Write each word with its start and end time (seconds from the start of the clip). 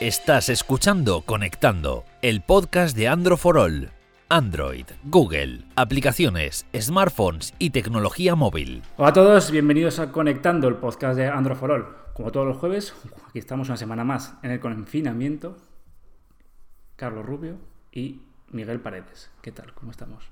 Estás 0.00 0.48
escuchando 0.48 1.22
Conectando, 1.22 2.04
el 2.22 2.40
podcast 2.40 2.96
de 2.96 3.08
Android 3.08 3.36
for 3.36 3.58
All. 3.58 3.90
Android, 4.28 4.86
Google, 5.02 5.64
aplicaciones, 5.74 6.66
smartphones 6.72 7.52
y 7.58 7.70
tecnología 7.70 8.36
móvil. 8.36 8.84
Hola 8.96 9.08
a 9.08 9.12
todos, 9.12 9.50
bienvenidos 9.50 9.98
a 9.98 10.12
Conectando, 10.12 10.68
el 10.68 10.76
podcast 10.76 11.18
de 11.18 11.26
Android 11.26 11.56
for 11.56 11.72
All. 11.72 11.86
Como 12.14 12.30
todos 12.30 12.46
los 12.46 12.58
jueves, 12.58 12.94
aquí 13.28 13.40
estamos 13.40 13.66
una 13.70 13.76
semana 13.76 14.04
más 14.04 14.34
en 14.44 14.52
el 14.52 14.60
confinamiento. 14.60 15.56
Carlos 16.94 17.26
Rubio 17.26 17.56
y 17.90 18.22
Miguel 18.52 18.78
Paredes. 18.78 19.32
¿Qué 19.42 19.50
tal? 19.50 19.74
¿Cómo 19.74 19.90
estamos? 19.90 20.28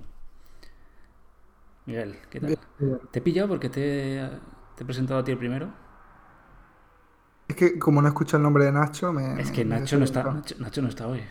Miguel, 1.85 2.15
¿qué 2.29 2.39
tal? 2.39 2.57
¿Te 3.11 3.19
he 3.19 3.21
pillado 3.21 3.49
porque 3.49 3.67
te, 3.67 4.29
te 4.77 4.83
he 4.83 4.85
presentado 4.85 5.19
a 5.19 5.25
ti 5.25 5.33
el 5.33 5.37
primero? 5.37 5.86
Es 7.47 7.55
que 7.55 7.79
como 7.79 8.01
no 8.01 8.07
escucho 8.09 8.37
el 8.37 8.43
nombre 8.43 8.65
de 8.65 8.71
Nacho, 8.71 9.13
me. 9.13 9.39
Es 9.41 9.51
que 9.51 9.63
me 9.65 9.79
Nacho 9.79 9.97
no 9.97 10.05
está. 10.05 10.23
Nacho, 10.23 10.55
Nacho 10.59 10.81
no 10.81 10.89
está 10.89 11.07
hoy. 11.07 11.21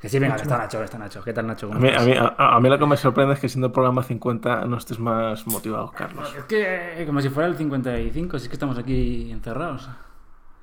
Que 0.00 0.08
sí, 0.10 0.18
venga, 0.18 0.36
que 0.36 0.42
está 0.42 0.58
Nacho, 0.58 0.78
que 0.78 0.84
está 0.84 0.98
Nacho. 0.98 1.22
¿Qué 1.24 1.32
tal, 1.32 1.46
Nacho? 1.46 1.66
A 1.66 1.68
¿Cómo 1.70 1.80
mí, 1.80 1.88
a, 1.88 2.00
mí, 2.00 2.12
a- 2.12 2.56
a 2.56 2.60
mí 2.60 2.68
lo 2.68 2.78
que 2.78 2.86
me 2.86 2.96
sorprende 2.96 3.34
es 3.34 3.40
que 3.40 3.48
siendo 3.48 3.68
el 3.68 3.72
programa 3.72 4.02
50 4.02 4.66
no 4.66 4.76
estés 4.76 4.98
más 4.98 5.46
motivado, 5.46 5.92
Carlos. 5.96 6.34
Es 6.36 6.44
que 6.44 7.02
eh, 7.02 7.06
como 7.06 7.20
si 7.22 7.30
fuera 7.30 7.48
el 7.48 7.56
55, 7.56 8.38
si 8.38 8.44
es 8.44 8.48
que 8.48 8.54
estamos 8.56 8.76
aquí 8.76 9.30
encerrados. 9.30 9.88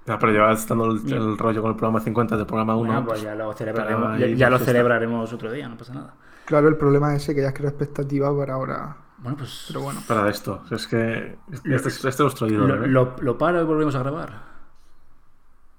Ya, 0.06 0.20
pero 0.20 0.32
llevas 0.32 0.68
dando 0.68 0.92
el, 0.92 1.12
el 1.14 1.38
rollo 1.38 1.62
con 1.62 1.72
el 1.72 1.78
programa 1.78 2.00
50 2.02 2.36
del 2.38 2.46
programa 2.46 2.76
1. 2.76 2.86
Bueno, 2.88 3.06
pues 3.06 3.22
ya 3.22 3.34
lo 3.36 3.54
celebraremos, 3.54 4.20
ya, 4.38 4.50
lo 4.50 4.60
celebraremos 4.60 5.32
otro 5.34 5.52
día, 5.52 5.68
no 5.70 5.78
pasa 5.78 5.94
nada. 5.94 6.14
Claro, 6.46 6.68
el 6.68 6.76
problema 6.76 7.16
es 7.16 7.24
ese 7.24 7.34
que 7.36 7.42
ya 7.42 7.54
creo 7.54 7.70
expectativa 7.70 8.36
para 8.38 8.56
ahora. 8.56 8.98
Bueno, 9.20 9.38
pues 9.38 9.66
Pero 9.68 9.82
bueno. 9.82 10.02
Para 10.08 10.30
esto. 10.30 10.64
Es 10.72 10.88
que 10.88 11.38
este, 11.52 11.76
es- 11.76 11.86
este 11.86 12.10
es 12.10 12.20
nuestro 12.20 12.48
ídolo. 12.48 12.76
lo, 12.76 12.84
¿eh? 12.86 12.88
lo, 12.88 13.16
lo 13.22 13.38
paro 13.38 13.62
y 13.62 13.66
volvemos 13.66 13.96
a 13.96 14.00
grabar. 14.00 14.51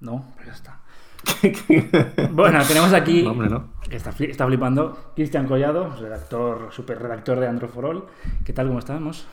No, 0.03 0.25
pues 0.35 0.47
ya 0.47 0.53
está. 0.53 0.79
Bueno, 2.31 2.59
tenemos 2.67 2.91
aquí, 2.93 3.23
No, 3.23 3.31
hombre, 3.31 3.49
no. 3.49 3.69
que 3.89 3.95
está, 3.95 4.11
fli- 4.11 4.29
está 4.29 4.45
flipando, 4.45 5.11
Cristian 5.15 5.47
Collado, 5.47 5.95
redactor, 5.95 6.71
super 6.71 7.01
redactor 7.01 7.39
de 7.39 7.47
Android 7.47 7.71
for 7.71 7.85
All. 7.85 8.05
¿Qué 8.43 8.51
tal, 8.53 8.67
cómo 8.67 8.79
estamos? 8.79 9.25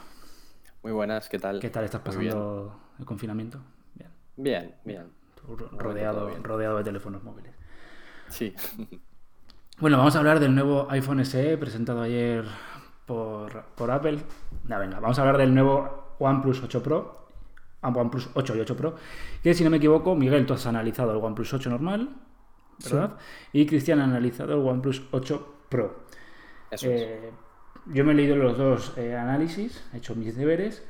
Muy 0.83 0.93
buenas, 0.93 1.29
¿qué 1.29 1.39
tal? 1.39 1.59
¿Qué 1.61 1.69
tal 1.71 1.85
estás 1.85 2.01
pasando 2.01 2.75
el 2.99 3.05
confinamiento? 3.05 3.59
Bien. 3.95 4.11
Bien, 4.37 4.75
bien. 4.85 5.07
Rodeado, 5.77 6.29
bien. 6.29 6.45
rodeado 6.45 6.79
de 6.79 6.85
teléfonos 6.85 7.23
móviles. 7.25 7.53
Sí. 8.29 8.55
Bueno, 9.81 9.99
vamos 9.99 10.15
a 10.15 10.21
hablar 10.21 10.39
del 10.39 10.55
nuevo 10.55 10.87
iPhone 10.91 11.25
SE 11.25 11.59
presentado 11.59 12.03
ayer 12.03 12.45
por, 13.07 13.65
por 13.75 13.91
Apple. 13.91 14.21
No, 14.65 14.79
venga, 14.79 15.01
vamos 15.01 15.19
a 15.19 15.23
hablar 15.23 15.39
del 15.39 15.53
nuevo 15.53 16.15
OnePlus 16.21 16.63
8 16.63 16.83
Pro. 16.83 17.20
Ah, 17.83 17.89
OnePlus 17.89 18.31
8 18.35 18.57
y 18.57 18.61
8 18.61 18.77
Pro. 18.77 18.97
Que 19.43 19.55
si 19.55 19.65
no 19.65 19.71
me 19.71 19.79
equivoco, 19.79 20.15
Miguel, 20.15 20.47
tú 20.47 20.55
has 20.55 20.67
analizado 20.67 21.13
el 21.13 21.19
OnePlus 21.19 21.53
8 21.55 21.71
normal, 21.71 22.11
¿verdad? 22.85 23.19
Y 23.53 23.67
Cristian 23.67 24.01
ha 24.01 24.05
analizado 24.05 24.53
el 24.55 24.67
OnePlus 24.67 25.03
8 25.11 25.55
Pro. 25.69 26.05
Eso 26.71 26.91
es. 26.91 27.03
Eh, 27.03 27.31
yo 27.87 28.05
me 28.05 28.13
he 28.13 28.15
leído 28.15 28.37
los 28.37 28.59
dos 28.59 28.93
eh, 28.97 29.17
análisis, 29.17 29.83
he 29.93 29.97
hecho 29.99 30.15
mis 30.15 30.37
deberes 30.37 30.85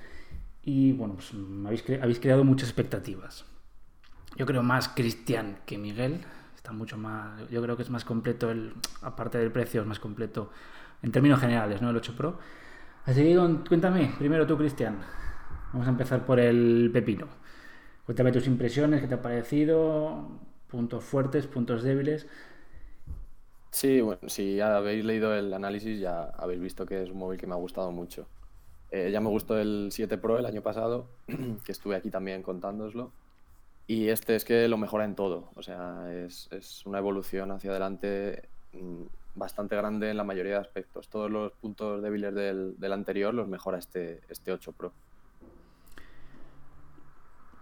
y 0.62 0.92
bueno, 0.92 1.14
pues 1.14 1.32
habéis, 1.64 1.86
cre- 1.86 2.02
habéis 2.02 2.18
creado 2.20 2.44
muchas 2.44 2.68
expectativas. 2.68 3.44
Yo 4.36 4.46
creo 4.46 4.62
más 4.62 4.88
Cristian 4.88 5.58
que 5.66 5.78
Miguel. 5.78 6.20
Está 6.56 6.72
mucho 6.72 6.98
más. 6.98 7.48
Yo 7.50 7.62
creo 7.62 7.76
que 7.76 7.82
es 7.82 7.90
más 7.90 8.04
completo 8.04 8.50
el. 8.50 8.74
Aparte 9.02 9.38
del 9.38 9.50
precio, 9.50 9.80
es 9.80 9.86
más 9.86 9.98
completo 9.98 10.50
en 11.02 11.10
términos 11.10 11.40
generales, 11.40 11.80
¿no? 11.80 11.88
El 11.90 11.96
8 11.96 12.14
Pro. 12.16 12.38
Así 13.06 13.22
que 13.22 13.34
cuéntame, 13.66 14.12
primero 14.18 14.46
tú, 14.46 14.58
Cristian. 14.58 14.98
Vamos 15.72 15.86
a 15.86 15.90
empezar 15.90 16.26
por 16.26 16.40
el 16.40 16.90
pepino. 16.92 17.28
Cuéntame 18.04 18.32
tus 18.32 18.46
impresiones, 18.48 19.00
qué 19.00 19.06
te 19.06 19.14
ha 19.14 19.22
parecido, 19.22 20.28
puntos 20.68 21.04
fuertes, 21.04 21.46
puntos 21.46 21.82
débiles. 21.82 22.26
Sí, 23.70 24.00
bueno, 24.00 24.28
si 24.28 24.56
ya 24.56 24.76
habéis 24.76 25.04
leído 25.04 25.32
el 25.34 25.54
análisis 25.54 26.00
ya 26.00 26.24
habéis 26.24 26.60
visto 26.60 26.86
que 26.86 27.02
es 27.04 27.10
un 27.10 27.18
móvil 27.18 27.38
que 27.38 27.46
me 27.46 27.54
ha 27.54 27.56
gustado 27.56 27.92
mucho. 27.92 28.26
Eh, 28.90 29.10
ya 29.12 29.20
me 29.20 29.28
gustó 29.28 29.58
el 29.58 29.90
7 29.92 30.18
Pro 30.18 30.38
el 30.38 30.46
año 30.46 30.62
pasado, 30.62 31.06
que 31.64 31.70
estuve 31.70 31.94
aquí 31.94 32.10
también 32.10 32.42
contándoslo. 32.42 33.12
Y 33.86 34.08
este 34.08 34.36
es 34.36 34.44
que 34.44 34.66
lo 34.68 34.76
mejora 34.76 35.04
en 35.04 35.14
todo. 35.14 35.50
O 35.54 35.62
sea, 35.62 36.12
es, 36.12 36.48
es 36.50 36.84
una 36.86 36.98
evolución 36.98 37.52
hacia 37.52 37.70
adelante 37.70 38.48
mm, 38.72 39.04
bastante 39.36 39.76
grande 39.76 40.10
en 40.10 40.16
la 40.16 40.24
mayoría 40.24 40.54
de 40.54 40.60
aspectos. 40.60 41.08
Todos 41.08 41.30
los 41.30 41.52
puntos 41.52 42.02
débiles 42.02 42.34
del, 42.34 42.74
del 42.78 42.92
anterior 42.92 43.32
los 43.34 43.46
mejora 43.48 43.78
este, 43.78 44.20
este 44.28 44.52
8 44.52 44.72
Pro. 44.72 44.92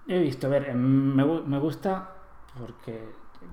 He 0.09 0.19
visto, 0.19 0.47
a 0.47 0.51
ver, 0.51 0.71
em, 0.71 0.79
me, 1.17 1.25
me 1.25 1.59
gusta 1.59 2.11
porque 2.59 2.95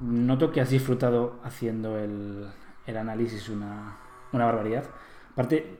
noto 0.01 0.51
que 0.51 0.61
has 0.61 0.69
disfrutado 0.69 1.39
haciendo 1.43 1.97
el, 1.99 2.47
el 2.87 2.97
análisis 2.97 3.49
una, 3.49 3.97
una 4.31 4.45
barbaridad. 4.45 4.85
Aparte, 5.33 5.79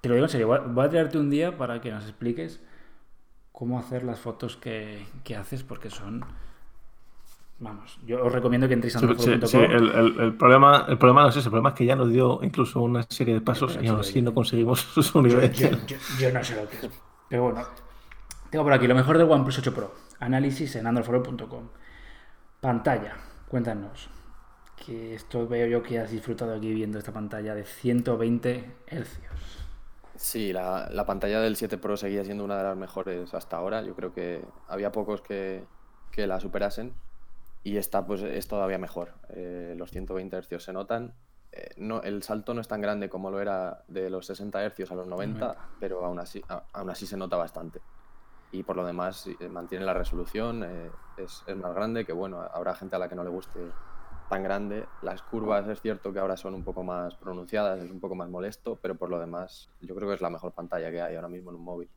te 0.00 0.08
lo 0.08 0.14
digo 0.14 0.24
en 0.26 0.30
serio, 0.30 0.48
voy 0.48 0.58
a- 0.58 0.62
voy 0.62 0.84
a 0.86 0.90
traerte 0.90 1.18
un 1.18 1.30
día 1.30 1.56
para 1.56 1.80
que 1.80 1.90
nos 1.90 2.04
expliques 2.04 2.60
cómo 3.52 3.78
hacer 3.78 4.02
las 4.04 4.18
fotos 4.20 4.56
que, 4.56 5.06
que 5.24 5.36
haces 5.36 5.62
porque 5.62 5.90
son... 5.90 6.24
Vamos, 7.60 7.98
yo 8.04 8.24
os 8.24 8.32
recomiendo 8.32 8.66
que 8.66 8.74
entréis 8.74 8.96
a 8.96 9.00
Sí, 9.00 9.06
sí, 9.46 9.56
el, 9.58 9.88
el- 9.90 10.20
el 10.20 10.34
problema, 10.36 10.86
el 10.88 10.98
problema 10.98 11.22
no 11.22 11.28
es 11.28 11.36
ese, 11.36 11.46
el 11.48 11.50
problema 11.52 11.68
es 11.70 11.74
que 11.76 11.86
ya 11.86 11.94
nos 11.96 12.10
dio 12.10 12.40
incluso 12.42 12.80
una 12.82 13.02
serie 13.04 13.34
de 13.34 13.40
pasos 13.40 13.78
y 13.80 13.86
aún 13.86 14.00
así 14.00 14.20
no 14.22 14.34
conseguimos 14.34 14.80
su 14.94 15.22
nivel. 15.22 15.52
Yo, 15.52 15.68
yo- 15.86 15.96
yo 16.18 16.32
no 16.32 16.42
sé 16.42 16.56
lo 16.56 16.68
que 16.68 16.76
es. 16.78 16.88
Pero 17.28 17.44
bueno, 17.44 17.64
tengo 18.54 18.62
por 18.62 18.72
aquí 18.72 18.86
lo 18.86 18.94
mejor 18.94 19.18
del 19.18 19.28
OnePlus 19.28 19.58
8 19.58 19.74
Pro. 19.74 19.92
Análisis 20.20 20.76
en 20.76 20.86
androidforo.com. 20.86 21.70
Pantalla, 22.60 23.16
cuéntanos. 23.48 24.08
Que 24.76 25.16
esto 25.16 25.48
veo 25.48 25.66
yo 25.66 25.82
que 25.82 25.98
has 25.98 26.12
disfrutado 26.12 26.54
aquí 26.54 26.72
viendo 26.72 27.00
esta 27.00 27.10
pantalla 27.10 27.52
de 27.56 27.64
120 27.64 28.76
hercios. 28.86 29.66
Sí, 30.14 30.52
la, 30.52 30.88
la 30.92 31.04
pantalla 31.04 31.40
del 31.40 31.56
7 31.56 31.78
Pro 31.78 31.96
seguía 31.96 32.24
siendo 32.24 32.44
una 32.44 32.56
de 32.56 32.62
las 32.62 32.76
mejores 32.76 33.34
hasta 33.34 33.56
ahora. 33.56 33.82
Yo 33.82 33.96
creo 33.96 34.12
que 34.14 34.44
había 34.68 34.92
pocos 34.92 35.20
que, 35.20 35.64
que 36.12 36.28
la 36.28 36.38
superasen. 36.38 36.94
Y 37.64 37.76
esta 37.78 38.06
pues 38.06 38.22
es 38.22 38.46
todavía 38.46 38.78
mejor. 38.78 39.14
Eh, 39.30 39.74
los 39.76 39.90
120 39.90 40.40
Hz 40.42 40.62
se 40.62 40.72
notan. 40.72 41.12
Eh, 41.50 41.70
no, 41.76 42.02
el 42.02 42.22
salto 42.22 42.54
no 42.54 42.60
es 42.60 42.68
tan 42.68 42.80
grande 42.80 43.08
como 43.08 43.32
lo 43.32 43.40
era 43.40 43.82
de 43.88 44.10
los 44.10 44.26
60 44.26 44.60
Hz 44.70 44.92
a 44.92 44.94
los 44.94 45.08
90, 45.08 45.40
90. 45.40 45.68
pero 45.80 46.04
aún 46.04 46.20
así, 46.20 46.40
a- 46.48 46.62
aún 46.72 46.90
así 46.90 47.04
se 47.08 47.16
nota 47.16 47.36
bastante. 47.36 47.80
Y 48.50 48.62
por 48.64 48.76
lo 48.76 48.86
demás 48.86 49.26
eh, 49.26 49.48
mantiene 49.48 49.84
la 49.84 49.94
resolución, 49.94 50.64
eh, 50.64 50.96
es, 51.16 51.44
es 51.46 51.56
más 51.56 51.74
grande, 51.74 52.06
que 52.06 52.12
bueno, 52.12 52.40
habrá 52.42 52.74
gente 52.74 52.96
a 52.96 52.98
la 52.98 53.08
que 53.08 53.16
no 53.16 53.24
le 53.24 53.30
guste 53.30 53.74
tan 54.28 54.42
grande. 54.42 54.90
Las 55.00 55.22
curvas 55.22 55.68
es 55.68 55.80
cierto 55.82 56.12
que 56.12 56.20
ahora 56.20 56.36
son 56.36 56.54
un 56.54 56.64
poco 56.64 56.84
más 56.84 57.16
pronunciadas, 57.16 57.82
es 57.84 57.90
un 57.90 58.00
poco 58.00 58.14
más 58.16 58.28
molesto, 58.30 58.78
pero 58.80 58.96
por 58.96 59.10
lo 59.10 59.18
demás 59.20 59.70
yo 59.80 59.94
creo 59.96 60.08
que 60.08 60.14
es 60.16 60.20
la 60.22 60.30
mejor 60.30 60.54
pantalla 60.54 60.90
que 60.90 61.02
hay 61.02 61.16
ahora 61.16 61.28
mismo 61.28 61.50
en 61.50 61.56
un 61.56 61.64
móvil. 61.64 61.90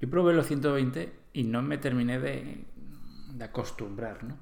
Yo 0.00 0.08
probé 0.10 0.32
los 0.32 0.46
120 0.46 1.12
y 1.32 1.44
no 1.44 1.62
me 1.62 1.78
terminé 1.78 2.18
de, 2.20 2.64
de 3.34 3.44
acostumbrar, 3.44 4.24
¿no? 4.24 4.36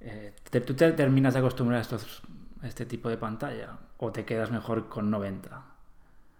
Eh, 0.00 0.34
te- 0.50 0.60
¿Tú 0.60 0.74
te 0.74 0.92
terminas 0.92 1.34
de 1.34 1.40
acostumbrar 1.40 1.78
a, 1.78 1.82
estos, 1.82 2.22
a 2.62 2.68
este 2.68 2.86
tipo 2.86 3.08
de 3.08 3.16
pantalla? 3.18 3.78
¿O 3.98 4.12
te 4.12 4.24
quedas 4.24 4.50
mejor 4.50 4.88
con 4.88 5.10
90? 5.10 5.64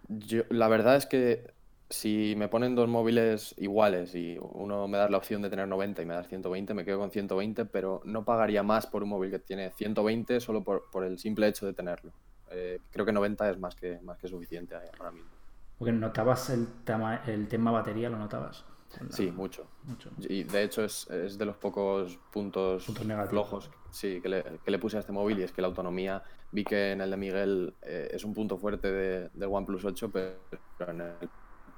Yo, 0.08 0.42
la 0.50 0.68
verdad 0.68 0.96
es 0.96 1.06
que 1.06 1.53
si 1.94 2.34
me 2.36 2.48
ponen 2.48 2.74
dos 2.74 2.88
móviles 2.88 3.54
iguales 3.58 4.14
y 4.14 4.36
uno 4.40 4.88
me 4.88 4.98
da 4.98 5.08
la 5.08 5.16
opción 5.18 5.42
de 5.42 5.50
tener 5.50 5.68
90 5.68 6.02
y 6.02 6.06
me 6.06 6.14
das 6.14 6.28
120, 6.28 6.74
me 6.74 6.84
quedo 6.84 6.98
con 6.98 7.10
120, 7.10 7.64
pero 7.66 8.00
no 8.04 8.24
pagaría 8.24 8.62
más 8.62 8.86
por 8.86 9.02
un 9.02 9.10
móvil 9.10 9.30
que 9.30 9.38
tiene 9.38 9.70
120 9.70 10.40
solo 10.40 10.62
por, 10.64 10.90
por 10.90 11.04
el 11.04 11.18
simple 11.18 11.46
hecho 11.48 11.66
de 11.66 11.72
tenerlo. 11.72 12.12
Eh, 12.50 12.78
creo 12.90 13.06
que 13.06 13.12
90 13.12 13.50
es 13.50 13.58
más 13.58 13.74
que, 13.74 13.98
más 14.02 14.18
que 14.18 14.28
suficiente 14.28 14.74
ahora 14.98 15.10
mismo. 15.12 15.30
Porque 15.78 15.92
notabas 15.92 16.50
el, 16.50 16.66
tama- 16.84 17.22
el 17.26 17.48
tema 17.48 17.70
batería, 17.70 18.08
¿lo 18.10 18.18
notabas? 18.18 18.64
Sí, 19.10 19.30
mucho. 19.32 19.66
Mucho. 19.82 20.10
Y 20.28 20.44
de 20.44 20.62
hecho 20.62 20.84
es, 20.84 21.10
es 21.10 21.36
de 21.36 21.44
los 21.44 21.56
pocos 21.56 22.16
puntos, 22.32 22.84
Puntos 22.86 23.04
negativos. 23.06 23.48
flojos 23.48 23.70
sí, 23.90 24.20
que, 24.20 24.28
le, 24.28 24.44
que 24.64 24.70
le 24.70 24.78
puse 24.78 24.96
a 24.96 25.00
este 25.00 25.10
móvil 25.12 25.40
y 25.40 25.42
es 25.42 25.50
que 25.52 25.62
la 25.62 25.66
autonomía, 25.68 26.22
vi 26.52 26.62
que 26.64 26.92
en 26.92 27.00
el 27.00 27.10
de 27.10 27.16
Miguel 27.16 27.74
eh, 27.82 28.08
es 28.12 28.24
un 28.24 28.34
punto 28.34 28.56
fuerte 28.56 28.92
de, 28.92 29.30
del 29.34 29.48
OnePlus 29.50 29.84
8, 29.84 30.10
pero 30.12 30.92
en 30.92 31.00
el 31.00 31.28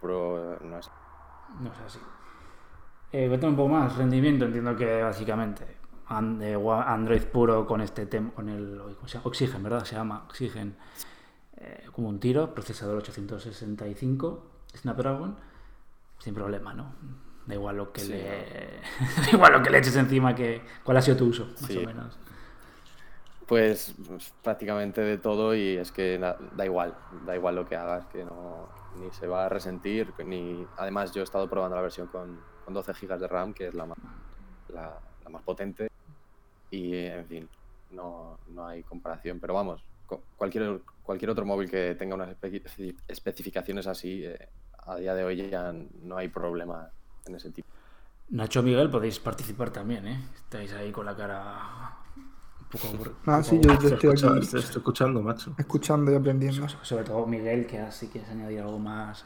Pro 0.01 0.59
no 0.63 0.79
es. 0.79 0.91
No 1.61 1.73
es 1.73 1.79
así. 1.87 1.99
Eh, 3.13 3.29
cuéntame 3.29 3.51
un 3.53 3.57
poco 3.57 3.69
más. 3.71 3.97
Rendimiento, 3.97 4.45
entiendo 4.45 4.77
que 4.77 5.03
básicamente 5.03 5.65
eh, 5.71 6.57
Android 6.87 7.23
puro 7.25 7.67
con 7.67 7.81
este 7.81 8.07
tema, 8.07 8.31
con 8.33 8.49
el. 8.49 8.81
Oxygen, 9.25 9.63
¿verdad? 9.63 9.85
Se 9.85 9.95
llama 9.95 10.25
Oxygen. 10.27 10.77
eh, 11.59 11.87
como 11.93 12.09
un 12.11 12.21
tiro, 12.21 12.53
procesador 12.55 12.99
865, 12.99 14.47
Snapdragon, 14.77 15.37
sin 16.19 16.35
problema, 16.35 16.75
¿no? 16.75 16.93
Da 17.47 17.55
igual 17.55 17.77
lo 17.79 17.93
que 17.93 18.01
Sí, 18.03 18.09
le. 18.13 18.21
da 19.23 19.31
igual 19.33 19.53
lo 19.53 19.63
que 19.63 19.71
le 19.71 19.79
eches 19.79 19.97
encima 19.97 20.35
que. 20.35 20.63
¿Cuál 20.85 20.99
ha 20.99 21.03
sido 21.03 21.17
tu 21.17 21.27
uso? 21.27 21.47
Más 21.47 21.61
Sí. 21.61 21.79
o 21.79 21.87
menos. 21.87 22.19
Pues, 23.47 23.95
pues, 24.09 24.33
prácticamente 24.43 25.01
de 25.01 25.19
todo 25.19 25.55
y 25.55 25.77
es 25.77 25.93
que 25.93 26.19
da 26.19 26.65
igual, 26.67 26.95
da 27.25 27.37
igual 27.37 27.55
lo 27.55 27.65
que 27.65 27.77
hagas, 27.77 28.05
que 28.07 28.25
no 28.25 28.69
ni 29.01 29.11
se 29.13 29.27
va 29.27 29.47
a 29.47 29.49
resentir, 29.49 30.13
ni 30.25 30.67
además 30.77 31.13
yo 31.13 31.21
he 31.21 31.25
estado 31.25 31.49
probando 31.49 31.77
la 31.77 31.83
versión 31.83 32.07
con, 32.09 32.39
con 32.65 32.75
12 32.75 32.93
GB 32.93 33.19
de 33.19 33.29
RAM, 33.29 33.55
que 33.55 33.69
es 33.69 33.75
la 33.75 33.87
más, 33.87 33.99
la, 34.69 34.99
más 35.31 35.43
potente, 35.43 35.89
y, 36.71 36.95
en 36.95 37.27
fin, 37.27 37.49
no, 37.91 38.39
no 38.49 38.67
hay 38.67 38.83
comparación. 38.83 39.39
Pero 39.41 39.55
vamos, 39.55 39.83
cualquier, 40.37 40.81
cualquier 41.03 41.31
otro 41.31 41.45
móvil 41.47 41.71
que 41.71 41.95
tenga 41.95 42.15
unas 42.15 42.31
espe- 42.41 42.97
especificaciones 43.09 43.87
así, 43.87 44.25
eh, 44.25 44.49
a 44.79 44.97
día 44.97 45.15
de 45.15 45.25
hoy 45.25 45.49
ya 45.51 45.73
no 45.73 46.17
hay 46.17 46.29
problema 46.29 46.91
en 47.27 47.35
ese 47.35 47.51
tipo. 47.51 47.69
Nacho 48.29 48.63
Miguel, 48.63 48.91
podéis 48.91 49.21
participar 49.21 49.71
también, 49.71 50.07
¿eh? 50.07 50.21
Estáis 50.35 50.73
ahí 50.73 50.91
con 50.91 51.07
la 51.07 51.17
cara 51.17 51.97
poco 52.71 52.87
aburri- 52.89 53.13
Ah, 53.27 53.43
sí, 53.43 53.59
yo, 53.61 53.69
yo 53.79 53.89
estoy 53.89 54.11
Escucha- 54.11 54.29
aquí 54.35 54.39
estoy 54.45 54.61
escuchando, 54.61 55.23
macho. 55.23 55.55
escuchando 55.59 56.13
y 56.13 56.15
aprendiendo. 56.15 56.69
Sobre 56.83 57.05
todo 57.05 57.27
Miguel, 57.27 57.67
que 57.67 57.79
así 57.79 58.09
quieres 58.09 58.31
añadir 58.31 58.61
algo 58.61 58.79
más. 58.79 59.25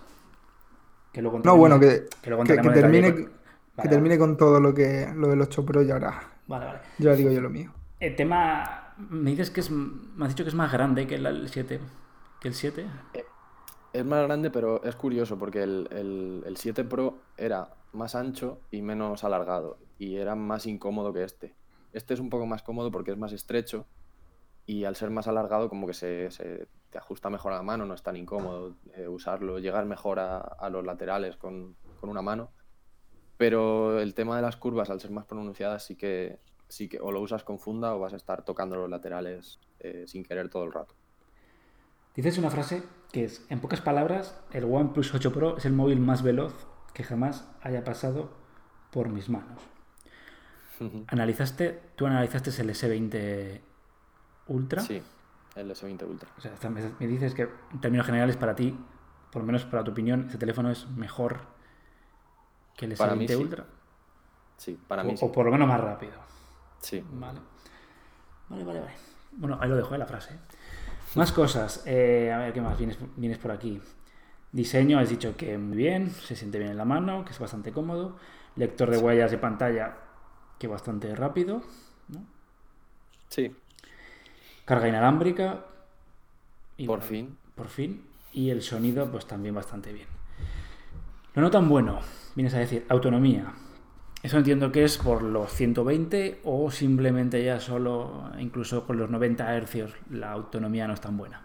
Que 1.13 1.23
luego 1.23 1.41
No, 1.45 1.57
bueno, 1.57 1.79
que, 1.81 2.07
luego 2.27 2.45
que, 2.45 2.55
que 2.55 2.61
en 2.69 2.73
termine, 2.73 3.13
con- 3.13 3.25
que 3.25 3.31
Vale, 3.77 3.91
termine 3.91 4.19
con 4.19 4.37
todo 4.37 4.61
lo 4.61 4.73
que 4.75 5.13
lo 5.17 5.29
del 5.29 5.41
8 5.41 5.65
Pro 5.65 5.83
y 5.83 5.91
ahora 5.91 6.21
Vale, 6.47 6.67
vale. 6.67 6.79
ya 6.99 7.15
digo 7.15 7.31
yo 7.31 7.41
lo 7.41 7.51
mío. 7.51 7.73
El 7.99 8.15
tema. 8.17 8.95
Me 8.99 9.31
dices 9.31 9.51
que 9.51 9.61
es. 9.61 9.71
Me 9.71 10.25
has 10.25 10.29
dicho 10.31 10.45
que 10.45 10.51
es 10.51 10.55
más 10.55 10.71
grande 10.73 11.07
que 11.07 11.15
el 11.17 11.49
7. 11.49 11.81
Que 12.41 12.49
el 12.49 12.55
7. 12.55 12.87
Es 13.93 14.05
más 14.05 14.23
grande, 14.25 14.51
pero 14.51 14.83
es 14.85 14.95
curioso 14.95 15.39
porque 15.39 15.63
el, 15.63 15.89
el- 15.91 16.43
el 16.47 16.57
7 16.57 16.85
Pro 16.85 17.19
era 17.37 17.71
más 17.93 18.15
ancho 18.15 18.61
y 18.71 18.83
menos 18.83 19.25
alargado 19.25 19.79
y 19.99 20.17
era 20.17 20.35
más 20.37 20.67
incómodo 20.67 21.13
que 21.13 21.25
este. 21.25 21.55
Este 21.93 22.15
es 22.15 22.21
un 22.21 22.31
poco 22.31 22.47
más 22.47 22.63
cómodo 22.63 22.91
porque 22.91 23.11
es 23.11 23.19
más 23.19 23.33
estrecho 23.33 23.87
y 24.67 24.85
al 24.85 24.97
ser 24.97 25.11
más 25.11 25.27
alargado 25.27 25.69
como 25.69 25.87
que 25.87 25.95
se, 25.95 26.29
te 26.91 26.99
ajusta 26.99 27.31
mejor 27.31 27.53
a 27.53 27.57
la 27.57 27.63
mano, 27.63 27.87
no 27.87 27.95
es 27.95 28.03
tan 28.03 28.17
incómodo 28.17 28.77
eh, 28.95 29.09
usarlo, 29.09 29.59
llegar 29.59 29.85
mejor 29.87 30.21
a, 30.21 30.39
a 30.39 30.71
los 30.71 30.85
laterales 30.85 31.37
con, 31.37 31.77
con 32.01 32.11
una 32.11 32.23
mano. 32.23 32.51
Pero 33.37 33.99
el 34.01 34.15
tema 34.15 34.37
de 34.37 34.43
las 34.43 34.57
curvas, 34.57 34.91
al 34.91 35.01
ser 35.01 35.11
más 35.11 35.25
pronunciadas, 35.25 35.85
sí 35.85 35.97
que, 35.97 36.39
sí 36.69 36.89
que 36.89 37.01
o 37.01 37.11
lo 37.11 37.21
usas 37.21 37.43
con 37.43 37.59
funda 37.59 37.95
o 37.95 37.99
vas 37.99 38.13
a 38.13 38.17
estar 38.17 38.45
tocando 38.45 38.77
los 38.77 38.91
laterales 38.91 39.59
eh, 39.79 40.05
sin 40.07 40.25
querer 40.25 40.51
todo 40.51 40.65
el 40.65 40.73
rato. 40.73 40.95
Dices 42.15 42.39
una 42.39 42.51
frase 42.51 42.83
que 43.13 43.25
es: 43.25 43.47
En 43.49 43.61
pocas 43.61 43.81
palabras, 43.81 44.39
el 44.53 44.65
OnePlus 44.65 45.15
8 45.15 45.33
Pro 45.33 45.57
es 45.57 45.65
el 45.65 45.73
móvil 45.73 46.01
más 46.01 46.23
veloz 46.23 46.67
que 46.93 47.03
jamás 47.03 47.49
haya 47.63 47.83
pasado 47.83 48.31
por 48.91 49.09
mis 49.09 49.29
manos. 49.29 49.63
Analizaste, 51.09 51.81
tú 51.97 52.07
analizaste 52.07 52.51
el 52.63 52.71
S20 52.71 53.61
Ultra. 54.49 54.81
Sí, 54.83 55.03
el 55.57 55.71
S20 55.71 56.09
Ultra. 56.09 56.29
O 56.39 56.41
sea, 56.41 56.71
me 56.71 57.07
dices 57.07 57.35
que 57.35 57.49
en 57.73 57.81
términos 57.81 58.07
generales 58.07 58.37
para 58.37 58.55
ti, 58.55 58.77
por 59.31 59.43
lo 59.43 59.47
menos 59.47 59.65
para 59.65 59.85
tu 59.85 59.91
opinión, 59.91 60.25
este 60.27 60.39
teléfono 60.39 60.71
es 60.71 60.89
mejor 60.89 61.41
que 62.77 62.87
el 62.87 62.93
S20 62.93 62.99
Para 62.99 63.15
mí 63.15 63.29
sí. 63.29 63.35
Ultra. 63.35 63.65
Sí, 64.57 64.79
para 64.89 65.03
o, 65.03 65.05
mí 65.05 65.17
sí. 65.17 65.25
o 65.25 65.33
por 65.33 65.47
lo 65.47 65.53
menos 65.53 65.69
más 65.69 65.81
rápido. 65.81 66.13
Sí. 66.81 67.05
Vale. 67.13 67.41
Vale, 68.49 68.65
vale, 68.65 68.81
vale. 68.81 68.93
Bueno, 69.33 69.59
ahí 69.61 69.69
lo 69.69 69.77
dejo, 69.77 69.95
eh, 69.95 69.99
la 69.99 70.07
frase. 70.07 70.39
Más 71.15 71.33
cosas. 71.33 71.83
Eh, 71.87 72.33
a 72.33 72.39
ver, 72.39 72.53
¿qué 72.53 72.61
más? 72.61 72.77
Vienes, 72.79 72.99
vienes 73.17 73.39
por 73.39 73.51
aquí. 73.51 73.81
Diseño, 74.53 74.99
has 74.99 75.09
dicho 75.09 75.37
que 75.37 75.57
muy 75.59 75.77
bien, 75.77 76.11
se 76.11 76.35
siente 76.35 76.59
bien 76.59 76.73
en 76.73 76.77
la 76.77 76.85
mano, 76.85 77.25
que 77.25 77.31
es 77.31 77.39
bastante 77.39 77.73
cómodo. 77.73 78.17
Lector 78.57 78.91
de 78.91 78.99
huellas 78.99 79.31
de 79.31 79.39
pantalla, 79.39 79.97
que 80.61 80.69
bastante 80.69 81.13
rápido. 81.17 81.63
¿no? 82.09 82.23
Sí, 83.29 83.57
Carga 84.65 84.87
inalámbrica. 84.87 85.65
y 86.77 86.87
por 86.87 86.99
bueno, 86.99 87.11
fin. 87.11 87.39
Por 87.57 87.67
fin. 87.67 88.05
Y 88.33 88.51
el 88.51 88.63
sonido, 88.63 89.11
pues 89.11 89.27
también 89.27 89.55
bastante 89.55 89.93
bien. 89.93 90.07
Lo 91.35 91.43
no 91.43 91.51
tan 91.51 91.69
bueno, 91.69 91.99
vienes 92.37 92.55
a 92.55 92.59
decir, 92.59 92.87
autonomía. 92.89 93.53
Eso 94.23 94.37
entiendo 94.37 94.71
que 94.71 94.85
es 94.85 94.99
por 94.99 95.23
los 95.23 95.53
120 95.53 96.43
o 96.45 96.71
simplemente 96.71 97.43
ya 97.43 97.59
solo, 97.59 98.31
incluso 98.39 98.87
con 98.87 98.99
los 98.99 99.09
90 99.11 99.57
hercios, 99.57 99.93
la 100.11 100.31
autonomía 100.33 100.87
no 100.87 100.93
es 100.95 101.01
tan 101.01 101.17
buena. 101.17 101.43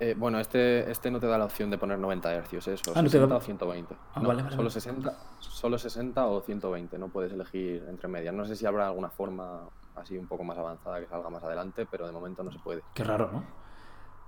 Eh, 0.00 0.14
bueno, 0.16 0.38
este, 0.38 0.88
este 0.90 1.10
no 1.10 1.18
te 1.18 1.26
da 1.26 1.38
la 1.38 1.44
opción 1.46 1.70
de 1.70 1.78
poner 1.78 1.98
90 1.98 2.30
Hz, 2.44 2.68
eso, 2.68 2.92
Ah, 2.94 3.02
no 3.02 3.04
te 3.04 3.10
60 3.10 3.26
da- 3.26 3.36
o 3.36 3.40
120. 3.40 3.94
Ah, 4.14 4.20
No, 4.20 4.28
vale, 4.28 4.42
vale, 4.42 4.54
solo, 4.54 4.68
vale. 4.68 4.70
60, 4.70 5.18
solo 5.40 5.76
60 5.78 6.26
o 6.26 6.40
120, 6.40 6.98
no 6.98 7.08
puedes 7.08 7.32
elegir 7.32 7.84
entre 7.88 8.06
medias. 8.08 8.32
No 8.32 8.44
sé 8.46 8.54
si 8.54 8.64
habrá 8.64 8.86
alguna 8.86 9.10
forma 9.10 9.68
así 9.96 10.16
un 10.16 10.28
poco 10.28 10.44
más 10.44 10.56
avanzada 10.56 11.00
que 11.00 11.06
salga 11.08 11.28
más 11.30 11.42
adelante, 11.42 11.84
pero 11.90 12.06
de 12.06 12.12
momento 12.12 12.44
no 12.44 12.52
se 12.52 12.60
puede. 12.60 12.82
Qué 12.94 13.02
raro, 13.02 13.30
¿no? 13.32 13.44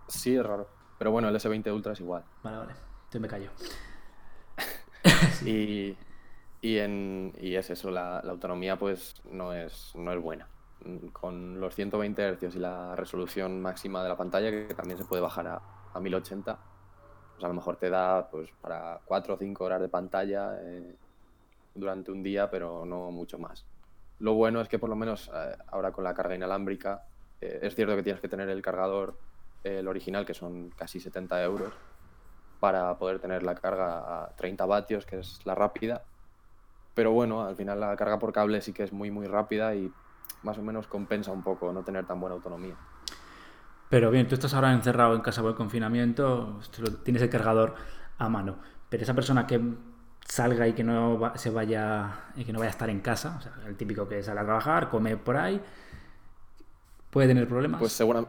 Sí, 0.08 0.34
es 0.34 0.44
raro. 0.44 0.68
Pero 0.98 1.12
bueno, 1.12 1.28
el 1.28 1.36
S20 1.36 1.72
Ultra 1.72 1.92
es 1.92 2.00
igual. 2.00 2.24
Vale, 2.42 2.56
vale. 2.56 2.72
Entonces 3.04 3.20
me 3.20 3.28
callo. 3.28 3.50
Y, 5.46 5.96
y, 6.60 6.78
en, 6.78 7.32
y 7.40 7.54
es 7.54 7.70
eso, 7.70 7.90
la, 7.90 8.20
la 8.22 8.32
autonomía 8.32 8.76
pues 8.78 9.22
no 9.30 9.52
es, 9.54 9.92
no 9.94 10.12
es 10.12 10.20
buena. 10.20 10.48
Con 11.12 11.60
los 11.60 11.74
120 11.74 12.36
Hz 12.36 12.56
y 12.56 12.58
la 12.58 12.96
resolución 12.96 13.60
máxima 13.60 14.02
de 14.02 14.08
la 14.08 14.16
pantalla, 14.16 14.50
que 14.50 14.74
también 14.74 14.98
se 14.98 15.04
puede 15.04 15.20
bajar 15.20 15.46
a, 15.46 15.62
a 15.92 16.00
1080, 16.00 16.58
pues 17.40 17.44
a 17.44 17.48
lo 17.48 17.54
mejor 17.54 17.76
te 17.76 17.90
da 17.90 18.28
pues 18.30 18.50
para 18.60 19.00
4 19.04 19.34
o 19.34 19.36
5 19.38 19.64
horas 19.64 19.80
de 19.80 19.88
pantalla 19.88 20.58
eh, 20.60 20.94
durante 21.74 22.10
un 22.10 22.22
día, 22.22 22.50
pero 22.50 22.84
no 22.84 23.10
mucho 23.10 23.38
más. 23.38 23.64
Lo 24.18 24.34
bueno 24.34 24.60
es 24.60 24.68
que 24.68 24.78
por 24.78 24.90
lo 24.90 24.96
menos 24.96 25.30
eh, 25.34 25.56
ahora 25.68 25.92
con 25.92 26.04
la 26.04 26.14
carga 26.14 26.34
inalámbrica, 26.34 27.04
eh, 27.40 27.60
es 27.62 27.74
cierto 27.74 27.96
que 27.96 28.02
tienes 28.02 28.20
que 28.20 28.28
tener 28.28 28.48
el 28.50 28.60
cargador, 28.60 29.16
el 29.64 29.88
original, 29.88 30.26
que 30.26 30.34
son 30.34 30.70
casi 30.76 31.00
70 31.00 31.42
euros, 31.42 31.72
para 32.60 32.98
poder 32.98 33.18
tener 33.20 33.42
la 33.42 33.54
carga 33.54 34.24
a 34.24 34.36
30 34.36 34.66
vatios, 34.66 35.06
que 35.06 35.20
es 35.20 35.40
la 35.46 35.54
rápida. 35.54 36.02
Pero 36.94 37.12
bueno, 37.12 37.42
al 37.42 37.56
final 37.56 37.80
la 37.80 37.96
carga 37.96 38.18
por 38.18 38.32
cable 38.32 38.60
sí 38.60 38.74
que 38.74 38.82
es 38.82 38.92
muy 38.92 39.10
muy 39.10 39.26
rápida 39.26 39.74
y 39.74 39.90
más 40.42 40.58
o 40.58 40.62
menos 40.62 40.86
compensa 40.86 41.30
un 41.32 41.42
poco 41.42 41.72
no 41.72 41.82
tener 41.82 42.06
tan 42.06 42.20
buena 42.20 42.34
autonomía. 42.36 42.76
Pero 43.88 44.10
bien, 44.10 44.28
tú 44.28 44.34
estás 44.34 44.54
ahora 44.54 44.72
encerrado 44.72 45.14
en 45.14 45.20
casa 45.20 45.40
por 45.42 45.50
el 45.50 45.56
confinamiento, 45.56 46.60
tienes 47.04 47.22
el 47.22 47.28
cargador 47.30 47.74
a 48.18 48.28
mano. 48.28 48.58
Pero 48.88 49.02
esa 49.02 49.14
persona 49.14 49.46
que 49.46 49.60
salga 50.24 50.68
y 50.68 50.74
que 50.74 50.84
no 50.84 51.18
va- 51.18 51.36
se 51.36 51.50
vaya 51.50 52.26
y 52.36 52.44
que 52.44 52.52
no 52.52 52.60
vaya 52.60 52.68
a 52.70 52.72
estar 52.72 52.88
en 52.88 53.00
casa, 53.00 53.36
o 53.38 53.42
sea, 53.42 53.52
el 53.66 53.76
típico 53.76 54.06
que 54.08 54.22
sale 54.22 54.40
a 54.40 54.44
trabajar, 54.44 54.88
come 54.88 55.16
por 55.16 55.36
ahí, 55.36 55.60
puede 57.10 57.28
tener 57.28 57.48
problemas. 57.48 57.80
Pues 57.80 57.92
segura- 57.92 58.24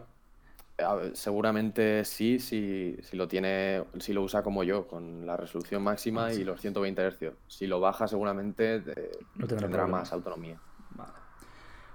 a 0.84 0.96
ver, 0.96 1.16
seguramente 1.16 2.04
sí, 2.06 2.40
si, 2.40 2.98
si 3.04 3.16
lo 3.16 3.28
tiene, 3.28 3.84
si 4.00 4.14
lo 4.14 4.24
usa 4.24 4.42
como 4.42 4.64
yo, 4.64 4.88
con 4.88 5.28
la 5.28 5.38
resolución 5.38 5.84
máxima 5.84 6.34
y 6.34 6.44
los 6.44 6.60
120 6.60 7.08
Hz. 7.12 7.34
Si 7.48 7.68
lo 7.68 7.80
baja, 7.80 8.08
seguramente 8.08 8.78
eh, 8.78 9.12
No 9.36 9.46
tendrá 9.46 9.86
más 9.86 10.12
autonomía. 10.12 10.58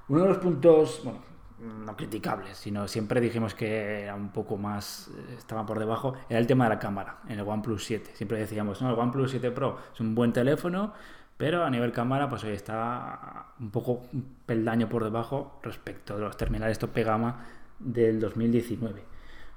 Uno 0.08 0.22
de 0.22 0.28
los 0.28 0.38
puntos, 0.38 1.00
bueno, 1.02 1.18
no 1.58 1.96
criticables, 1.96 2.56
sino 2.56 2.86
siempre 2.86 3.20
dijimos 3.20 3.54
que 3.54 4.02
era 4.02 4.14
un 4.14 4.28
poco 4.30 4.56
más, 4.56 5.08
eh, 5.08 5.34
estaba 5.38 5.64
por 5.66 5.78
debajo, 5.78 6.14
era 6.28 6.38
el 6.38 6.46
tema 6.46 6.64
de 6.64 6.70
la 6.70 6.78
cámara 6.78 7.18
en 7.28 7.38
el 7.38 7.48
OnePlus 7.48 7.84
7. 7.84 8.12
Siempre 8.14 8.38
decíamos, 8.38 8.80
no, 8.82 8.92
el 8.92 8.98
OnePlus 8.98 9.30
7 9.30 9.50
Pro 9.50 9.78
es 9.92 10.00
un 10.00 10.14
buen 10.14 10.32
teléfono, 10.32 10.92
pero 11.36 11.64
a 11.64 11.70
nivel 11.70 11.92
cámara, 11.92 12.28
pues 12.28 12.44
hoy 12.44 12.52
está 12.52 13.46
un 13.58 13.70
poco 13.70 14.02
un 14.12 14.36
peldaño 14.46 14.88
por 14.88 15.02
debajo 15.02 15.58
respecto 15.62 16.14
de 16.14 16.20
los 16.20 16.36
terminales 16.36 16.78
tope 16.78 17.02
gama 17.02 17.44
del 17.78 18.20
2019. 18.20 19.02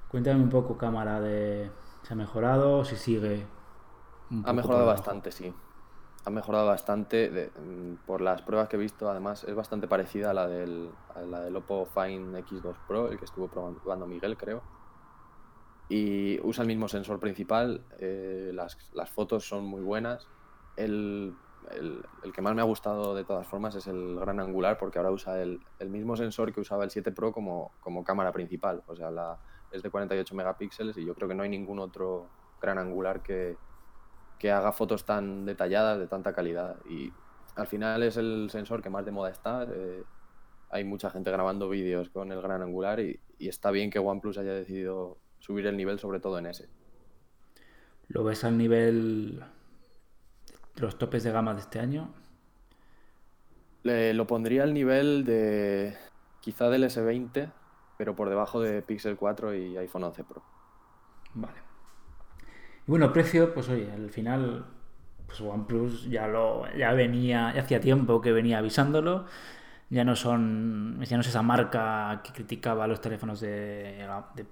Cuéntame 0.08 0.42
un 0.42 0.50
poco, 0.50 0.76
cámara, 0.76 1.20
de 1.20 1.70
si 2.02 2.12
ha 2.12 2.16
mejorado, 2.16 2.84
si 2.84 2.96
sigue. 2.96 3.46
un 4.30 4.42
Ha 4.46 4.52
mejorado 4.52 4.86
bastante, 4.86 5.30
sí. 5.30 5.54
Ha 6.24 6.30
mejorado 6.30 6.66
bastante. 6.66 7.30
de- 7.30 7.50
mm, 7.58 8.06
por 8.06 8.20
las 8.20 8.42
pruebas 8.42 8.68
que 8.68 8.76
he 8.76 8.78
visto, 8.78 9.10
además, 9.10 9.44
es 9.44 9.54
bastante 9.54 9.88
parecida 9.88 10.30
a 10.30 10.34
la 10.34 10.46
del, 10.46 10.90
a 11.14 11.20
la 11.22 11.40
del 11.40 11.56
Oppo 11.56 11.86
Find 11.86 12.36
X2 12.36 12.76
Pro, 12.86 13.08
el 13.08 13.18
que 13.18 13.24
estuvo 13.24 13.48
probando 13.48 14.06
Miguel, 14.06 14.36
creo. 14.36 14.62
Y 15.88 16.38
usa 16.46 16.62
el 16.62 16.68
mismo 16.68 16.88
sensor 16.88 17.18
principal. 17.20 17.84
eh, 17.98 18.52
las, 18.54 18.78
las 18.92 19.10
fotos 19.10 19.44
son 19.48 19.64
muy 19.64 19.80
buenas. 19.82 20.28
El, 20.76 21.34
el- 21.72 22.04
el 22.22 22.32
que 22.32 22.42
más 22.42 22.54
me 22.54 22.60
ha 22.60 22.64
gustado 22.64 23.14
de 23.14 23.24
todas 23.24 23.46
formas 23.46 23.74
es 23.74 23.86
el 23.86 24.16
gran 24.20 24.40
angular, 24.40 24.78
porque 24.78 24.98
ahora 24.98 25.10
usa 25.10 25.40
el, 25.42 25.60
el 25.78 25.88
mismo 25.90 26.16
sensor 26.16 26.52
que 26.52 26.60
usaba 26.60 26.84
el 26.84 26.90
7 26.90 27.12
Pro 27.12 27.32
como, 27.32 27.72
como 27.80 28.04
cámara 28.04 28.30
principal. 28.32 28.82
O 28.86 28.94
sea, 28.94 29.10
la, 29.10 29.38
es 29.72 29.82
de 29.82 29.90
48 29.90 30.34
megapíxeles 30.34 30.96
y 30.98 31.04
yo 31.04 31.14
creo 31.14 31.28
que 31.28 31.34
no 31.34 31.42
hay 31.42 31.48
ningún 31.48 31.78
otro 31.80 32.26
gran 32.60 32.78
angular 32.78 33.22
que, 33.22 33.56
que 34.40 34.50
haga 34.50 34.72
fotos 34.72 35.04
tan 35.04 35.44
detalladas, 35.44 35.98
de 36.00 36.08
tanta 36.08 36.32
calidad. 36.32 36.78
Y 36.88 37.12
al 37.54 37.68
final 37.68 38.02
es 38.02 38.16
el 38.16 38.48
sensor 38.50 38.82
que 38.82 38.90
más 38.90 39.04
de 39.04 39.12
moda 39.12 39.30
está. 39.30 39.68
eh, 39.72 40.02
hay 40.70 40.84
mucha 40.84 41.10
gente 41.10 41.30
grabando 41.30 41.68
vídeos 41.68 42.10
con 42.10 42.32
el 42.32 42.40
gran 42.40 42.62
angular 42.62 43.00
y, 43.00 43.20
y 43.38 43.48
está 43.48 43.70
bien 43.70 43.90
que 43.90 43.98
OnePlus 43.98 44.38
haya 44.38 44.52
decidido 44.54 45.18
subir 45.40 45.66
el 45.66 45.76
nivel, 45.76 45.98
sobre 45.98 46.20
todo 46.20 46.38
en 46.38 46.46
ese. 46.46 46.68
¿Lo 48.08 48.24
ves 48.24 48.44
al 48.44 48.56
nivel 48.56 49.42
de 50.76 50.80
los 50.82 50.96
topes 50.96 51.22
de 51.24 51.32
gama 51.32 51.54
de 51.54 51.60
este 51.60 51.78
año? 51.80 52.14
Le- 53.82 54.14
lo 54.14 54.26
pondría 54.26 54.62
al 54.62 54.72
nivel 54.74 55.24
de 55.24 55.96
quizá 56.40 56.68
del 56.70 56.84
S20, 56.84 57.52
pero 57.98 58.14
por 58.14 58.28
debajo 58.30 58.60
de 58.60 58.80
Pixel 58.82 59.16
4 59.16 59.54
y 59.54 59.76
iPhone 59.76 60.04
11 60.04 60.24
Pro. 60.24 60.42
Vale. 61.34 61.69
Bueno, 62.90 63.12
precio, 63.12 63.54
pues 63.54 63.68
oye, 63.68 63.88
al 63.92 64.10
final, 64.10 64.64
pues 65.24 65.40
OnePlus 65.40 66.10
ya 66.10 66.26
lo 66.26 66.64
ya 66.76 66.92
venía, 66.92 67.52
ya 67.54 67.62
hacía 67.62 67.80
tiempo 67.80 68.20
que 68.20 68.32
venía 68.32 68.58
avisándolo. 68.58 69.26
ya 69.90 70.04
no 70.04 70.16
son 70.16 70.98
ya 71.02 71.16
no 71.16 71.20
es 71.20 71.28
esa 71.28 71.42
marca 71.42 72.20
que 72.24 72.32
criticaba 72.32 72.88
los 72.88 73.00
teléfonos 73.00 73.40
de, 73.40 74.04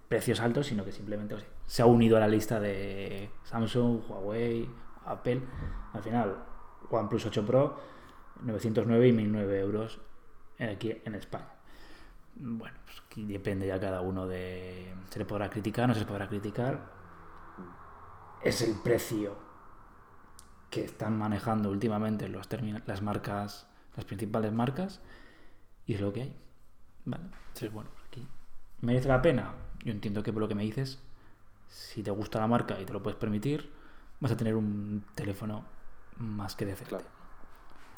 precios 0.07 0.39
altos, 0.39 0.69
sino 0.69 0.85
que 0.85 0.93
simplemente 0.93 1.35
se 1.67 1.83
ha 1.83 1.87
unido 1.87 2.17
a 2.17 2.21
la 2.21 2.29
lista 2.29 2.61
de 2.61 3.29
Samsung, 3.43 4.09
Huawei, 4.09 4.71
Apple. 5.07 5.43
Al 5.95 6.03
final, 6.05 6.37
OnePlus 6.91 7.27
8 7.27 7.45
Pro, 7.45 7.81
909 8.43 9.09
y 9.09 9.13
1009 9.15 9.61
euros 9.61 10.01
aquí 10.61 10.97
en 11.05 11.17
España. 11.17 11.49
Bueno, 12.37 12.77
pues 12.85 13.03
depende 13.27 13.67
ya 13.67 13.81
cada 13.81 14.01
uno 14.01 14.29
de... 14.29 14.95
Se 15.11 15.19
le 15.19 15.25
podrá 15.25 15.51
criticar, 15.51 15.89
no 15.89 15.95
se 15.95 16.01
le 16.01 16.07
podrá 16.07 16.29
criticar. 16.29 16.98
Es 18.43 18.63
el 18.63 18.75
precio 18.75 19.37
que 20.71 20.85
están 20.85 21.19
manejando 21.19 21.71
últimamente 21.71 22.29
los 22.29 22.49
las 22.87 23.03
marcas, 23.03 23.67
las 23.97 24.05
principales 24.05 24.53
marcas, 24.53 25.01
y 25.87 25.95
es 25.95 26.01
lo 26.01 26.13
que 26.13 26.23
hay. 26.23 26.37
Vale. 27.05 27.25
Entonces, 27.25 27.73
bueno, 27.73 27.91
aquí. 28.07 28.27
¿Merece 28.81 29.09
la 29.09 29.23
pena? 29.23 29.55
Yo 29.85 29.93
entiendo 29.93 30.23
que 30.23 30.33
por 30.33 30.41
lo 30.41 30.49
que 30.49 30.55
me 30.55 30.63
dices, 30.63 31.01
si 31.69 32.03
te 32.03 32.11
gusta 32.11 32.41
la 32.41 32.47
marca 32.47 32.81
y 32.81 32.85
te 32.85 32.93
lo 32.93 33.03
puedes 33.03 33.19
permitir, 33.19 33.73
vas 34.21 34.33
a 34.33 34.37
tener 34.37 34.55
un 34.55 35.05
teléfono 35.15 35.65
más 36.19 36.55
que 36.57 36.67
decente. 36.67 36.91
Claro. 36.91 37.07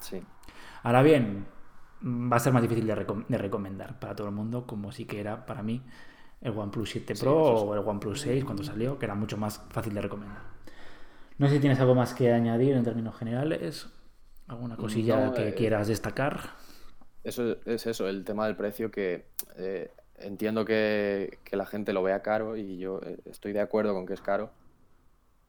Sí. 0.01 0.23
Ahora 0.83 1.03
bien, 1.03 1.47
va 2.03 2.37
a 2.37 2.41
ser 2.41 2.53
más 2.53 2.63
difícil 2.63 2.87
de, 2.87 2.95
recom 2.95 3.25
de, 3.29 3.39
recomendar 3.39 3.99
para 3.99 4.15
todo 4.15 4.29
el 4.29 4.35
mundo, 4.35 4.67
como 4.67 4.93
sí 4.93 5.05
que 5.05 5.21
era 5.21 5.47
para 5.47 5.63
mí 5.63 5.83
el 6.41 6.57
OnePlus 6.57 6.91
7 6.91 7.15
Pro 7.21 7.57
sí, 7.59 7.65
o 7.67 7.75
el 7.75 7.81
OnePlus 7.81 8.21
6 8.21 8.45
cuando 8.45 8.63
salió, 8.63 8.99
que 8.99 9.07
era 9.07 9.15
mucho 9.15 9.37
más 9.37 9.63
fácil 9.71 9.95
de 9.95 10.01
recomendar. 10.01 10.43
No 11.39 11.49
sé 11.49 11.55
si 11.55 11.61
tienes 11.61 11.81
algo 11.81 11.95
más 11.95 12.15
que 12.15 12.33
añadir 12.33 12.75
en 12.75 12.85
términos 12.85 13.17
generales, 13.17 13.89
alguna 14.47 14.77
cosilla 14.77 15.27
no, 15.27 15.35
que 15.35 15.49
eh, 15.49 15.55
quieras 15.55 15.89
destacar. 15.89 16.51
Eso 17.25 17.57
es 17.67 17.87
eso, 17.87 18.09
el 18.09 18.25
tema 18.25 18.47
del 18.47 18.57
precio 18.57 18.91
que 18.91 19.27
eh, 19.57 19.91
entiendo 20.17 20.65
que, 20.65 21.39
que, 21.45 21.57
la 21.57 21.67
gente 21.67 21.93
lo 21.93 22.03
vea 22.03 22.23
caro 22.23 22.57
y 22.57 22.79
yo 22.79 23.01
eh, 23.03 23.19
estoy 23.27 23.53
de 23.53 23.61
acuerdo 23.61 23.95
con 23.95 24.07
que 24.07 24.15
es 24.15 24.21
caro, 24.23 24.51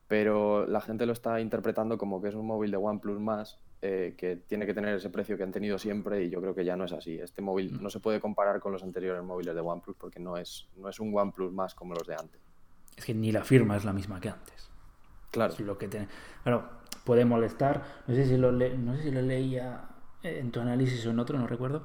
pero 0.08 0.68
la 0.68 0.82
gente 0.82 1.06
lo 1.06 1.14
está 1.14 1.40
interpretando 1.40 1.98
como 1.98 2.22
que 2.22 2.30
es 2.30 2.36
un 2.36 2.46
móvil 2.46 2.72
de 2.72 2.78
OnePlus 2.78 3.20
más 3.20 3.58
eh, 3.84 4.14
que 4.16 4.36
tiene 4.36 4.68
que 4.68 4.76
tener 4.76 4.96
ese 4.96 5.10
precio 5.10 5.36
que 5.36 5.42
han 5.42 5.52
tenido 5.52 5.80
siempre 5.80 6.24
y 6.24 6.30
yo 6.30 6.40
creo 6.40 6.54
que 6.54 6.64
ya 6.64 6.76
no 6.76 6.86
es 6.86 6.92
así. 6.92 7.18
Este 7.18 7.42
móvil 7.42 7.74
mm. 7.74 7.82
no 7.82 7.90
se 7.90 8.00
puede 8.00 8.20
comparar 8.20 8.60
con 8.60 8.72
los 8.72 8.84
anteriores 8.84 9.24
móviles 9.24 9.56
de 9.56 9.62
OnePlus 9.62 9.96
porque 9.98 10.20
no 10.20 10.38
es, 10.38 10.68
no 10.78 10.88
es 10.88 11.00
un 11.00 11.18
OnePlus 11.18 11.52
más 11.52 11.74
como 11.74 11.96
los 11.96 12.06
de 12.06 12.14
antes. 12.14 12.40
Es 12.96 13.06
que 13.06 13.16
ni 13.16 13.32
la 13.32 13.44
firma 13.44 13.76
es 13.76 13.84
la 13.84 13.92
misma 13.92 14.22
que 14.22 14.30
antes. 14.30 14.70
Claro. 15.32 15.54
Es 15.54 15.60
lo 15.62 15.80
que 15.80 15.88
tiene. 15.88 16.08
Claro, 16.44 16.70
puede 17.04 17.26
molestar. 17.26 17.84
No 18.06 18.14
sé 18.14 18.28
si 18.28 18.38
lo, 18.38 18.52
le... 18.52 18.78
no 18.78 18.96
sé 18.96 19.02
si 19.02 19.12
lo 19.12 19.24
leía 19.24 19.90
en 20.22 20.52
tu 20.52 20.60
análisis 20.60 21.04
o 21.08 21.10
en 21.10 21.18
otro, 21.18 21.40
no 21.40 21.48
recuerdo. 21.48 21.84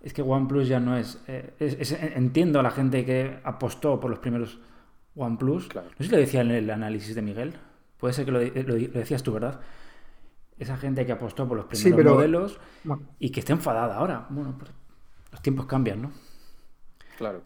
Es 0.00 0.14
que 0.14 0.22
OnePlus 0.22 0.66
ya 0.66 0.80
no 0.80 0.96
es, 0.96 1.20
eh, 1.26 1.52
es, 1.58 1.74
es, 1.74 1.92
Entiendo 1.92 2.58
a 2.58 2.62
la 2.62 2.70
gente 2.70 3.04
que 3.04 3.38
apostó 3.44 4.00
por 4.00 4.08
los 4.08 4.20
primeros 4.20 4.60
OnePlus. 5.14 5.68
Claro. 5.68 5.88
No 5.90 5.96
sé 5.98 6.04
si 6.04 6.10
lo 6.10 6.16
decía 6.16 6.40
en 6.40 6.52
el 6.52 6.70
análisis 6.70 7.14
de 7.14 7.20
Miguel. 7.20 7.52
Puede 7.98 8.14
ser 8.14 8.24
que 8.24 8.30
lo, 8.30 8.40
lo, 8.40 8.78
lo 8.78 8.98
decías 8.98 9.22
tú, 9.22 9.32
¿verdad? 9.32 9.60
Esa 10.58 10.76
gente 10.76 11.06
que 11.06 11.12
apostó 11.12 11.46
por 11.46 11.56
los 11.56 11.66
primeros 11.66 11.90
sí, 11.90 11.96
pero, 11.96 12.14
modelos 12.14 12.60
bueno. 12.84 13.02
y 13.18 13.30
que 13.30 13.40
está 13.40 13.52
enfadada 13.52 13.96
ahora. 13.96 14.26
Bueno, 14.30 14.56
pues 14.58 14.70
los 15.30 15.42
tiempos 15.42 15.66
cambian, 15.66 16.02
¿no? 16.02 16.12
Claro. 17.16 17.42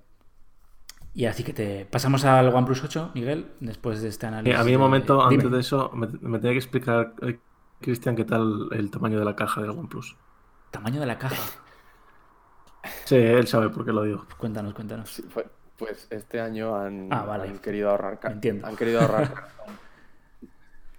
Y 1.15 1.27
así 1.27 1.45
que 1.45 1.53
te 1.53 1.85
pasamos 1.85 2.25
al 2.25 2.49
OnePlus 2.49 2.85
8, 2.85 3.11
Miguel, 3.15 3.53
después 3.61 4.01
de 4.01 4.09
este 4.09 4.27
análisis. 4.27 4.57
Eh, 4.57 4.61
a 4.61 4.65
mí 4.65 4.75
un 4.75 4.81
momento, 4.81 5.19
de... 5.19 5.23
antes 5.25 5.39
Dime. 5.41 5.55
de 5.55 5.61
eso, 5.61 5.91
me, 5.95 6.07
me, 6.07 6.39
tenía 6.39 6.53
que 6.53 6.59
explicar, 6.59 7.15
eh, 7.21 7.39
Cristian, 7.81 8.17
qué 8.17 8.25
tal 8.25 8.69
el 8.73 8.91
tamaño 8.91 9.19
de 9.19 9.25
la 9.27 9.37
caja 9.37 9.61
del 9.61 9.71
OnePlus. 9.71 10.17
¿Tamaño 10.71 11.01
de 11.01 11.07
la 11.07 11.19
caja? 11.19 11.37
sí, 13.05 13.17
él 13.17 13.47
sabe 13.47 13.69
por 13.69 13.85
qué 13.85 13.93
lo 13.93 14.05
digo. 14.05 14.27
Cuéntanos, 14.39 14.73
cuéntanos. 14.73 15.11
Sí, 15.11 15.23
pues, 15.33 15.47
pues, 15.77 16.07
este 16.11 16.41
año 16.41 16.75
han, 16.75 17.09
ah, 17.11 17.25
vale. 17.25 17.49
han 17.49 17.59
querido 17.59 17.91
ahorrar. 17.91 18.19
Entiendo. 18.25 18.67
Han 18.67 18.77
querido 18.77 19.03
ahorrar 19.03 19.35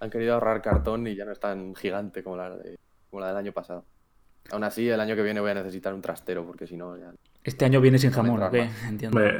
han 0.04 0.10
querido 0.10 0.34
ahorrar 0.34 0.62
cartón 0.62 1.06
y 1.06 1.16
ya 1.16 1.24
no 1.24 1.32
es 1.32 1.40
tan 1.40 1.74
gigante 1.74 2.22
como 2.22 2.36
la, 2.36 2.50
de, 2.50 2.78
como 3.10 3.20
la 3.20 3.28
del 3.28 3.36
año 3.36 3.52
pasado. 3.52 3.84
Aún 4.50 4.62
así, 4.62 4.88
el 4.88 5.00
año 5.00 5.16
que 5.16 5.22
viene 5.22 5.40
voy 5.40 5.50
a 5.50 5.54
necesitar 5.54 5.94
un 5.94 6.02
trastero 6.02 6.44
porque 6.46 6.66
si 6.66 6.76
no 6.76 6.96
ya... 6.96 7.12
Este 7.42 7.64
año 7.64 7.80
viene 7.80 7.98
sin 7.98 8.10
jamón, 8.10 8.42
¿ok? 8.42 8.54
Entiendo. 8.86 9.18
Me... 9.18 9.32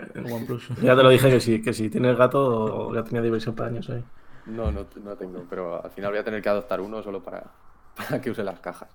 Ya 0.82 0.96
te 0.96 1.02
lo 1.02 1.10
dije 1.10 1.30
que 1.30 1.40
si, 1.40 1.62
que 1.62 1.72
si 1.72 1.90
tienes 1.90 2.16
gato 2.16 2.94
ya 2.94 3.04
tenía 3.04 3.22
diversión 3.22 3.54
para 3.54 3.68
años 3.68 3.88
ahí. 3.90 4.04
No, 4.46 4.72
no, 4.72 4.86
no 5.02 5.16
tengo, 5.16 5.46
pero 5.48 5.82
al 5.82 5.90
final 5.90 6.10
voy 6.10 6.20
a 6.20 6.24
tener 6.24 6.42
que 6.42 6.48
adoptar 6.48 6.80
uno 6.80 7.02
solo 7.02 7.22
para, 7.22 7.44
para 7.96 8.20
que 8.20 8.30
use 8.30 8.42
las 8.42 8.60
cajas. 8.60 8.88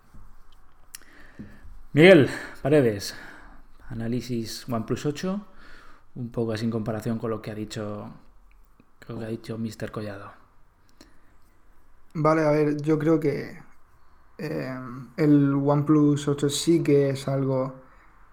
Miguel, 1.93 2.29
Paredes, 2.61 3.15
análisis 3.89 4.67
OnePlus 4.69 5.05
8, 5.05 5.47
un 6.15 6.31
poco 6.31 6.51
así 6.51 6.65
en 6.65 6.71
comparación 6.71 7.17
con 7.17 7.31
lo 7.31 7.41
que 7.41 7.49
ha 7.49 7.55
dicho, 7.55 8.11
con 9.05 9.15
lo 9.15 9.21
que 9.21 9.27
ha 9.27 9.29
dicho 9.29 9.57
Mr. 9.57 9.91
Collado. 9.91 10.38
Vale, 12.13 12.41
a 12.43 12.51
ver, 12.51 12.81
yo 12.81 12.97
creo 12.99 13.19
que 13.19 13.59
eh, 14.37 14.75
el 15.17 15.53
OnePlus 15.55 16.27
8 16.27 16.49
sí 16.49 16.83
que 16.83 17.11
es 17.11 17.27
algo 17.27 17.73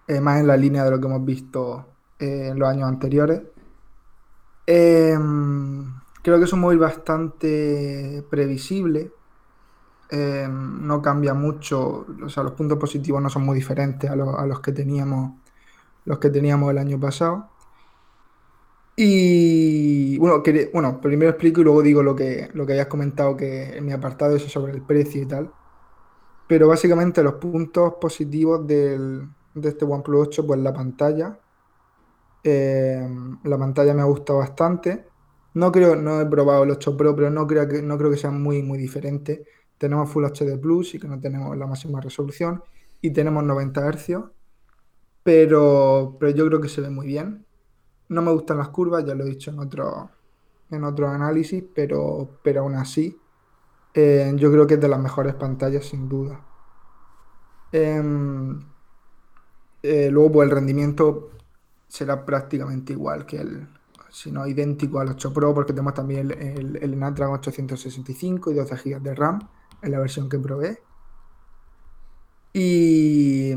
eh, 0.07 0.21
más 0.21 0.39
en 0.41 0.47
la 0.47 0.57
línea 0.57 0.83
de 0.85 0.91
lo 0.91 0.99
que 1.01 1.07
hemos 1.07 1.25
visto 1.25 1.87
eh, 2.19 2.49
en 2.51 2.59
los 2.59 2.69
años 2.69 2.89
anteriores. 2.89 3.41
Em, 4.65 6.01
creo 6.21 6.37
que 6.39 6.45
es 6.45 6.53
un 6.53 6.59
móvil 6.61 6.79
bastante 6.79 8.23
previsible. 8.29 9.11
Em, 10.09 10.85
no 10.87 11.01
cambia 11.01 11.33
mucho, 11.33 12.05
o 12.23 12.29
sea, 12.29 12.43
los 12.43 12.53
puntos 12.53 12.77
positivos 12.79 13.21
no 13.21 13.29
son 13.29 13.43
muy 13.43 13.55
diferentes 13.55 14.09
a, 14.09 14.13
a 14.13 14.45
los 14.47 14.61
que 14.61 14.71
teníamos 14.71 15.33
los 16.05 16.19
que 16.19 16.29
teníamos 16.31 16.71
el 16.71 16.79
año 16.79 16.99
pasado. 16.99 17.49
Y 18.99 20.17
bueno, 20.17 20.41
que, 20.43 20.71
bueno, 20.73 20.99
primero 21.01 21.29
explico 21.31 21.61
y 21.61 21.63
luego 21.63 21.83
digo 21.83 22.01
lo 22.03 22.15
que, 22.15 22.49
lo 22.53 22.65
que 22.65 22.73
hayas 22.73 22.87
comentado 22.87 23.37
que 23.37 23.77
en 23.77 23.85
mi 23.85 23.93
apartado 23.93 24.35
es 24.35 24.43
sobre 24.43 24.73
el 24.73 24.81
precio 24.83 25.21
y 25.21 25.27
tal. 25.27 25.53
Pero 26.47 26.67
básicamente 26.67 27.23
los 27.23 27.35
puntos 27.35 27.95
positivos 28.01 28.65
del, 28.67 29.29
de 29.55 29.69
este 29.69 29.85
OnePlus 29.85 30.27
8, 30.29 30.47
pues 30.47 30.59
la 30.61 30.73
pantalla. 30.73 31.39
Eh, 32.43 33.07
la 33.43 33.57
pantalla 33.57 33.93
me 33.93 34.01
ha 34.01 34.05
gustado 34.05 34.39
bastante. 34.39 35.05
No 35.53 35.71
creo, 35.71 35.95
no 35.95 36.21
he 36.21 36.25
probado 36.27 36.63
el 36.63 36.71
8 36.71 36.97
Pro, 36.97 37.15
pero 37.15 37.29
no 37.29 37.47
creo 37.47 37.67
que, 37.67 37.81
no 37.81 37.97
creo 37.97 38.11
que 38.11 38.17
sea 38.17 38.31
muy, 38.31 38.63
muy 38.63 38.77
diferente. 38.77 39.45
Tenemos 39.77 40.09
Full 40.11 40.25
HD 40.25 40.57
Plus 40.59 40.95
y 40.95 40.99
que 40.99 41.07
no 41.07 41.19
tenemos 41.19 41.57
la 41.57 41.67
máxima 41.67 42.01
resolución. 42.01 42.63
Y 43.01 43.11
tenemos 43.11 43.43
90 43.43 43.81
Hz. 43.91 44.31
Pero, 45.23 46.17
pero 46.19 46.31
yo 46.31 46.47
creo 46.47 46.61
que 46.61 46.69
se 46.69 46.81
ve 46.81 46.89
muy 46.89 47.07
bien. 47.07 47.46
No 48.09 48.21
me 48.21 48.31
gustan 48.31 48.57
las 48.57 48.69
curvas, 48.69 49.05
ya 49.05 49.15
lo 49.15 49.23
he 49.25 49.29
dicho 49.29 49.51
en 49.51 49.59
otro, 49.59 50.09
en 50.71 50.83
otro 50.83 51.09
análisis, 51.09 51.63
pero, 51.73 52.39
pero 52.43 52.61
aún 52.61 52.75
así 52.75 53.19
eh, 53.93 54.31
yo 54.35 54.51
creo 54.51 54.67
que 54.67 54.75
es 54.75 54.81
de 54.81 54.87
las 54.87 54.99
mejores 54.99 55.35
pantallas 55.35 55.85
sin 55.85 56.07
duda. 56.07 56.39
Eh, 57.71 58.01
eh, 59.83 60.09
luego 60.11 60.31
pues 60.33 60.49
el 60.49 60.55
rendimiento 60.55 61.31
será 61.87 62.25
prácticamente 62.25 62.93
igual 62.93 63.25
que 63.25 63.37
el, 63.37 63.67
si 64.09 64.31
no 64.31 64.47
idéntico 64.47 64.99
al 64.99 65.09
8 65.09 65.33
Pro, 65.33 65.53
porque 65.53 65.73
tenemos 65.73 65.93
también 65.93 66.31
el, 66.31 66.31
el, 66.31 66.75
el 66.77 66.93
Snapdragon 66.93 67.35
865 67.35 68.51
y 68.51 68.53
12 68.55 68.75
GB 68.75 69.01
de 69.01 69.15
RAM 69.15 69.39
en 69.81 69.91
la 69.91 69.99
versión 69.99 70.29
que 70.29 70.39
probé. 70.39 70.81
Y, 72.53 73.53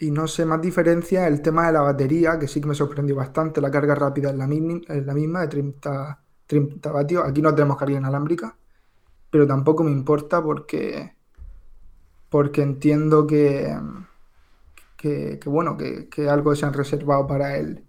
y 0.00 0.10
no 0.10 0.26
sé, 0.26 0.46
más 0.46 0.62
diferencia 0.62 1.28
el 1.28 1.42
tema 1.42 1.66
de 1.66 1.74
la 1.74 1.82
batería, 1.82 2.38
que 2.38 2.48
sí 2.48 2.60
que 2.60 2.66
me 2.66 2.74
sorprendió 2.74 3.14
bastante. 3.14 3.60
La 3.60 3.70
carga 3.70 3.94
rápida 3.94 4.30
es 4.30 4.36
la, 4.36 4.46
misma, 4.46 4.80
es 4.88 5.04
la 5.04 5.12
misma 5.12 5.42
de 5.42 5.48
30, 5.48 6.22
30 6.46 6.90
vatios. 6.90 7.24
Aquí 7.26 7.42
no 7.42 7.54
tenemos 7.54 7.76
carga 7.76 7.98
inalámbrica, 7.98 8.56
pero 9.30 9.46
tampoco 9.46 9.84
me 9.84 9.90
importa 9.90 10.42
porque, 10.42 11.14
porque 12.30 12.62
entiendo 12.62 13.26
que, 13.26 13.76
que, 14.96 15.38
que 15.38 15.48
bueno, 15.50 15.76
que, 15.76 16.08
que, 16.08 16.30
algo 16.30 16.54
se 16.56 16.64
han 16.64 16.72
reservado 16.72 17.26
para 17.26 17.58
el, 17.58 17.84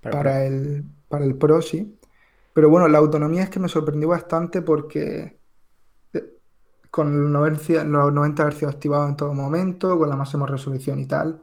para, 0.00 0.16
para 0.16 0.44
el, 0.44 0.84
para 1.08 1.24
el 1.24 1.36
Pro, 1.36 1.60
sí. 1.60 1.98
Pero 2.54 2.70
bueno, 2.70 2.86
la 2.86 2.98
autonomía 2.98 3.42
es 3.42 3.50
que 3.50 3.60
me 3.60 3.68
sorprendió 3.68 4.08
bastante 4.08 4.62
porque 4.62 5.38
con 6.90 7.32
los 7.32 7.52
90 8.12 8.50
Hz 8.50 8.62
activados 8.64 9.10
en 9.10 9.16
todo 9.16 9.34
momento, 9.34 9.98
con 9.98 10.08
la 10.08 10.16
máxima 10.16 10.46
resolución 10.46 10.98
y 11.00 11.06
tal, 11.06 11.42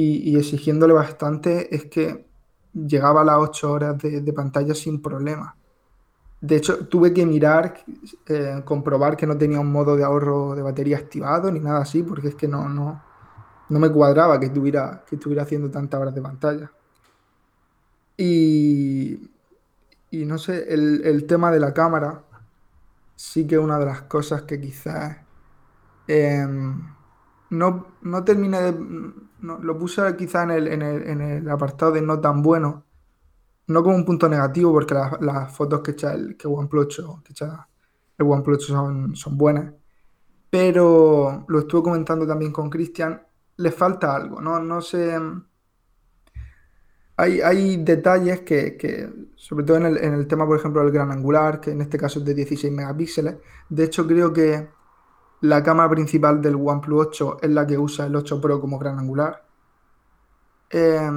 y, 0.00 0.36
exigiéndole 0.36 0.92
bastante, 0.92 1.74
es 1.74 1.86
que 1.86 2.26
llegaba 2.72 3.22
a 3.22 3.24
las 3.24 3.36
8 3.38 3.72
horas 3.72 3.98
de, 3.98 4.32
pantalla 4.32 4.74
sin 4.74 5.02
problema. 5.02 5.56
De 6.40 6.56
hecho, 6.56 6.86
tuve 6.86 7.12
que 7.12 7.26
mirar, 7.26 7.84
eh, 8.26 8.62
comprobar 8.64 9.16
que 9.16 9.26
no 9.26 9.36
tenía 9.36 9.58
un 9.58 9.72
modo 9.72 9.96
de 9.96 10.04
ahorro 10.04 10.54
de 10.54 10.62
batería 10.62 10.98
activado 10.98 11.50
ni 11.50 11.58
nada 11.60 11.80
así, 11.80 12.02
porque 12.02 12.28
es 12.28 12.34
que 12.36 12.46
no, 12.46 12.68
no, 12.68 13.02
no 13.68 13.78
me 13.78 13.90
cuadraba 13.90 14.38
que 14.38 14.46
estuviera, 14.46 15.04
que 15.08 15.16
estuviera 15.16 15.42
haciendo 15.42 15.70
tantas 15.70 16.00
horas 16.00 16.14
de 16.14 16.22
pantalla. 16.22 16.72
Y, 18.16 19.30
y 20.10 20.24
no 20.24 20.38
sé, 20.38 20.72
el, 20.72 21.02
el 21.04 21.26
tema 21.26 21.50
de 21.50 21.60
la 21.60 21.74
cámara, 21.74 22.22
sí 23.16 23.46
que 23.46 23.58
una 23.58 23.78
de 23.78 23.86
las 23.86 24.02
cosas 24.02 24.42
que 24.42 24.60
quizás 24.60 25.18
eh, 26.06 26.46
no, 27.50 27.86
no 28.02 28.20
de... 28.22 28.74
no, 29.40 29.58
lo 29.58 29.78
puse 29.78 30.16
quizá 30.16 30.42
en 30.44 30.50
el, 30.50 30.68
en, 30.68 31.20
el, 31.20 31.48
apartado 31.50 31.92
de 31.92 32.02
no 32.02 32.20
tan 32.20 32.42
bueno. 32.42 32.84
No 33.66 33.82
como 33.82 33.96
un 33.96 34.04
punto 34.04 34.28
negativo, 34.28 34.72
porque 34.72 34.94
las, 34.94 35.20
las 35.20 35.54
fotos 35.54 35.80
que 35.80 35.90
echa 35.92 36.14
el 36.14 36.36
que 36.36 36.48
OnePlus 36.48 36.98
8, 36.98 37.22
que 37.24 37.32
echa 37.32 37.68
el 38.16 38.26
OnePlus 38.26 38.64
8 38.64 38.66
son, 38.66 39.16
son 39.16 39.36
buenas. 39.36 39.74
Pero 40.50 41.44
lo 41.48 41.58
estuve 41.60 41.82
comentando 41.82 42.26
también 42.26 42.52
con 42.52 42.70
Cristian, 42.70 43.22
le 43.56 43.70
falta 43.70 44.14
algo, 44.14 44.40
¿no? 44.40 44.58
No 44.60 44.80
sé. 44.80 45.18
Hay, 47.16 47.40
hay 47.40 47.76
detalles 47.78 48.40
que, 48.40 48.76
que, 48.76 49.10
sobre 49.36 49.64
todo 49.64 49.76
en 49.76 49.86
el, 49.86 49.98
en 49.98 50.14
el 50.14 50.26
tema, 50.26 50.46
por 50.46 50.56
ejemplo, 50.56 50.82
del 50.82 50.92
gran 50.92 51.10
angular, 51.10 51.60
que 51.60 51.72
en 51.72 51.82
este 51.82 51.98
caso 51.98 52.20
es 52.20 52.24
de 52.24 52.34
16 52.34 52.72
megapíxeles. 52.72 53.36
De 53.68 53.84
hecho, 53.84 54.06
creo 54.06 54.32
que 54.32 54.68
la 55.40 55.62
cámara 55.62 55.90
principal 55.90 56.42
del 56.42 56.56
OnePlus 56.56 57.06
8 57.08 57.38
es 57.42 57.50
la 57.50 57.66
que 57.66 57.78
usa 57.78 58.06
el 58.06 58.16
8 58.16 58.40
Pro 58.40 58.60
como 58.60 58.78
gran 58.78 58.98
angular. 58.98 59.44
Eh, 60.70 61.10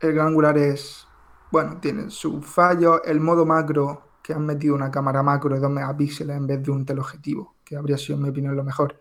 el 0.00 0.12
gran 0.12 0.28
angular 0.28 0.58
es, 0.58 1.06
bueno, 1.50 1.78
tiene 1.80 2.10
sus 2.10 2.44
fallos. 2.44 3.00
El 3.04 3.20
modo 3.20 3.46
macro, 3.46 4.02
que 4.22 4.32
han 4.32 4.44
metido 4.44 4.74
una 4.74 4.90
cámara 4.90 5.22
macro 5.22 5.54
de 5.54 5.60
2 5.60 5.70
megapíxeles 5.70 6.36
en 6.36 6.46
vez 6.46 6.62
de 6.62 6.70
un 6.70 6.84
teleobjetivo, 6.84 7.54
que 7.64 7.76
habría 7.76 7.96
sido, 7.96 8.16
en 8.16 8.24
mi 8.24 8.30
opinión, 8.30 8.56
lo 8.56 8.64
mejor. 8.64 9.00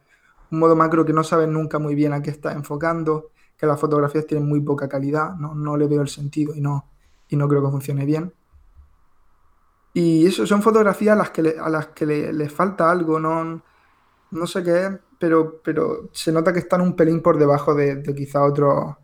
Un 0.51 0.59
modo 0.59 0.75
macro 0.75 1.03
que 1.03 1.13
no 1.13 1.23
sabes 1.23 1.47
nunca 1.47 1.79
muy 1.79 1.95
bien 1.95 2.13
a 2.13 2.21
qué 2.21 2.29
está 2.29 2.51
enfocando, 2.53 3.31
que 3.57 3.65
las 3.65 3.79
fotografías 3.79 4.27
tienen 4.27 4.47
muy 4.47 4.61
poca 4.61 4.87
calidad, 4.87 5.35
no, 5.35 5.55
no 5.55 5.77
le 5.77 5.87
veo 5.87 6.01
el 6.01 6.09
sentido 6.09 6.53
y 6.53 6.61
no, 6.61 6.89
y 7.27 7.35
no 7.35 7.47
creo 7.47 7.63
que 7.63 7.71
funcione 7.71 8.05
bien. 8.05 8.33
Y 9.93 10.25
eso 10.25 10.45
son 10.45 10.61
fotografías 10.61 11.13
a 11.13 11.17
las 11.17 11.29
que 11.31 11.41
le, 11.43 11.59
a 11.59 11.69
las 11.69 11.87
que 11.87 12.49
falta 12.49 12.91
algo, 12.91 13.19
no, 13.19 13.61
no 14.33 14.47
sé 14.47 14.63
qué 14.63 14.85
es, 14.85 14.91
pero, 15.19 15.61
pero 15.63 16.09
se 16.13 16.31
nota 16.31 16.53
que 16.53 16.59
están 16.59 16.81
un 16.81 16.95
pelín 16.95 17.21
por 17.21 17.37
debajo 17.37 17.75
de, 17.75 17.95
de 17.97 18.15
quizá 18.15 18.43
otros 18.43 18.95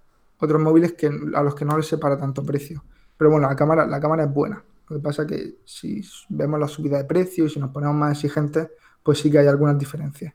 otros 0.42 0.62
móviles 0.62 0.94
que, 0.94 1.08
a 1.08 1.44
los 1.44 1.56
que 1.56 1.66
no 1.66 1.78
les 1.78 1.88
separa 1.88 2.18
tanto 2.18 2.44
precio. 2.44 2.84
Pero 3.18 3.30
bueno, 3.32 3.48
la 3.50 3.56
cámara, 3.56 3.86
la 3.86 4.00
cámara 4.00 4.24
es 4.24 4.34
buena. 4.34 4.64
Lo 4.88 4.96
que 4.98 5.02
pasa 5.04 5.24
es 5.24 5.28
que 5.28 5.56
si 5.66 6.02
vemos 6.30 6.60
la 6.60 6.68
subida 6.68 6.98
de 6.98 7.04
precio 7.06 7.46
y 7.46 7.50
si 7.50 7.60
nos 7.60 7.72
ponemos 7.72 7.96
más 7.96 8.14
exigentes, 8.14 8.70
pues 9.04 9.20
sí 9.20 9.30
que 9.32 9.40
hay 9.40 9.48
algunas 9.48 9.78
diferencias. 9.78 10.34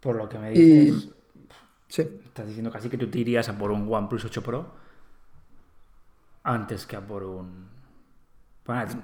Por 0.00 0.16
lo 0.16 0.28
que 0.28 0.38
me 0.38 0.50
dices, 0.50 1.08
Y 1.08 1.12
sí, 1.88 2.02
estás 2.02 2.46
diciendo 2.46 2.70
casi 2.70 2.88
que 2.90 2.98
tú 2.98 3.10
te 3.10 3.18
irías 3.20 3.48
a 3.48 3.58
por 3.58 3.70
un 3.70 3.92
OnePlus 3.92 4.24
8 4.24 4.42
Pro 4.42 4.66
antes 6.42 6.86
que 6.86 6.96
a 6.96 7.06
por 7.06 7.22
un... 7.24 7.68
Bueno, 8.66 9.02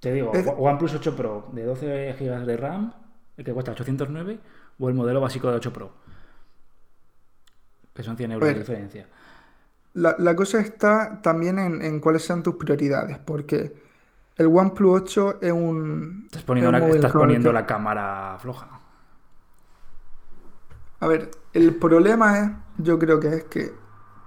te 0.00 0.12
digo, 0.12 0.32
Es- 0.34 0.46
OnePlus 0.58 0.94
8 0.94 1.16
Pro 1.16 1.48
de 1.52 1.64
12 1.64 2.16
GB 2.18 2.46
de 2.46 2.56
RAM, 2.56 2.94
el 3.40 3.44
que 3.46 3.52
cuesta 3.54 3.72
809, 3.72 4.38
o 4.78 4.88
el 4.88 4.94
modelo 4.94 5.20
básico 5.20 5.50
de 5.50 5.56
8 5.56 5.72
Pro, 5.72 5.90
que 7.94 8.02
son 8.02 8.16
100 8.16 8.32
euros 8.32 8.46
de 8.48 8.54
Pues- 8.54 8.66
diferencia. 8.66 9.08
La, 9.94 10.14
la 10.18 10.36
cosa 10.36 10.60
está 10.60 11.20
también 11.20 11.58
en, 11.58 11.82
en 11.82 11.98
cuáles 12.00 12.22
sean 12.24 12.42
tus 12.44 12.54
prioridades, 12.54 13.18
porque 13.18 13.74
el 14.36 14.46
OnePlus 14.46 15.02
8 15.02 15.38
es 15.40 15.52
un, 15.52 16.22
Estás 16.26 16.44
poniendo, 16.44 16.70
es 16.76 16.82
un 16.82 16.88
la, 16.90 16.94
estás 16.94 17.12
poniendo 17.12 17.52
la 17.52 17.66
cámara 17.66 18.36
floja. 18.40 18.68
A 21.00 21.06
ver, 21.08 21.30
el 21.54 21.74
problema 21.76 22.38
es, 22.38 22.50
yo 22.78 22.98
creo 22.98 23.18
que 23.18 23.28
es 23.28 23.44
que 23.44 23.72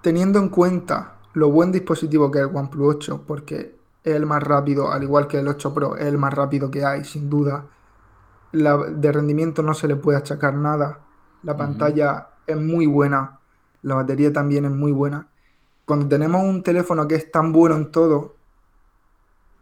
teniendo 0.01 0.39
en 0.39 0.49
cuenta 0.49 1.15
lo 1.33 1.49
buen 1.49 1.71
dispositivo 1.71 2.29
que 2.29 2.39
es 2.39 2.47
el 2.49 2.55
OnePlus 2.55 2.95
8, 2.95 3.23
porque 3.25 3.75
es 4.03 4.15
el 4.15 4.25
más 4.25 4.43
rápido, 4.43 4.91
al 4.91 5.03
igual 5.03 5.27
que 5.27 5.39
el 5.39 5.47
8 5.47 5.73
Pro, 5.73 5.95
es 5.95 6.05
el 6.07 6.17
más 6.17 6.33
rápido 6.33 6.69
que 6.71 6.83
hay, 6.83 7.05
sin 7.05 7.29
duda. 7.29 7.67
La, 8.53 8.77
de 8.77 9.11
rendimiento 9.11 9.61
no 9.61 9.73
se 9.73 9.87
le 9.87 9.95
puede 9.95 10.17
achacar 10.17 10.53
nada. 10.53 10.99
La 11.43 11.57
pantalla 11.57 12.29
es 12.47 12.57
muy 12.57 12.85
buena, 12.85 13.39
la 13.81 13.95
batería 13.95 14.31
también 14.31 14.65
es 14.65 14.71
muy 14.71 14.91
buena. 14.91 15.27
Cuando 15.85 16.07
tenemos 16.07 16.41
un 16.43 16.63
teléfono 16.63 17.07
que 17.07 17.15
es 17.15 17.31
tan 17.31 17.51
bueno 17.51 17.75
en 17.75 17.91
todo, 17.91 18.35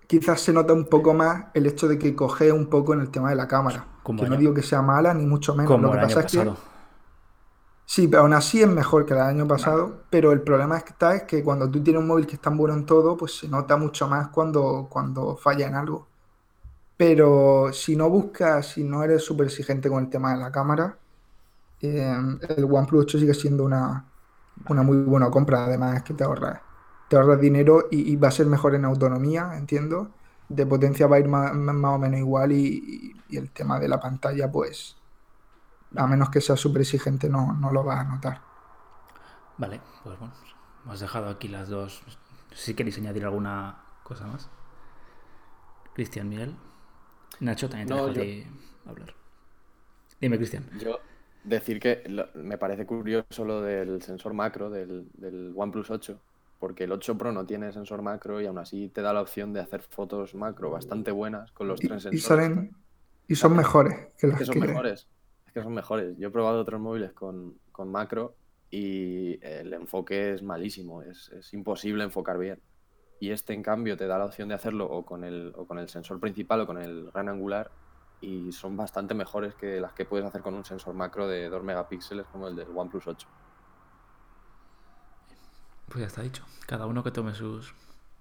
quizás 0.05 0.41
se 0.41 0.53
nota 0.53 0.73
un 0.73 0.85
poco 0.85 1.13
más 1.13 1.45
el 1.53 1.65
hecho 1.65 1.87
de 1.87 1.97
que 1.97 2.15
coge 2.15 2.51
un 2.51 2.67
poco 2.67 2.93
en 2.93 3.01
el 3.01 3.09
tema 3.09 3.29
de 3.29 3.35
la 3.35 3.47
cámara. 3.47 3.87
Como 4.03 4.21
que 4.21 4.29
no 4.29 4.37
digo 4.37 4.53
que 4.53 4.61
sea 4.61 4.81
mala, 4.81 5.13
ni 5.13 5.25
mucho 5.25 5.55
menos. 5.55 5.71
Como 5.71 5.87
Lo 5.87 5.91
que 5.91 5.97
el 5.97 6.03
año 6.05 6.15
pasa 6.15 6.27
es 6.27 6.31
que. 6.31 6.51
Sí, 7.85 8.07
pero 8.07 8.21
aún 8.21 8.33
así 8.33 8.61
es 8.61 8.69
mejor 8.69 9.05
que 9.05 9.13
el 9.13 9.19
año 9.19 9.47
pasado, 9.47 10.03
pero 10.09 10.31
el 10.31 10.41
problema 10.41 10.77
es 10.77 10.83
que 10.83 10.91
está 10.91 11.15
es 11.15 11.23
que 11.23 11.43
cuando 11.43 11.69
tú 11.69 11.83
tienes 11.83 12.01
un 12.01 12.07
móvil 12.07 12.25
que 12.25 12.35
es 12.35 12.41
tan 12.41 12.55
bueno 12.55 12.73
en 12.73 12.85
todo, 12.85 13.17
pues 13.17 13.37
se 13.37 13.49
nota 13.49 13.75
mucho 13.75 14.07
más 14.07 14.29
cuando, 14.29 14.87
cuando 14.89 15.35
falla 15.35 15.67
en 15.67 15.75
algo. 15.75 16.07
Pero 17.01 17.73
si 17.73 17.95
no 17.95 18.11
buscas, 18.11 18.73
si 18.73 18.83
no 18.83 19.01
eres 19.01 19.25
súper 19.25 19.47
exigente 19.47 19.89
con 19.89 20.03
el 20.03 20.09
tema 20.11 20.35
de 20.35 20.39
la 20.39 20.51
cámara, 20.51 20.99
eh, 21.81 22.15
el 22.47 22.63
OnePlus 22.63 23.05
8 23.05 23.17
sigue 23.17 23.33
siendo 23.33 23.63
una, 23.63 24.05
una 24.69 24.83
muy 24.83 24.97
buena 24.97 25.31
compra. 25.31 25.65
Además 25.65 25.97
es 25.97 26.03
que 26.03 26.13
te 26.13 26.23
ahorras, 26.23 26.61
te 27.09 27.15
ahorras 27.15 27.41
dinero 27.41 27.87
y, 27.89 28.15
va 28.17 28.27
a 28.27 28.31
ser 28.31 28.45
mejor 28.45 28.75
en 28.75 28.85
autonomía, 28.85 29.57
entiendo. 29.57 30.11
De 30.47 30.63
potencia 30.67 31.07
va 31.07 31.15
a 31.15 31.19
ir 31.19 31.27
más, 31.27 31.55
más 31.55 31.95
o 31.95 31.97
menos 31.97 32.19
igual 32.19 32.51
y, 32.51 33.15
y 33.29 33.37
el 33.37 33.49
tema 33.49 33.79
de 33.79 33.87
la 33.87 33.99
pantalla, 33.99 34.51
pues, 34.51 34.95
a 35.95 36.05
menos 36.05 36.29
que 36.29 36.39
sea 36.39 36.55
súper 36.55 36.83
exigente, 36.83 37.29
no, 37.29 37.53
no 37.53 37.71
lo 37.71 37.83
vas 37.83 38.01
a 38.01 38.03
notar. 38.03 38.41
Vale, 39.57 39.81
pues 40.03 40.19
bueno, 40.19 40.35
hemos 40.85 40.99
dejado 40.99 41.29
aquí 41.29 41.47
las 41.47 41.67
dos. 41.67 42.03
Si 42.53 42.75
queréis 42.75 42.99
añadir 42.99 43.25
alguna 43.25 43.85
cosa 44.03 44.27
más. 44.27 44.51
Cristian, 45.95 46.29
Miguel. 46.29 46.55
Nacho, 47.41 47.67
también 47.69 47.87
te 47.89 47.93
No, 47.93 48.07
dejo 48.07 48.11
a 48.11 48.13
yo- 48.13 48.21
ti 48.21 48.43
hablar. 48.85 49.13
Dime, 50.19 50.37
Cristian. 50.37 50.69
Yo 50.79 50.99
decir 51.43 51.79
que 51.79 52.03
lo- 52.07 52.27
me 52.35 52.57
parece 52.57 52.85
curioso 52.85 53.43
lo 53.45 53.61
del 53.61 54.01
sensor 54.01 54.33
macro 54.33 54.69
del, 54.69 55.07
del 55.13 55.51
OnePlus 55.55 55.89
8, 55.89 56.19
porque 56.59 56.83
el 56.83 56.91
8 56.91 57.17
Pro 57.17 57.31
no 57.31 57.45
tiene 57.45 57.71
sensor 57.73 58.01
macro 58.03 58.39
y 58.39 58.45
aún 58.45 58.59
así 58.59 58.89
te 58.89 59.01
da 59.01 59.11
la 59.13 59.21
opción 59.21 59.51
de 59.53 59.59
hacer 59.61 59.81
fotos 59.81 60.35
macro 60.35 60.69
bastante 60.69 61.11
buenas 61.11 61.51
con 61.51 61.67
los 61.67 61.83
Y, 61.83 61.87
tres 61.87 62.01
y 62.01 62.09
sensores. 62.19 62.45
salen 62.47 62.75
y 63.27 63.35
son 63.35 63.55
mejores 63.55 63.95
que 64.17 64.27
Es 64.27 64.29
las 64.29 64.39
que 64.39 64.45
son 64.45 64.53
que 64.55 64.67
mejores. 64.67 65.07
Es 65.47 65.53
que 65.53 65.63
son 65.63 65.73
mejores. 65.73 66.15
Yo 66.17 66.27
he 66.27 66.31
probado 66.31 66.59
otros 66.61 66.79
móviles 66.79 67.11
con, 67.13 67.55
con 67.71 67.91
macro 67.91 68.35
y 68.69 69.43
el 69.43 69.73
enfoque 69.73 70.33
es 70.33 70.43
malísimo. 70.43 71.01
Es, 71.01 71.29
es 71.29 71.51
imposible 71.53 72.03
enfocar 72.03 72.37
bien. 72.37 72.59
Y 73.21 73.29
este, 73.29 73.53
en 73.53 73.61
cambio, 73.61 73.95
te 73.95 74.07
da 74.07 74.17
la 74.17 74.25
opción 74.25 74.49
de 74.49 74.55
hacerlo 74.55 74.87
o 74.89 75.05
con 75.05 75.23
el, 75.23 75.53
o 75.55 75.65
con 75.65 75.77
el 75.77 75.87
sensor 75.87 76.19
principal 76.19 76.61
o 76.61 76.65
con 76.65 76.81
el 76.81 77.11
gran 77.13 77.29
angular 77.29 77.69
y 78.19 78.51
son 78.51 78.75
bastante 78.75 79.13
mejores 79.13 79.53
que 79.53 79.79
las 79.79 79.93
que 79.93 80.05
puedes 80.05 80.25
hacer 80.25 80.41
con 80.41 80.55
un 80.55 80.65
sensor 80.65 80.95
macro 80.95 81.27
de 81.27 81.47
2 81.47 81.63
megapíxeles 81.63 82.25
como 82.31 82.47
el 82.47 82.55
del 82.55 82.67
OnePlus 82.75 83.05
8. 83.05 83.27
Pues 85.87 85.99
ya 85.99 86.07
está 86.07 86.23
dicho. 86.23 86.43
Cada 86.65 86.87
uno 86.87 87.03
que 87.03 87.11
tome 87.11 87.35
sus 87.35 87.75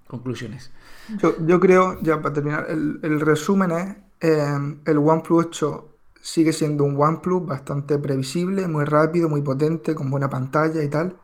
conclusiones. 0.07 0.71
Yo, 1.17 1.35
yo 1.47 1.59
creo, 1.59 1.99
ya 2.03 2.21
para 2.21 2.35
terminar, 2.35 2.67
el, 2.69 3.01
el 3.03 3.21
resumen 3.21 3.71
es, 3.71 3.97
eh, 4.21 4.77
el 4.85 4.99
OnePlus 4.99 5.47
8 5.47 5.97
sigue 6.21 6.53
siendo 6.53 6.85
un 6.85 7.01
OnePlus 7.01 7.47
bastante 7.47 7.99
previsible, 7.99 8.69
muy 8.69 8.85
rápido, 8.85 9.31
muy 9.31 9.41
potente, 9.41 9.95
con 9.95 10.11
buena 10.11 10.29
pantalla 10.29 10.83
y 10.83 10.91
tal. 10.91 11.17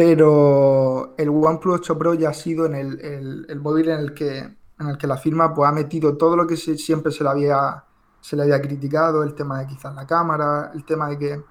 Pero 0.00 1.12
el 1.18 1.28
OnePlus 1.28 1.80
8 1.80 1.98
Pro 1.98 2.14
ya 2.14 2.30
ha 2.30 2.32
sido 2.32 2.64
en 2.64 2.74
el, 2.74 2.98
el- 3.04 3.46
el 3.50 3.60
móvil 3.60 3.90
en 3.90 4.00
el 4.00 4.14
que, 4.14 4.38
en 4.38 4.88
el 4.88 4.96
que 4.96 5.06
la 5.06 5.18
firma 5.18 5.52
pues, 5.52 5.68
ha 5.68 5.72
metido 5.72 6.16
todo 6.16 6.36
lo 6.36 6.46
que 6.46 6.56
se- 6.56 6.78
siempre 6.78 7.12
se 7.12 7.22
le 7.22 7.28
había, 7.28 7.84
se 8.18 8.34
le 8.34 8.44
había 8.44 8.62
criticado, 8.62 9.22
el 9.22 9.34
tema 9.34 9.58
de 9.60 9.66
quizás 9.66 9.94
la 9.94 10.06
cámara, 10.06 10.70
el 10.74 10.86
tema 10.86 11.10
de 11.10 11.18
que 11.18 11.42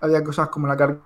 había 0.00 0.24
cosas 0.24 0.48
como 0.48 0.66
la 0.66 0.78
carga 0.78 0.98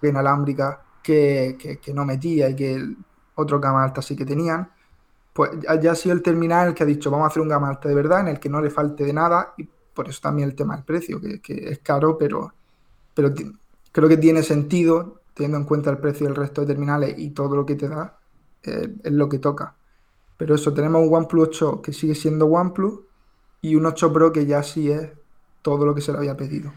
inalámbrica 0.00 0.80
que, 1.02 1.58
que- 1.60 1.78
que 1.80 1.92
no 1.92 2.06
metía 2.06 2.48
y 2.48 2.56
que 2.56 2.74
el 2.76 2.96
otro 3.34 3.60
gama 3.60 3.84
alta 3.84 4.00
sí 4.00 4.16
que 4.16 4.24
tenían. 4.24 4.70
Pues 5.34 5.50
ya 5.82 5.92
ha 5.92 5.94
sido 5.96 6.14
el 6.14 6.22
terminal 6.22 6.68
el 6.68 6.74
que 6.74 6.82
ha 6.84 6.86
dicho 6.86 7.10
vamos 7.10 7.26
a 7.26 7.28
hacer 7.28 7.42
un 7.42 7.48
gama 7.48 7.68
alta 7.68 7.88
de 7.88 7.94
verdad 7.94 8.20
en 8.20 8.28
el 8.28 8.40
que 8.40 8.48
no 8.48 8.60
le 8.62 8.70
falte 8.70 9.04
de 9.04 9.12
nada 9.12 9.54
y 9.58 9.64
por 9.94 10.08
eso 10.08 10.20
también 10.22 10.48
el 10.48 10.54
tema 10.56 10.76
del 10.76 10.84
precio, 10.84 11.20
que, 11.20 11.40
que 11.40 11.70
es 11.70 11.80
caro, 11.80 12.16
pero, 12.18 12.54
pero 13.14 13.32
creo 13.92 14.08
que 14.08 14.16
tiene 14.16 14.42
sentido 14.42 15.20
teniendo 15.38 15.58
en 15.58 15.64
cuenta 15.66 15.90
el 15.90 15.98
precio 16.00 16.26
del 16.28 16.36
resto 16.36 16.62
de 16.62 16.68
terminales 16.68 17.16
y 17.18 17.30
todo 17.32 17.56
lo 17.56 17.66
que 17.66 17.76
te 17.76 17.88
da, 17.88 18.20
eh, 18.64 18.96
es 19.04 19.12
lo 19.12 19.30
que 19.30 19.40
toca. 19.40 19.76
Pero 20.38 20.54
eso, 20.56 20.74
tenemos 20.74 21.06
un 21.06 21.14
OnePlus 21.14 21.48
8 21.48 21.82
que 21.82 21.92
sigue 21.94 22.16
siendo 22.16 22.46
OnePlus 22.46 23.00
y 23.62 23.76
un 23.76 23.86
8 23.86 24.12
Pro 24.12 24.32
que 24.32 24.46
ya 24.46 24.62
sí 24.64 24.90
es 24.90 25.12
todo 25.62 25.86
lo 25.86 25.94
que 25.94 26.02
se 26.02 26.12
le 26.12 26.18
había 26.18 26.36
pedido. 26.36 26.72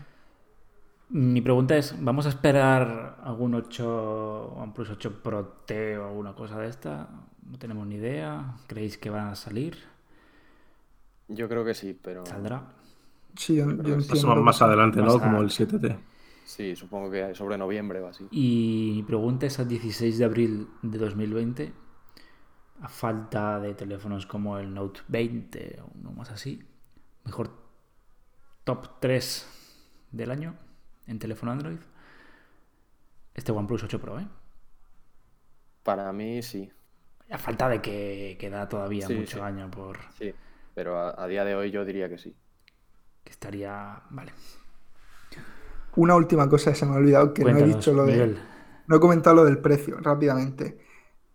Mi 1.10 1.42
pregunta 1.42 1.76
es, 1.78 1.96
¿vamos 2.00 2.26
a 2.26 2.30
esperar 2.30 3.18
algún 3.24 3.54
8, 3.54 4.54
OnePlus 4.56 4.90
8 4.92 5.22
Pro 5.22 5.46
T 5.66 5.98
o 5.98 6.08
alguna 6.08 6.34
cosa 6.34 6.58
de 6.60 6.70
esta? 6.70 7.10
No 7.50 7.58
tenemos 7.60 7.86
ni 7.86 7.96
idea. 7.96 8.56
¿Creéis 8.68 8.98
que 8.98 9.10
van 9.10 9.28
a 9.28 9.36
salir? 9.36 9.78
Yo 11.28 11.48
creo 11.50 11.66
que 11.66 11.74
sí, 11.74 11.98
pero 12.00 12.26
¿Saldrá? 12.26 12.74
Sí, 13.36 13.56
yo, 13.56 13.66
yo 13.82 13.96
entiendo. 13.96 14.36
Más, 14.38 14.62
adelante, 14.62 15.02
Más 15.02 15.14
¿no? 15.14 15.20
Como 15.22 15.38
a- 15.38 15.42
el 15.42 15.50
7T. 15.50 15.98
Sí, 16.52 16.76
supongo 16.76 17.10
que 17.12 17.34
sobre 17.36 17.58
noviembre 17.58 18.00
o 18.00 18.08
así. 18.08 18.28
Y 18.32 18.94
mi 18.96 19.04
pregunta 19.04 19.46
es 19.46 19.60
a 19.60 19.66
16 19.66 20.18
de 20.18 20.26
abril 20.26 20.68
de 20.82 20.98
2020, 20.98 21.74
a 22.82 22.88
falta 22.90 23.60
de 23.60 23.74
teléfonos 23.74 24.26
como 24.26 24.58
el 24.58 24.74
Note 24.74 25.02
20 25.08 25.80
o 25.82 25.92
uno 26.00 26.12
más 26.12 26.30
así, 26.32 26.64
mejor 27.24 27.52
top 28.64 29.00
3 29.00 29.48
del 30.12 30.32
año, 30.32 30.56
en 31.08 31.20
teléfono 31.20 31.52
Android. 31.52 31.80
Este 33.34 33.52
OnePlus 33.52 33.84
8 33.84 34.00
Pro, 34.00 34.20
¿eh? 34.20 34.28
Para 35.84 36.12
mí 36.14 36.42
sí. 36.44 36.70
A 37.30 37.38
falta 37.38 37.70
de 37.70 37.82
que 37.82 38.38
queda 38.40 38.68
todavía 38.68 39.08
Sí, 39.08 39.16
mucho 39.16 39.38
sí. 39.38 39.44
año 39.44 39.72
por 39.72 40.00
Sí. 40.18 40.34
Pero 40.76 40.98
a, 41.00 41.22
a 41.24 41.28
día 41.28 41.46
de 41.46 41.56
hoy 41.56 41.72
yo 41.72 41.86
diría 41.86 42.10
que 42.10 42.18
sí. 42.18 42.36
que 43.24 43.32
estaría. 43.32 44.02
Vale. 44.10 44.32
Una 45.96 46.16
última 46.16 46.48
cosa 46.50 46.72
que 46.72 46.78
se 46.78 46.86
me 46.86 46.94
ha 46.94 46.98
olvidado, 46.98 47.34
que 47.34 47.44
no 47.44 47.58
he 47.58 47.64
dicho 47.64 47.94
lo 47.94 48.06
de... 48.06 48.14
Miguel. 48.14 48.40
No 48.88 48.98
he 48.98 49.00
comentado 49.00 49.38
lo 49.38 49.46
del 49.46 49.60
precio, 49.60 49.98
rápidamente. 50.02 50.78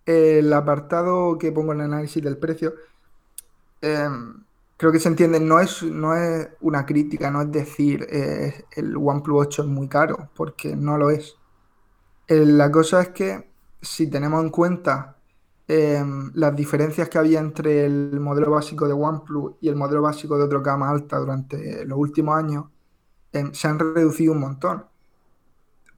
El 0.04 0.52
apartado 0.52 1.38
que 1.38 1.52
pongo 1.52 1.72
en 1.72 1.80
el 1.80 1.86
análisis 1.86 2.22
del 2.22 2.36
precio, 2.38 2.74
eh, 3.82 4.08
creo 4.76 4.92
que 4.92 5.00
se 5.00 5.08
entiende, 5.08 5.40
no 5.40 5.60
es, 5.60 5.82
no 5.82 6.14
es 6.14 6.48
una 6.60 6.84
crítica, 6.84 7.30
no 7.30 7.42
es 7.42 7.52
decir 7.52 8.06
eh, 8.10 8.64
el 8.72 8.96
OnePlus 8.96 9.46
8 9.46 9.62
es 9.62 9.68
muy 9.68 9.88
caro, 9.88 10.30
porque 10.34 10.76
no 10.76 10.98
lo 10.98 11.10
es. 11.10 11.36
Eh, 12.28 12.44
la 12.44 12.70
cosa 12.70 13.02
es 13.02 13.08
que 13.10 13.50
si 13.80 14.08
tenemos 14.08 14.42
en 14.42 14.50
cuenta 14.50 15.16
eh, 15.68 16.04
las 16.34 16.54
diferencias 16.54 17.08
que 17.08 17.18
había 17.18 17.40
entre 17.40 17.86
el 17.86 18.20
modelo 18.20 18.50
básico 18.52 18.86
de 18.86 18.94
OnePlus 18.94 19.54
y 19.60 19.68
el 19.68 19.76
modelo 19.76 20.02
básico 20.02 20.36
de 20.36 20.44
otro 20.44 20.62
gama 20.62 20.90
alta 20.90 21.18
durante 21.18 21.84
los 21.84 21.98
últimos 21.98 22.36
años, 22.36 22.66
se 23.52 23.68
han 23.68 23.78
reducido 23.78 24.32
un 24.32 24.40
montón. 24.40 24.86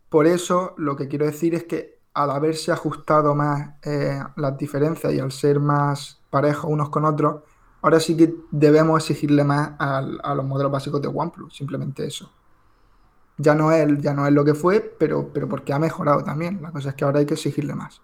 Por 0.08 0.26
eso, 0.26 0.74
lo 0.78 0.96
que 0.96 1.08
quiero 1.08 1.26
decir 1.26 1.54
es 1.54 1.64
que 1.64 1.98
al 2.14 2.30
haberse 2.30 2.72
ajustado 2.72 3.34
más 3.34 3.74
eh, 3.84 4.20
las 4.36 4.56
diferencias 4.58 5.12
y 5.12 5.20
al 5.20 5.30
ser 5.32 5.60
más 5.60 6.20
parejos 6.30 6.70
unos 6.70 6.88
con 6.90 7.04
otros, 7.04 7.42
ahora 7.82 8.00
sí 8.00 8.16
que 8.16 8.34
debemos 8.50 9.00
exigirle 9.02 9.44
más 9.44 9.72
al- 9.78 10.20
a 10.24 10.34
los 10.34 10.44
modelos 10.46 10.72
básicos 10.72 11.02
de 11.02 11.08
OnePlus, 11.08 11.54
simplemente 11.56 12.06
eso. 12.06 12.30
Ya 13.38 13.54
no 13.54 13.72
es, 13.72 13.98
ya 14.02 14.12
no 14.14 14.26
es 14.26 14.32
lo 14.34 14.44
que 14.44 14.54
fue, 14.54 14.80
pero, 14.98 15.32
pero 15.32 15.48
porque 15.48 15.72
ha 15.72 15.78
mejorado 15.78 16.22
también. 16.24 16.60
La 16.62 16.72
cosa 16.72 16.90
es 16.90 16.94
que 16.94 17.04
ahora 17.04 17.20
hay 17.20 17.26
que 17.26 17.34
exigirle 17.34 17.74
más. 17.74 18.02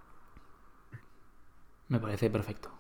Me 1.89 1.99
parece 1.99 2.29
perfecto. 2.29 2.71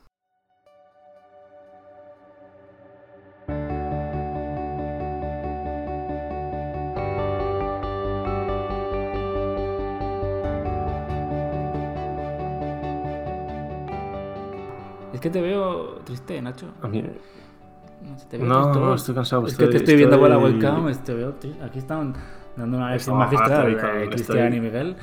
Que 15.24 15.30
te 15.30 15.40
veo 15.40 16.00
triste, 16.04 16.42
Nacho. 16.42 16.66
A 16.82 16.86
mí- 16.86 17.02
No, 17.02 18.14
te 18.28 18.36
veo 18.36 18.46
No, 18.46 18.94
estoy 18.94 19.14
cansado. 19.14 19.46
Es 19.46 19.56
que 19.56 19.68
te 19.68 19.78
estoy 19.78 19.96
viendo 19.96 20.20
por 20.20 20.28
la 20.28 20.36
estoy- 20.36 20.52
webcam, 20.52 20.92
te 21.02 21.14
veo 21.14 21.34
Aquí 21.64 21.78
están 21.78 22.12
dando 22.54 22.76
una 22.76 22.90
lección 22.90 23.16
magistral 23.16 23.70
estoy 23.72 23.72
eh, 23.90 24.02
estoy- 24.02 24.08
Cristian 24.10 24.52
y 24.54 24.60
Miguel. 24.60 24.96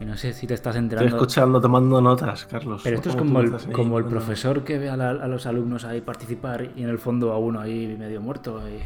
Y 0.00 0.06
no 0.06 0.16
sé 0.16 0.32
si 0.32 0.46
te 0.46 0.54
estás 0.54 0.76
Estoy 0.76 0.84
enterando. 0.84 1.14
escuchando, 1.14 1.60
tomando 1.60 2.00
notas, 2.00 2.46
Carlos. 2.46 2.80
Pero 2.82 2.96
esto 2.96 3.10
es 3.10 3.16
¿Cómo 3.16 3.28
como 3.34 3.40
el, 3.42 3.54
ahí? 3.54 3.72
como 3.72 3.98
el 3.98 4.06
profesor 4.06 4.64
que 4.64 4.78
ve 4.78 4.88
a, 4.88 4.96
la- 4.96 5.10
a 5.10 5.28
los 5.28 5.44
alumnos 5.44 5.84
ahí 5.84 6.00
participar 6.00 6.70
y 6.74 6.82
en 6.82 6.88
el 6.88 6.98
fondo 6.98 7.30
a 7.34 7.38
uno 7.38 7.60
ahí 7.60 7.94
medio 7.98 8.22
muerto. 8.22 8.62
y- 8.66 8.80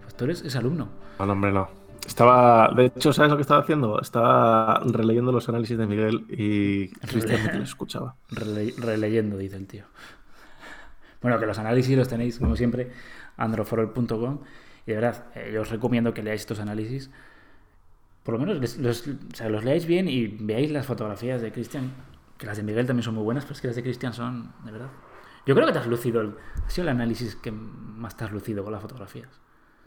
Pues 0.00 0.14
tú 0.14 0.24
eres 0.24 0.42
ese 0.46 0.56
alumno. 0.56 0.88
No, 1.18 1.26
no, 1.26 1.32
hombre, 1.34 1.52
no. 1.52 1.68
Estaba, 2.06 2.70
de 2.74 2.86
hecho, 2.86 3.12
¿sabes 3.12 3.30
lo 3.30 3.36
que 3.36 3.42
estaba 3.42 3.60
haciendo? 3.60 4.00
Estaba 4.00 4.80
releyendo 4.84 5.32
los 5.32 5.48
análisis 5.48 5.76
de 5.76 5.86
Miguel 5.86 6.24
y 6.28 6.88
Cristian 6.88 7.42
no 7.44 7.50
te 7.50 7.58
los 7.58 7.68
escuchaba. 7.68 8.14
Rele- 8.30 8.74
releyendo, 8.76 9.36
dice 9.36 9.56
el 9.56 9.66
tío. 9.66 9.84
Bueno, 11.22 11.38
que 11.40 11.46
los 11.46 11.58
análisis 11.58 11.96
los 11.96 12.08
tenéis, 12.08 12.38
como 12.38 12.54
siempre, 12.56 12.92
androforol.com. 13.36 14.40
Y 14.86 14.90
de 14.92 14.94
verdad, 14.96 15.26
eh, 15.34 15.50
yo 15.52 15.62
os 15.62 15.70
recomiendo 15.70 16.14
que 16.14 16.22
leáis 16.22 16.42
estos 16.42 16.60
análisis. 16.60 17.10
Por 18.22 18.34
lo 18.34 18.40
menos 18.40 18.58
les- 18.60 18.78
los, 18.78 19.06
o 19.06 19.34
sea, 19.34 19.48
los 19.48 19.64
leáis 19.64 19.86
bien 19.86 20.08
y 20.08 20.26
veáis 20.28 20.70
las 20.70 20.86
fotografías 20.86 21.40
de 21.42 21.52
Cristian. 21.52 21.92
Que 22.38 22.46
las 22.46 22.56
de 22.58 22.62
Miguel 22.62 22.86
también 22.86 23.02
son 23.02 23.14
muy 23.14 23.24
buenas, 23.24 23.44
pero 23.44 23.54
es 23.54 23.60
que 23.60 23.66
las 23.68 23.76
de 23.76 23.82
Cristian 23.82 24.12
son, 24.12 24.52
de 24.64 24.72
verdad. 24.72 24.90
Yo 25.46 25.54
creo 25.54 25.66
que 25.66 25.72
te 25.72 25.78
has 25.78 25.86
lucido. 25.86 26.20
el- 26.20 26.34
ha 26.64 26.70
sido 26.70 26.84
el 26.84 26.90
análisis 26.90 27.34
que 27.36 27.50
más 27.50 28.16
te 28.16 28.24
has 28.24 28.30
lucido 28.32 28.62
con 28.62 28.72
las 28.72 28.82
fotografías. 28.82 29.28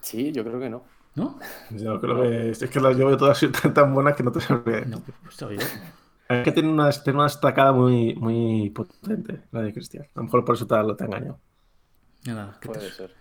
Sí, 0.01 0.31
yo 0.31 0.43
creo 0.43 0.59
que 0.59 0.69
no. 0.69 0.83
¿No? 1.15 1.39
Yo 1.69 1.99
creo 1.99 2.21
que 2.21 2.49
es 2.51 2.69
que 2.69 2.79
las 2.79 2.97
yo 2.97 3.07
veo 3.07 3.17
todas 3.17 3.39
tan, 3.61 3.73
tan 3.73 3.93
buenas 3.93 4.15
que 4.15 4.23
no 4.23 4.31
te 4.31 4.41
sabría. 4.41 4.85
No, 4.85 5.01
pues 5.23 5.41
oye, 5.43 5.71
Es 6.29 6.43
que 6.43 6.51
tiene 6.51 6.69
una, 6.69 6.89
tiene 6.91 7.19
una 7.19 7.27
estacada 7.27 7.71
muy, 7.73 8.15
muy 8.15 8.69
potente, 8.71 9.47
la 9.51 9.61
de 9.61 9.73
Cristian. 9.73 10.05
A 10.15 10.19
lo 10.19 10.23
mejor 10.23 10.45
por 10.45 10.55
eso 10.55 10.67
te, 10.67 10.75
lo 10.77 10.95
te 10.95 11.03
ha 11.03 11.07
engañado. 11.07 11.39
nada, 12.25 12.57
que 12.61 12.69
te, 12.69 12.79
Puede 12.79 12.91
ser. 12.91 13.17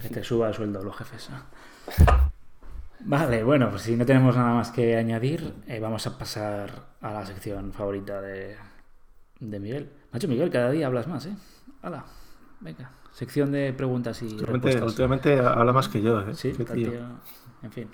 que 0.00 0.10
te 0.10 0.24
suba 0.24 0.48
el 0.48 0.54
sueldo 0.54 0.82
los 0.82 0.96
jefes. 0.96 1.30
¿no? 1.30 1.38
Vale, 3.00 3.42
bueno, 3.44 3.70
pues 3.70 3.82
si 3.82 3.96
no 3.96 4.04
tenemos 4.04 4.36
nada 4.36 4.54
más 4.54 4.70
que 4.70 4.96
añadir, 4.96 5.54
eh, 5.66 5.80
vamos 5.80 6.06
a 6.06 6.18
pasar 6.18 6.70
a 7.00 7.12
la 7.12 7.24
sección 7.26 7.72
favorita 7.72 8.20
de, 8.20 8.56
de 9.40 9.60
Miguel. 9.60 9.90
Macho, 10.12 10.28
Miguel, 10.28 10.50
cada 10.50 10.70
día 10.70 10.86
hablas 10.86 11.06
más, 11.08 11.26
¿eh? 11.26 11.36
Hala, 11.82 12.04
venga. 12.60 12.90
Sección 13.20 13.52
de 13.52 13.74
preguntas 13.74 14.22
y 14.22 14.24
Últimamente, 14.24 14.68
respuestas. 14.68 14.88
últimamente 14.88 15.38
habla 15.38 15.74
más 15.74 15.88
que 15.88 16.00
yo, 16.00 16.22
¿eh? 16.22 16.34
Sí, 16.34 16.52
tío. 16.52 16.90
En 17.62 17.70
fin. 17.70 17.86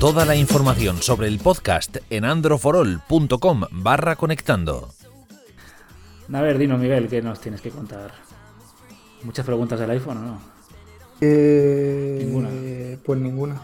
Toda 0.00 0.24
la 0.24 0.34
información 0.34 0.96
sobre 1.02 1.28
el 1.28 1.38
podcast 1.38 1.98
en 2.10 2.24
androforol.com 2.24 3.60
barra 3.70 4.16
conectando. 4.16 4.88
A 6.32 6.40
ver, 6.40 6.58
dino, 6.58 6.78
Miguel, 6.78 7.06
¿qué 7.08 7.22
nos 7.22 7.40
tienes 7.40 7.60
que 7.60 7.70
contar? 7.70 8.10
¿Muchas 9.22 9.46
preguntas 9.46 9.78
del 9.78 9.90
iPhone 9.90 10.16
o 10.16 10.20
no? 10.22 10.40
Eh, 11.20 12.22
Ninguna. 12.24 12.48
Pues 13.04 13.20
ninguna. 13.20 13.60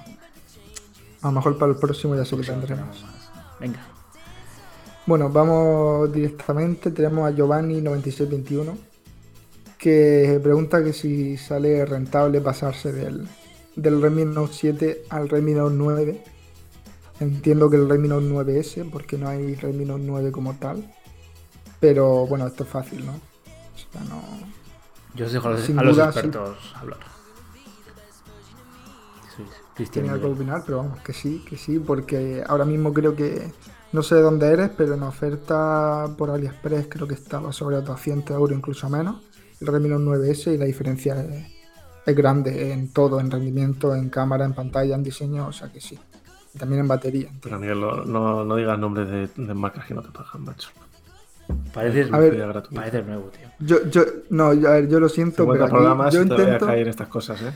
A 1.26 1.30
lo 1.30 1.32
mejor 1.32 1.58
para 1.58 1.72
el 1.72 1.78
próximo 1.78 2.14
ya 2.14 2.24
sé 2.24 2.36
que 2.36 2.44
tendremos. 2.44 3.04
Venga. 3.58 3.80
Bueno, 5.06 5.28
vamos 5.28 6.12
directamente. 6.12 6.92
Tenemos 6.92 7.28
a 7.28 7.34
Giovanni9621 7.34 8.76
que 9.76 10.38
pregunta 10.40 10.84
que 10.84 10.92
si 10.92 11.36
sale 11.36 11.84
rentable 11.84 12.40
pasarse 12.40 12.92
del, 12.92 13.26
del 13.74 14.00
Redmi 14.00 14.24
Note 14.24 14.52
7 14.52 15.02
al 15.10 15.28
Redmi 15.28 15.54
Note 15.54 15.74
9. 15.76 16.24
Entiendo 17.18 17.68
que 17.68 17.76
el 17.76 17.88
Redmi 17.88 18.06
Note 18.06 18.26
9S, 18.26 18.88
porque 18.88 19.18
no 19.18 19.28
hay 19.28 19.56
Redmi 19.56 19.84
Note 19.84 20.04
9 20.06 20.30
como 20.30 20.54
tal. 20.54 20.94
Pero 21.80 22.24
bueno, 22.28 22.46
esto 22.46 22.62
es 22.62 22.70
fácil, 22.70 23.04
¿no? 23.04 23.14
O 23.14 23.92
sea, 23.92 24.00
no. 24.02 24.22
Yo 25.16 25.26
os 25.26 25.32
dejo 25.32 25.48
a 25.48 25.50
los, 25.50 25.60
Sin 25.62 25.76
a 25.76 25.82
los 25.82 25.96
duda, 25.96 26.12
sí. 26.12 26.20
expertos 26.20 26.72
hablar. 26.76 27.15
Tenía 29.84 30.16
y 30.16 30.20
que 30.20 30.26
opinar, 30.26 30.62
pero 30.64 30.78
vamos, 30.78 31.00
que 31.00 31.12
sí, 31.12 31.44
que 31.48 31.56
sí, 31.56 31.78
porque 31.78 32.42
ahora 32.46 32.64
mismo 32.64 32.94
creo 32.94 33.14
que, 33.14 33.52
no 33.92 34.02
sé 34.02 34.14
de 34.14 34.22
dónde 34.22 34.48
eres, 34.48 34.70
pero 34.76 34.94
en 34.94 35.02
oferta 35.02 36.08
por 36.16 36.30
AliExpress 36.30 36.86
creo 36.88 37.06
que 37.06 37.14
estaba 37.14 37.52
sobre 37.52 37.80
200 37.82 38.34
euros, 38.34 38.56
incluso 38.56 38.88
menos, 38.88 39.16
el 39.60 39.66
Redmi 39.66 39.90
Note 39.90 40.04
9S 40.04 40.54
y 40.54 40.56
la 40.56 40.64
diferencia 40.64 41.20
es, 41.20 41.52
es 42.06 42.16
grande 42.16 42.72
en 42.72 42.90
todo, 42.90 43.20
en 43.20 43.30
rendimiento, 43.30 43.94
en 43.94 44.08
cámara, 44.08 44.46
en 44.46 44.54
pantalla, 44.54 44.94
en 44.94 45.02
diseño, 45.02 45.48
o 45.48 45.52
sea 45.52 45.70
que 45.70 45.80
sí. 45.80 45.98
Y 46.54 46.58
también 46.58 46.80
en 46.80 46.88
batería. 46.88 47.30
Pero 47.42 47.58
Miguel, 47.58 47.80
no, 47.80 48.04
no, 48.04 48.44
no 48.46 48.56
digas 48.56 48.78
nombres 48.78 49.10
de, 49.10 49.44
de 49.44 49.54
marcas 49.54 49.84
que 49.84 49.92
no 49.92 50.02
te 50.02 50.08
pagan, 50.08 50.42
macho. 50.42 50.70
Pareces, 51.72 52.12
A 52.12 52.18
ver, 52.18 52.62
pareces 52.74 53.06
nuevo, 53.06 53.28
tío. 53.28 53.48
Yo, 53.60 53.88
yo, 53.90 54.02
no, 54.30 54.54
yo, 54.54 54.68
a 54.68 54.72
ver, 54.72 54.88
yo 54.88 54.98
lo 54.98 55.08
siento, 55.08 55.42
50 55.42 55.52
pero 55.52 55.64
aquí 55.64 55.74
programas 55.74 56.14
yo 56.14 56.22
y 56.22 56.28
te 56.28 56.34
voy 56.34 56.40
a 56.40 56.44
intento, 56.44 56.66
caer 56.66 56.80
en 56.80 56.88
estas 56.88 57.08
cosas, 57.08 57.42
¿eh? 57.42 57.52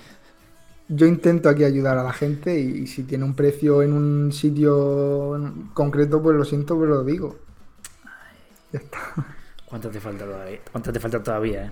Yo 0.92 1.06
intento 1.06 1.48
aquí 1.48 1.62
ayudar 1.62 1.96
a 1.98 2.02
la 2.02 2.12
gente 2.12 2.58
y, 2.58 2.86
si 2.88 3.04
tiene 3.04 3.24
un 3.24 3.34
precio 3.34 3.82
en 3.82 3.92
un 3.92 4.32
sitio 4.32 5.70
concreto, 5.72 6.20
pues 6.20 6.36
lo 6.36 6.44
siento, 6.44 6.78
pero 6.78 6.96
lo 6.96 7.04
digo. 7.04 7.38
Ya 8.72 8.80
está. 8.80 8.98
¿Cuánto 9.66 9.88
te 9.88 10.00
falta 10.00 10.24
todavía? 10.24 10.58
¿Cuánto 10.70 10.92
te 10.92 10.98
falta 10.98 11.22
todavía, 11.22 11.66
eh? 11.66 11.70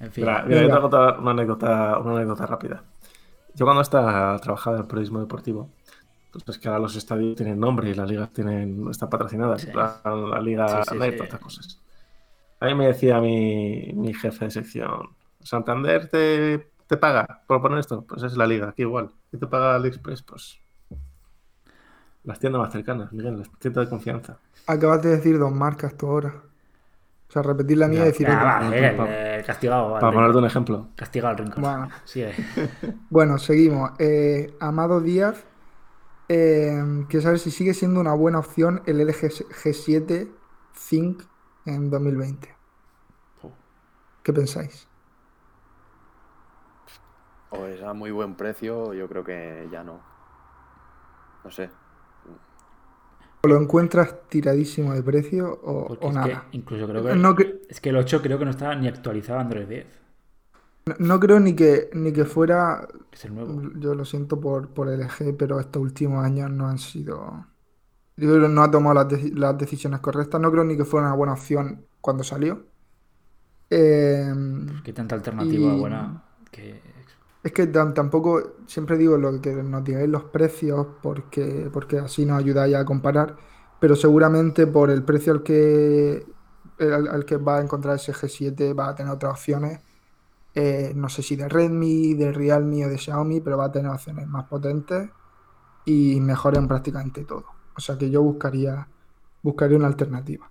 En 0.00 0.12
fin. 0.12 0.24
Mira, 0.24 0.48
yo 0.48 0.88
te 0.88 0.96
una 1.20 1.30
anécdota, 1.32 1.98
una 1.98 2.16
anécdota 2.16 2.46
rápida. 2.46 2.84
Yo 3.54 3.66
cuando 3.66 3.82
estaba 3.82 4.38
trabajaba 4.38 4.76
en 4.76 4.82
el 4.82 4.88
periodismo 4.88 5.20
deportivo, 5.20 5.70
entonces 6.26 6.58
que 6.58 6.68
ahora 6.68 6.80
los 6.80 6.94
estadios 6.94 7.36
tienen 7.36 7.58
nombre 7.58 7.90
y 7.90 7.94
las 7.94 8.08
ligas 8.08 8.32
tienen, 8.32 8.88
están 8.88 9.10
patrocinadas, 9.10 9.62
Sí. 9.62 9.68
la 9.72 10.40
liga 10.40 10.68
Sí, 10.84 10.90
sí. 10.92 10.96
todas 10.96 11.12
estas 11.12 11.40
cosas. 11.40 11.80
A 12.60 12.66
mí 12.66 12.74
me 12.76 12.86
decía 12.86 13.20
mi, 13.20 13.92
mi 13.94 14.14
jefe 14.14 14.44
de 14.44 14.50
sección, 14.52 15.10
Santander 15.40 16.08
te, 16.08 16.71
te 16.92 16.96
paga 16.98 17.42
por 17.46 17.60
poner 17.62 17.78
esto, 17.78 18.04
pues 18.04 18.22
es 18.22 18.36
la 18.36 18.46
liga, 18.46 18.68
aquí 18.68 18.82
igual. 18.82 19.10
¿Qué 19.30 19.38
te 19.38 19.46
paga 19.46 19.74
AliExpress? 19.76 20.22
Pues 20.22 20.58
las 22.24 22.38
tiendas 22.38 22.60
más 22.60 22.72
cercanas, 22.72 23.12
Miguel, 23.12 23.38
las 23.38 23.50
tiendas 23.58 23.86
de 23.86 23.90
confianza. 23.90 24.38
Acabas 24.66 25.02
de 25.02 25.10
decir 25.16 25.38
dos 25.38 25.50
marcas 25.52 25.96
tú 25.96 26.06
ahora. 26.06 26.34
O 27.28 27.32
sea, 27.32 27.42
repetir 27.42 27.78
la 27.78 27.88
mía 27.88 28.02
y 28.02 28.04
decir 28.04 28.28
va, 28.28 28.60
Miguel, 28.60 28.94
pa- 28.96 29.06
eh, 29.08 29.42
castigado. 29.46 29.94
Para 29.94 30.12
ponerte 30.12 30.38
un 30.38 30.44
ejemplo. 30.44 30.88
Castigado 30.94 31.30
al 31.30 31.38
rincón. 31.38 31.62
Bueno. 31.62 31.88
Sí, 32.04 32.22
eh. 32.22 32.34
Bueno, 33.10 33.38
seguimos. 33.38 33.92
Eh, 33.98 34.54
Amado 34.60 35.00
Díaz, 35.00 35.42
eh, 36.28 37.04
quiere 37.08 37.22
saber 37.22 37.38
si 37.38 37.50
sigue 37.50 37.72
siendo 37.74 38.00
una 38.00 38.12
buena 38.12 38.38
opción 38.38 38.82
el 38.86 39.00
LG 39.00 39.30
G7 39.64 40.28
Think 40.90 41.22
en 41.64 41.90
2020. 41.90 42.54
Uf. 43.42 43.52
¿Qué 44.22 44.32
pensáis? 44.32 44.86
O 47.52 47.66
es 47.66 47.82
a 47.82 47.92
muy 47.92 48.10
buen 48.10 48.34
precio, 48.34 48.94
yo 48.94 49.08
creo 49.08 49.24
que 49.24 49.68
ya 49.70 49.82
no. 49.84 50.00
No 51.44 51.50
sé. 51.50 51.70
¿O 53.44 53.48
lo 53.48 53.56
encuentras 53.60 54.28
tiradísimo 54.28 54.94
de 54.94 55.02
precio 55.02 55.60
o, 55.64 55.88
Porque 55.88 56.06
o 56.06 56.08
es 56.10 56.14
nada? 56.14 56.46
que 56.50 56.56
incluso 56.56 56.86
creo 56.86 57.02
que, 57.04 57.14
No, 57.16 57.34
cre- 57.34 57.60
es 57.68 57.80
que 57.80 57.88
el 57.90 57.96
8 57.96 58.22
creo 58.22 58.38
que 58.38 58.44
no 58.44 58.52
está 58.52 58.74
ni 58.76 58.86
actualizado 58.88 59.38
a 59.40 59.42
Android 59.42 59.66
10, 59.66 59.86
no- 60.86 60.94
no 60.98 61.20
creo 61.20 61.40
ni 61.40 61.54
que, 61.56 61.90
ni 61.92 62.12
que 62.12 62.24
fuera 62.24 62.86
es 63.10 63.24
el 63.24 63.34
nuevo. 63.34 63.60
Yo 63.78 63.94
lo 63.94 64.04
siento 64.04 64.40
por, 64.40 64.68
por 64.68 64.88
LG, 64.88 65.36
pero 65.36 65.58
estos 65.60 65.82
últimos 65.82 66.24
años 66.24 66.50
no 66.50 66.68
han 66.68 66.78
sido. 66.78 67.46
Yo 68.16 68.28
creo 68.30 68.42
que 68.42 68.48
no 68.48 68.62
ha 68.62 68.70
tomado 68.70 68.94
las, 68.94 69.22
las 69.32 69.58
decisiones 69.58 70.00
correctas. 70.00 70.40
No 70.40 70.50
creo 70.52 70.62
ni 70.64 70.76
que 70.76 70.84
fuera 70.84 71.06
una 71.08 71.16
buena 71.16 71.32
opción 71.32 71.84
cuando 72.00 72.22
salió. 72.22 72.64
Eh, 73.70 74.32
Que 74.84 74.92
tanta 74.92 75.14
alternativa 75.16 75.72
y- 75.74 75.80
buena 75.80 76.22
que 76.50 76.80
es 77.42 77.52
que 77.52 77.70
tam- 77.72 77.94
tampoco, 77.94 78.54
siempre 78.66 78.96
digo 78.98 79.16
lo 79.18 79.40
que 79.40 79.52
nos 79.52 79.84
digáis 79.84 80.08
los 80.08 80.24
precios, 80.24 80.86
porque, 81.02 81.68
porque 81.72 81.98
así 81.98 82.24
nos 82.26 82.38
ayudáis 82.38 82.76
a 82.76 82.84
comparar, 82.84 83.36
pero 83.80 83.96
seguramente 83.96 84.66
por 84.66 84.90
el 84.90 85.02
precio 85.04 85.32
al 85.32 85.42
que, 85.42 86.24
al, 86.78 87.08
al 87.08 87.24
que 87.24 87.36
va 87.38 87.58
a 87.58 87.62
encontrar 87.62 87.96
ese 87.96 88.12
G7 88.12 88.74
va 88.74 88.88
a 88.90 88.94
tener 88.94 89.12
otras 89.12 89.32
opciones. 89.32 89.80
Eh, 90.54 90.92
no 90.96 91.08
sé 91.08 91.22
si 91.22 91.36
de 91.36 91.48
Redmi, 91.48 92.14
de 92.14 92.32
Realme 92.32 92.86
o 92.86 92.88
de 92.90 92.98
Xiaomi, 92.98 93.40
pero 93.40 93.58
va 93.58 93.66
a 93.66 93.72
tener 93.72 93.90
opciones 93.90 94.26
más 94.28 94.46
potentes 94.46 95.10
y 95.84 96.20
mejores 96.20 96.60
en 96.60 96.68
prácticamente 96.68 97.24
todo. 97.24 97.46
O 97.76 97.80
sea 97.80 97.98
que 97.98 98.10
yo 98.10 98.22
buscaría, 98.22 98.88
buscaría 99.42 99.78
una 99.78 99.88
alternativa. 99.88 100.50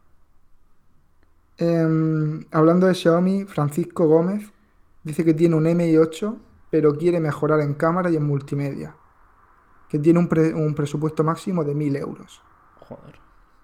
Em, 1.58 2.45
hablando 2.51 2.88
de 2.88 2.95
Xiaomi, 2.95 3.45
Francisco 3.45 4.08
Gómez 4.08 4.51
dice 5.04 5.23
que 5.25 5.34
tiene 5.34 5.56
un 5.56 5.67
MI8, 5.67 6.38
pero 6.72 6.96
quiere 6.96 7.20
mejorar 7.20 7.60
en 7.62 7.76
cámara 7.76 8.10
y 8.10 8.16
en 8.16 8.24
multimedia. 8.24 8.96
Que 9.90 10.00
tiene 10.00 10.18
un, 10.20 10.28
pre- 10.28 10.54
un 10.54 10.74
presupuesto 10.74 11.24
máximo 11.24 11.64
de 11.64 11.76
1000 11.76 11.96
euros. 11.98 12.42
joder, 12.80 13.16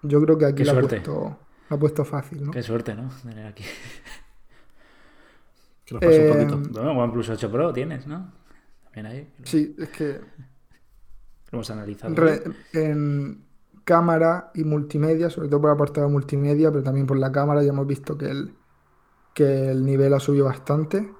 Yo 0.02 0.20
creo 0.22 0.38
que 0.38 0.44
aquí 0.46 0.62
lo 0.62 0.72
ha 0.72 0.80
puesto, 0.80 1.38
lo 1.70 1.76
ha 1.76 1.78
puesto 1.80 2.04
fácil, 2.04 2.44
¿no? 2.44 2.50
qué 2.52 2.62
suerte, 2.62 2.94
¿no? 2.94 3.08
Tener 3.22 3.46
aquí. 3.46 3.64
Que 5.84 5.94
nos 5.94 6.02
pase 6.04 6.28
Eh, 6.28 6.30
un 6.32 6.48
poquito. 6.48 6.70
Bueno, 6.82 6.92
OnePlus 7.00 7.30
8 7.30 7.50
Pro 7.50 7.72
tienes, 7.72 8.06
¿no? 8.06 8.30
También 8.84 9.06
ahí. 9.06 9.32
Lo, 9.38 9.46
Sí, 9.46 9.74
es 9.78 9.88
que 9.88 10.12
lo 10.12 10.20
hemos 11.52 11.70
analizado. 11.70 12.14
re- 12.14 12.42
en 12.74 13.44
cámara 13.84 14.50
y 14.54 14.64
multimedia, 14.64 15.30
sobre 15.30 15.48
todo 15.48 15.62
por 15.62 15.70
el 15.70 15.74
apartado 15.76 16.10
multimedia, 16.10 16.70
pero 16.70 16.82
también 16.82 17.06
por 17.06 17.18
la 17.18 17.32
cámara, 17.32 17.62
ya 17.62 17.70
hemos 17.70 17.86
visto 17.86 18.18
que 18.18 18.26
el, 18.26 18.54
que 19.32 19.70
el 19.70 19.82
nivel 19.86 20.12
ha 20.12 20.20
subido 20.20 20.44
bastante. 20.44 21.10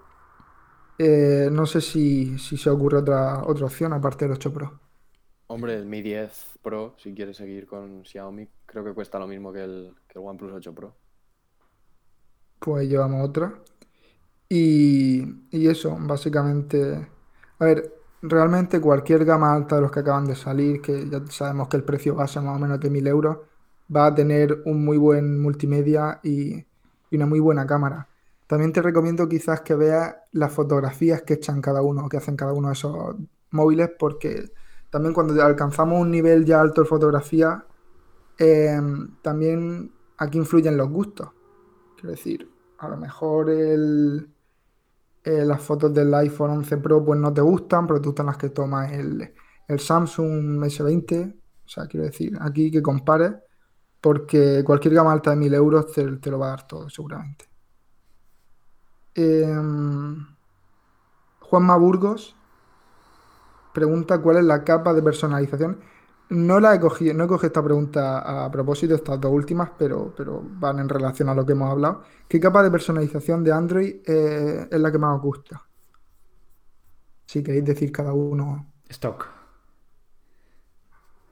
Eh, 0.99 1.49
no 1.53 1.67
sé 1.67 1.81
si, 1.81 2.39
si 2.39 2.57
se 2.57 2.71
ocurre 2.71 2.99
otra, 2.99 3.43
otra 3.47 3.67
opción 3.67 3.93
aparte 3.93 4.25
del 4.27 4.33
8 4.35 4.53
Pro. 4.53 4.81
Hombre, 5.47 5.75
el 5.75 5.85
Mi 5.87 6.01
10 6.03 6.59
Pro, 6.63 6.95
si 6.99 7.15
quieres 7.15 7.37
seguir 7.37 7.67
con 7.67 8.05
Xiaomi, 8.05 8.49
creo 8.67 8.85
que 8.85 8.95
cuesta 8.95 9.19
lo 9.19 9.27
mismo 9.27 9.53
que 9.53 9.65
el, 9.65 9.95
que 10.09 10.19
el 10.19 10.25
OnePlus 10.25 10.53
8 10.53 10.75
Pro. 10.75 10.97
Pues 12.59 12.89
llevamos 12.89 13.29
otra. 13.29 13.55
Y, 14.49 15.25
y 15.51 15.69
eso, 15.69 15.97
básicamente. 16.01 17.09
A 17.61 17.65
ver, 17.67 17.95
realmente 18.23 18.81
cualquier 18.81 19.25
gama 19.27 19.55
alta 19.55 19.77
de 19.77 19.83
los 19.83 19.93
que 19.93 20.01
acaban 20.01 20.27
de 20.27 20.37
salir, 20.37 20.83
que 20.83 21.09
ya 21.11 21.23
sabemos 21.31 21.69
que 21.69 21.79
el 21.79 21.85
precio 21.85 22.17
base 22.17 22.41
más 22.43 22.57
o 22.57 22.61
menos 22.61 22.81
de 22.81 22.91
1000 22.91 23.07
euros, 23.09 23.39
va 23.95 24.09
a 24.09 24.17
tener 24.17 24.63
un 24.67 24.85
muy 24.85 24.99
buen 24.99 25.41
multimedia 25.43 26.21
y, 26.25 26.57
y 27.11 27.17
una 27.17 27.27
muy 27.27 27.41
buena 27.41 27.67
cámara. 27.67 28.08
También 28.49 28.73
te 28.73 28.81
recomiendo 28.81 29.29
quizás 29.29 29.61
que 29.61 29.75
veas 29.75 30.17
las 30.33 30.51
fotografías 30.51 31.23
que 31.23 31.35
echan 31.35 31.61
cada 31.61 31.83
uno, 31.83 32.09
que 32.09 32.17
hacen 32.17 32.35
cada 32.35 32.55
uno 32.55 32.69
de 32.69 32.73
esos 32.73 33.15
móviles, 33.51 33.91
porque 33.99 34.51
también 34.89 35.13
cuando 35.13 35.41
alcanzamos 35.43 36.01
un 36.01 36.11
nivel 36.11 36.47
ya 36.47 36.59
alto 36.59 36.81
de 36.81 36.89
fotografía, 36.89 37.67
eh, 38.39 38.81
también 39.21 39.93
aquí 40.17 40.39
influyen 40.39 40.79
los 40.79 40.89
gustos. 40.89 41.29
Quiero 41.97 42.11
decir, 42.13 42.51
a 42.79 42.89
lo 42.89 42.97
mejor 42.97 43.51
eh, 43.51 44.25
las 45.25 45.61
fotos 45.61 45.93
del 45.93 46.15
iPhone 46.15 46.51
11 46.53 46.79
Pro 46.79 47.05
pues 47.05 47.21
no 47.21 47.35
te 47.35 47.43
gustan, 47.43 47.87
pero 47.87 48.01
te 48.01 48.09
gustan 48.09 48.27
las 48.27 48.39
que 48.39 48.49
toma 48.49 48.91
el, 48.91 49.31
Samsung 49.77 50.65
S20. 50.65 51.35
O 51.67 51.69
sea, 51.69 51.87
quiero 51.87 52.07
decir, 52.07 52.33
aquí 52.41 52.71
que 52.71 52.81
compares, 52.81 53.35
porque 54.01 54.63
cualquier 54.65 54.95
gama 54.95 55.13
alta 55.13 55.33
de 55.33 55.37
1000 55.37 55.53
euros 55.53 55.93
te 55.93 56.31
lo 56.31 56.39
va 56.39 56.47
a 56.47 56.51
dar 56.51 56.67
todo, 56.67 56.89
seguramente. 56.89 57.58
Em, 59.21 60.27
Juanma 61.41 61.77
Burgos 61.77 62.37
pregunta 63.73 64.21
cuál 64.21 64.37
es 64.39 64.45
la 64.45 64.63
capa 64.65 64.93
de 64.95 65.03
personalización. 65.03 65.81
No 66.31 66.61
la 66.61 66.75
he 66.75 66.81
cogido, 66.81 67.15
no 67.15 67.25
he 67.25 67.27
cogido 67.27 67.47
esta 67.47 67.63
pregunta 67.65 68.45
a 68.45 68.51
propósito, 68.51 68.95
estas 68.95 69.19
dos 69.21 69.33
últimas, 69.33 69.71
pero, 69.79 70.13
pero 70.17 70.43
van 70.45 70.79
en 70.79 70.89
relación 70.89 71.29
a 71.31 71.35
lo 71.35 71.45
que 71.47 71.53
hemos 71.53 71.71
hablado. 71.71 72.03
¿Qué 72.29 72.39
capa 72.39 72.63
de 72.63 72.71
personalización 72.71 73.43
de 73.43 73.53
Android 73.53 73.97
eh, 74.07 74.69
es 74.71 74.81
la 74.81 74.93
que 74.93 74.99
más 74.99 75.17
os 75.17 75.23
gusta? 75.23 75.63
Si 77.27 77.43
queréis 77.43 77.65
decir 77.65 77.91
cada 77.91 78.13
uno. 78.13 78.67
Stock. 78.89 79.27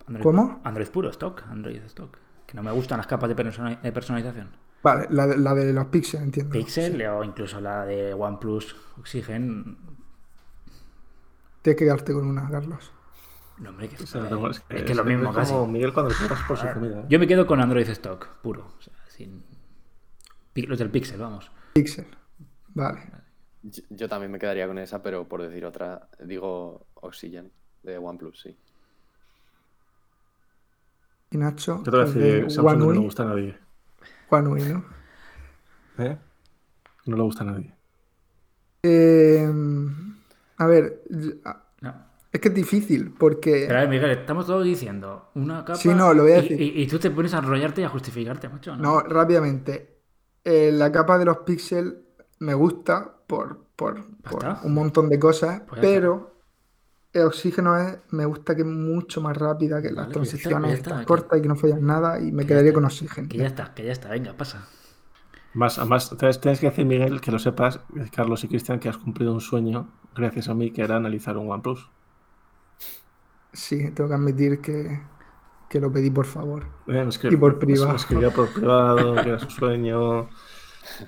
Android- 0.08 0.22
¿Cómo? 0.22 0.60
Android 0.64 0.88
puro, 0.88 1.10
stock. 1.10 1.42
Android 1.50 1.82
stock. 1.86 2.16
Que 2.46 2.54
no 2.54 2.62
me 2.62 2.72
gustan 2.72 2.98
las 2.98 3.06
capas 3.06 3.28
de 3.28 3.34
personalización. 3.92 4.50
Vale, 4.86 5.06
la 5.10 5.26
de, 5.26 5.36
la 5.38 5.52
de 5.54 5.72
los 5.72 5.86
píxeles, 5.86 6.24
entiendo. 6.26 6.52
Pixel 6.52 7.02
o 7.08 7.24
incluso 7.24 7.60
la 7.60 7.84
de 7.84 8.14
OnePlus 8.14 8.76
Oxygen. 8.98 9.76
Tienes 11.62 11.78
que 11.78 11.84
quedarte 11.86 12.12
con 12.12 12.24
una, 12.26 12.48
Carlos. 12.48 12.92
No, 13.58 13.70
hombre, 13.70 13.88
que, 13.88 14.04
O 14.04 14.06
sea, 14.06 14.20
no, 14.22 14.48
es 14.50 14.60
que 14.60 14.76
es 14.76 14.96
lo 14.96 15.04
mismo 15.04 15.32
casi. 15.32 15.52
como 15.52 15.66
Miguel 15.66 15.92
cuando 15.92 16.14
por 16.46 16.56
su 16.56 16.66
comida. 16.72 17.00
¿eh? 17.00 17.04
Yo 17.08 17.18
me 17.18 17.26
quedo 17.26 17.46
con 17.46 17.60
Android 17.60 17.88
stock, 17.88 18.28
puro. 18.42 18.66
O 18.78 18.80
sea, 18.82 18.92
sin... 19.08 19.42
pi- 20.52 20.66
Los 20.66 20.78
del 20.78 20.90
Pixel, 20.90 21.18
vamos. 21.20 21.50
Pixel. 21.72 22.06
Vale. 22.74 23.00
Yo, 23.62 23.82
yo 23.90 24.08
también 24.08 24.30
me 24.30 24.38
quedaría 24.38 24.68
con 24.68 24.78
esa, 24.78 25.02
pero 25.02 25.26
por 25.26 25.42
decir 25.42 25.64
otra, 25.64 26.08
digo 26.24 26.86
Oxygen 26.94 27.50
de 27.82 27.98
OnePlus, 27.98 28.40
sí. 28.40 28.56
Y 31.30 31.38
Nacho. 31.38 31.78
Yo 31.78 31.82
te 31.84 31.90
voy 31.90 32.00
a 32.00 32.04
decir 32.04 32.22
de 32.22 32.50
Samsung 32.50 32.70
que 32.72 32.76
no 32.78 32.86
UI. 32.86 32.98
gusta 32.98 33.22
a 33.24 33.26
nadie. 33.26 33.58
One 34.30 34.48
UI, 34.48 34.62
¿no? 34.64 34.84
¿Eh? 35.98 36.16
No 37.06 37.16
le 37.16 37.22
gusta 37.22 37.42
a 37.44 37.46
nadie. 37.46 37.72
Eh, 38.82 39.48
a 40.58 40.66
ver, 40.66 41.02
No. 41.80 41.94
es 42.32 42.40
que 42.40 42.48
es 42.48 42.54
difícil 42.54 43.12
porque. 43.18 43.64
Pero 43.66 43.78
a 43.78 43.80
ver, 43.82 43.90
Miguel, 43.90 44.10
estamos 44.10 44.46
todos 44.46 44.64
diciendo 44.64 45.30
una 45.34 45.64
capa. 45.64 45.76
Sí, 45.78 45.88
no, 45.88 46.12
lo 46.14 46.22
voy 46.22 46.32
a 46.32 46.42
decir. 46.42 46.60
Y, 46.60 46.82
y 46.82 46.86
tú 46.86 46.98
te 46.98 47.10
pones 47.10 47.34
a 47.34 47.38
enrollarte 47.38 47.80
y 47.80 47.84
a 47.84 47.88
justificarte, 47.88 48.48
macho. 48.48 48.76
No, 48.76 49.00
rápidamente. 49.00 49.94
Eh, 50.44 50.70
la 50.72 50.92
capa 50.92 51.18
de 51.18 51.24
los 51.24 51.38
píxeles 51.38 51.94
me 52.38 52.54
gusta 52.54 53.16
por, 53.26 53.64
por, 53.74 54.04
por 54.22 54.44
un 54.62 54.74
montón 54.74 55.08
de 55.08 55.18
cosas, 55.18 55.62
Pues 55.66 55.80
pero 55.80 56.35
el 57.16 57.26
oxígeno 57.26 57.76
es, 57.76 57.98
me 58.10 58.24
gusta 58.26 58.54
que 58.54 58.62
es 58.62 58.66
mucho 58.66 59.20
más 59.20 59.36
rápida, 59.36 59.80
que 59.82 59.90
las 59.90 60.06
Vale, 60.06 60.06
ya 60.06 60.08
está, 60.08 60.12
transiciones 60.20 60.70
ya 60.70 60.74
está, 60.76 60.90
están 60.90 61.00
que- 61.00 61.06
cortas 61.06 61.38
y 61.38 61.42
que 61.42 61.48
no 61.48 61.56
fallan 61.56 61.84
nada, 61.86 62.20
y 62.20 62.32
me 62.32 62.42
que 62.42 62.48
quedaría 62.48 62.68
está, 62.70 62.74
con 62.74 62.84
oxígeno. 62.84 63.28
Que 63.28 63.38
ya 63.38 63.46
está, 63.46 63.74
que 63.74 63.84
ya 63.84 63.92
está. 63.92 64.08
Venga, 64.10 64.32
pasa. 64.36 64.66
Más, 65.54 65.78
además, 65.78 66.14
tienes, 66.18 66.40
tienes 66.40 66.60
que 66.60 66.66
decir, 66.68 66.84
Miguel, 66.84 67.20
que 67.20 67.30
lo 67.32 67.38
sepas, 67.38 67.80
Carlos 68.14 68.44
y 68.44 68.48
Cristian, 68.48 68.78
que 68.78 68.88
has 68.90 68.98
cumplido 68.98 69.32
un 69.32 69.40
sueño, 69.40 69.88
gracias 70.14 70.48
a 70.48 70.54
mí, 70.54 70.70
que 70.70 70.82
era 70.82 70.96
analizar 70.96 71.36
un 71.38 71.50
OnePlus. 71.50 71.88
Sí, 73.52 73.90
tengo 73.92 74.08
que 74.10 74.14
admitir 74.14 74.60
que, 74.60 75.00
que 75.70 75.80
lo 75.80 75.90
pedí 75.90 76.10
por 76.10 76.26
favor. 76.26 76.64
Eh, 76.86 76.92
me 76.92 77.06
escri- 77.06 77.32
Y 77.32 77.36
por 77.36 77.58
privado. 77.58 77.96
Escribía 77.96 78.30
por 78.30 78.52
privado, 78.52 79.14
que 79.22 79.28
era 79.30 79.38
su 79.38 79.50
sueño. 79.50 80.28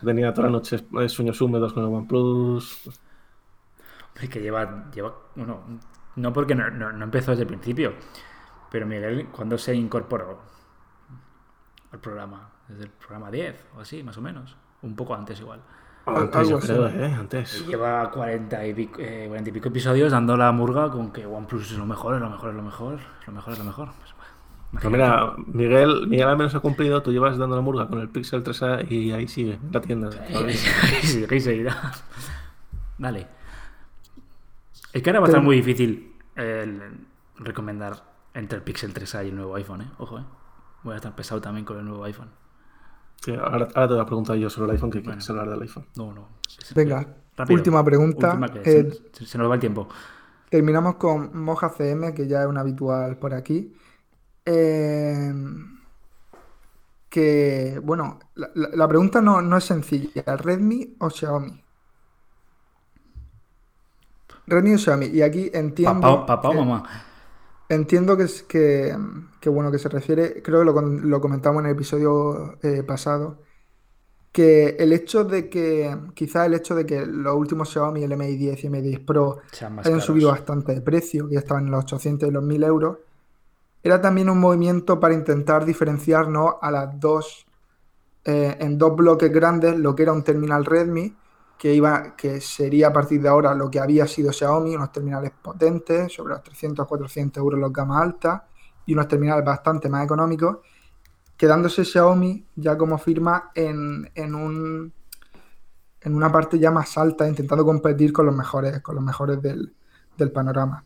Tenía 0.03 0.33
todas 0.33 0.51
las 0.51 0.61
noches 0.63 0.85
eh, 1.01 1.09
sueños 1.11 1.41
húmedos 1.43 1.73
con 1.75 1.85
el 1.85 1.91
OnePlus. 1.93 2.89
Hombre, 4.09 4.29
que 4.31 4.41
lleva, 4.41 4.91
lleva. 4.95 5.15
Bueno, 5.37 5.61
no 6.19 6.33
porque 6.33 6.55
no, 6.55 6.71
no- 6.71 6.93
no 6.93 7.05
empezó 7.05 7.31
desde 7.33 7.43
el 7.45 7.49
principio. 7.49 7.95
Pero 8.71 8.87
Miguel, 8.87 9.29
cuando 9.33 9.57
se 9.57 9.75
incorporó 9.75 10.41
al 11.93 11.99
programa? 12.01 12.51
Desde 12.69 12.85
el 12.85 12.91
programa 12.91 13.31
10 13.31 13.65
o 13.77 13.81
así, 13.81 14.03
más 14.03 14.17
o 14.19 14.21
menos. 14.21 14.57
Un 14.83 14.95
poco 14.95 15.15
antes 15.15 15.41
igual. 15.41 15.61
Antes, 16.05 16.49
yo 16.49 16.59
creo, 16.59 16.87
¿eh? 16.89 17.15
Antes. 17.19 17.67
Lleva 17.67 18.11
40 18.11 18.67
y, 18.67 18.75
pico, 18.75 18.97
eh, 19.01 19.25
40 19.29 19.51
y 19.51 19.53
pico 19.53 19.69
episodios 19.69 20.13
dando 20.13 20.37
la 20.37 20.53
murga 20.53 20.91
con 20.91 21.13
que 21.13 21.27
OnePlus 21.27 21.73
es 21.73 21.79
lo 21.79 21.85
mejor, 21.87 22.15
es 22.15 22.21
lo 22.21 22.31
mejor, 22.31 22.51
es 22.51 22.57
lo 22.57 22.63
mejor, 22.63 22.99
lo 23.27 23.33
mejor 23.33 23.53
es 23.53 23.59
lo 23.59 23.65
mejor. 23.65 23.89
Pues, 23.99 24.15
bueno, 24.15 24.79
Pero 24.81 24.91
mira, 24.91 25.33
Miguel, 25.47 26.07
Miguel 26.09 26.29
al 26.29 26.37
menos 26.39 26.55
ha 26.55 26.61
cumplido, 26.61 27.03
tú 27.03 27.13
llevas 27.13 27.37
dando 27.37 27.57
la 27.57 27.63
murga 27.63 27.89
con 27.89 28.01
el 28.01 28.09
Pixel 28.09 28.43
3A 28.43 28.91
y 28.91 29.13
ahí 29.13 29.29
sigue, 29.29 29.55
en 29.55 29.73
la 29.73 29.81
tienda. 29.81 30.11
Sí, 31.03 31.27
que 31.29 31.41
seguirá. 31.41 31.93
Vale. 32.99 33.27
Es 34.93 35.03
que 35.03 35.11
ahora 35.11 35.21
va 35.21 35.27
a 35.27 35.29
estar 35.29 35.43
muy 35.43 35.57
difícil 35.57 36.08
el 36.39 37.07
recomendar 37.37 38.03
entre 38.35 38.59
el 38.59 38.65
Pixel 38.65 38.95
3A 38.95 39.25
y 39.25 39.29
el 39.29 39.37
nuevo 39.37 39.55
iPhone, 39.57 39.83
¿eh? 39.83 39.91
Ojo, 39.99 40.19
¿eh? 40.19 40.25
Voy 40.85 40.95
a 40.95 40.97
estar 40.97 41.15
pesado 41.15 41.41
también 41.41 41.65
con 41.65 41.79
el 41.79 41.85
nuevo 41.85 42.05
iPhone. 42.05 42.31
Sí, 43.21 43.33
ahora, 43.35 43.69
ahora 43.75 43.89
te 43.89 43.95
voy 43.95 44.03
a 44.03 44.07
preguntar 44.07 44.37
yo 44.37 44.49
sobre 44.49 44.67
el 44.67 44.77
iPhone, 44.77 44.91
que 44.91 44.99
Bueno. 44.99 45.11
quieres 45.13 45.29
hablar 45.31 45.51
del 45.51 45.63
iPhone. 45.63 45.87
No, 45.97 46.13
no. 46.13 46.29
Venga, 46.75 47.07
rápido. 47.37 47.57
última 47.59 47.85
pregunta. 47.85 48.29
Última 48.29 48.49
que 48.53 48.61
Eh, 48.65 48.93
se, 49.13 49.27
se 49.27 49.39
nos 49.39 49.51
va 49.51 49.55
el 49.55 49.61
tiempo. 49.61 49.89
Terminamos 50.51 50.95
con 50.97 51.37
Moja 51.43 51.69
CM, 51.71 52.15
que 52.15 52.27
ya 52.29 52.43
es 52.43 52.47
un 52.49 52.57
habitual 52.59 53.17
por 53.19 53.35
aquí. 53.35 53.75
Eh, 54.47 55.33
que, 57.09 57.81
bueno, 57.83 58.19
la, 58.35 58.51
la- 58.55 58.69
la 58.75 58.89
pregunta 58.89 59.21
no, 59.21 59.41
no 59.43 59.57
es 59.57 59.65
sencilla. 59.65 60.23
¿Redmi 60.37 60.97
o 61.01 61.11
Xiaomi? 61.11 61.65
Redmi 64.49 64.75
o 64.75 64.79
Xiaomi. 64.79 65.07
Y 65.07 65.23
aquí 65.23 65.51
entiendo. 65.53 66.01
Papá, 66.01 66.27
papá 66.27 66.49
o 66.49 66.53
que- 66.53 66.59
mamá. 66.59 66.83
Entiendo 67.71 68.17
que, 68.17 68.23
es- 68.25 68.43
que, 68.45 68.97
que, 69.41 69.49
bueno, 69.51 69.71
que 69.71 69.79
se 69.79 69.89
refiere, 69.91 70.43
creo 70.43 70.61
que 70.61 70.65
lo, 70.67 70.81
lo 70.81 71.21
comentamos 71.21 71.61
en 71.61 71.67
el 71.67 71.73
episodio 71.73 72.59
eh, 72.63 72.83
pasado, 72.83 73.43
que 74.33 74.77
el 74.79 74.93
hecho 74.93 75.25
de 75.25 75.49
que, 75.51 75.97
quizá 76.15 76.47
el 76.47 76.55
hecho 76.55 76.75
de 76.75 76.87
que 76.87 77.05
los 77.07 77.35
últimos 77.35 77.71
Xiaomi, 77.71 78.05
el 78.05 78.17
Mi 78.17 78.37
10 78.37 78.65
y 78.65 78.71
Mi 78.71 78.81
10 78.81 79.01
Pro, 79.01 79.41
hayan 79.53 79.77
caros. 79.83 80.05
subido 80.05 80.31
bastante 80.31 80.75
de 80.75 80.81
precio, 80.81 81.29
que 81.29 81.35
ya 81.35 81.41
estaban 81.41 81.67
en 81.67 81.71
los 81.73 81.85
800 81.85 82.29
y 82.29 82.33
los 82.33 82.43
1000 82.43 82.63
euros, 82.65 82.99
era 83.83 84.01
también 84.01 84.31
un 84.31 84.39
movimiento 84.41 84.99
para 85.01 85.15
intentar 85.15 85.65
diferenciarnos 85.65 86.55
a 86.61 86.71
las 86.71 86.99
dos, 87.01 87.47
eh, 88.25 88.57
en 88.61 88.79
dos 88.79 88.97
bloques 88.97 89.33
grandes, 89.33 89.79
lo 89.79 89.95
que 89.95 90.05
era 90.05 90.13
un 90.13 90.23
terminal 90.25 90.65
Redmi, 90.65 91.15
que, 91.59 91.75
iba, 91.75 92.15
que 92.17 92.41
sería 92.41 92.89
a 92.89 92.93
partir 92.93 93.21
de 93.21 93.29
ahora 93.29 93.55
lo 93.55 93.71
que 93.71 93.81
había 93.81 94.07
sido 94.07 94.33
Xiaomi, 94.33 94.77
unos 94.77 94.93
terminales 94.93 95.33
potentes, 95.43 96.13
sobre 96.13 96.35
los 96.35 96.43
300 96.43 96.87
400 96.87 97.41
euros 97.41 97.61
los 97.61 97.73
gamas 97.73 98.03
altas, 98.03 98.43
y 98.87 98.95
unos 98.95 99.09
terminales 99.09 99.45
bastante 99.45 99.89
más 99.89 100.05
económicos, 100.05 100.59
quedándose 101.37 101.85
Xiaomi 101.85 102.47
ya 102.57 102.79
como 102.79 102.97
firma 102.99 103.51
en, 103.55 104.11
en 104.15 104.35
un 104.35 104.93
en 106.01 106.15
una 106.15 106.31
parte 106.31 106.59
ya 106.59 106.71
más 106.71 106.97
alta, 106.97 107.27
intentando 107.27 107.65
competir 107.65 108.13
con 108.13 108.27
los 108.27 108.35
mejores, 108.35 108.81
con 108.81 108.95
los 108.95 109.05
mejores 109.05 109.43
del, 109.43 109.75
del 110.17 110.31
panorama. 110.31 110.85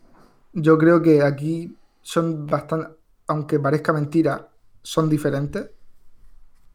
Yo 0.53 0.79
creo 0.79 1.03
que 1.03 1.23
aquí 1.23 1.77
son 2.01 2.47
bastante, 2.47 2.89
aunque 3.27 3.61
parezca 3.61 3.93
mentira, 3.93 4.49
son 4.83 5.09
diferentes. 5.09 5.71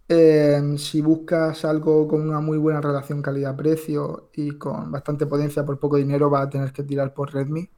Eh, 0.10 0.62
si 0.78 1.02
buscas 1.02 1.66
algo 1.66 2.08
con 2.08 2.22
una 2.30 2.40
muy 2.40 2.58
buena 2.58 2.80
relación 2.82 3.22
calidad-precio 3.22 4.30
y 4.34 4.58
con 4.58 4.90
bastante 4.92 5.26
potencia 5.28 5.66
por 5.66 5.80
poco 5.80 5.98
dinero, 5.98 6.30
vas 6.30 6.48
a 6.48 6.50
tener 6.50 6.72
que 6.74 6.84
tirar 6.84 7.14
por 7.14 7.34
Redmi. 7.34 7.70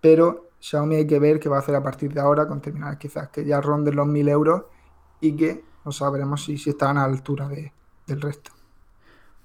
Pero 0.00 0.52
Xiaomi 0.60 0.96
hay 0.96 1.06
que 1.06 1.18
ver 1.20 1.40
qué 1.40 1.48
va 1.48 1.56
a 1.58 1.60
hacer 1.60 1.74
a 1.76 1.82
partir 1.82 2.12
de 2.14 2.20
ahora 2.20 2.48
con 2.48 2.60
terminales 2.62 2.98
quizás 2.98 3.30
que 3.30 3.44
ya 3.44 3.60
ronden 3.60 3.96
los 3.96 4.06
1000 4.08 4.28
euros 4.28 4.64
y 5.20 5.36
que 5.36 5.64
no 5.84 5.92
sabremos 5.92 6.44
si, 6.44 6.58
si 6.58 6.70
están 6.70 6.98
a 6.98 7.08
la 7.08 7.14
altura 7.14 7.48
de- 7.48 7.72
del 8.06 8.20
resto. 8.22 8.52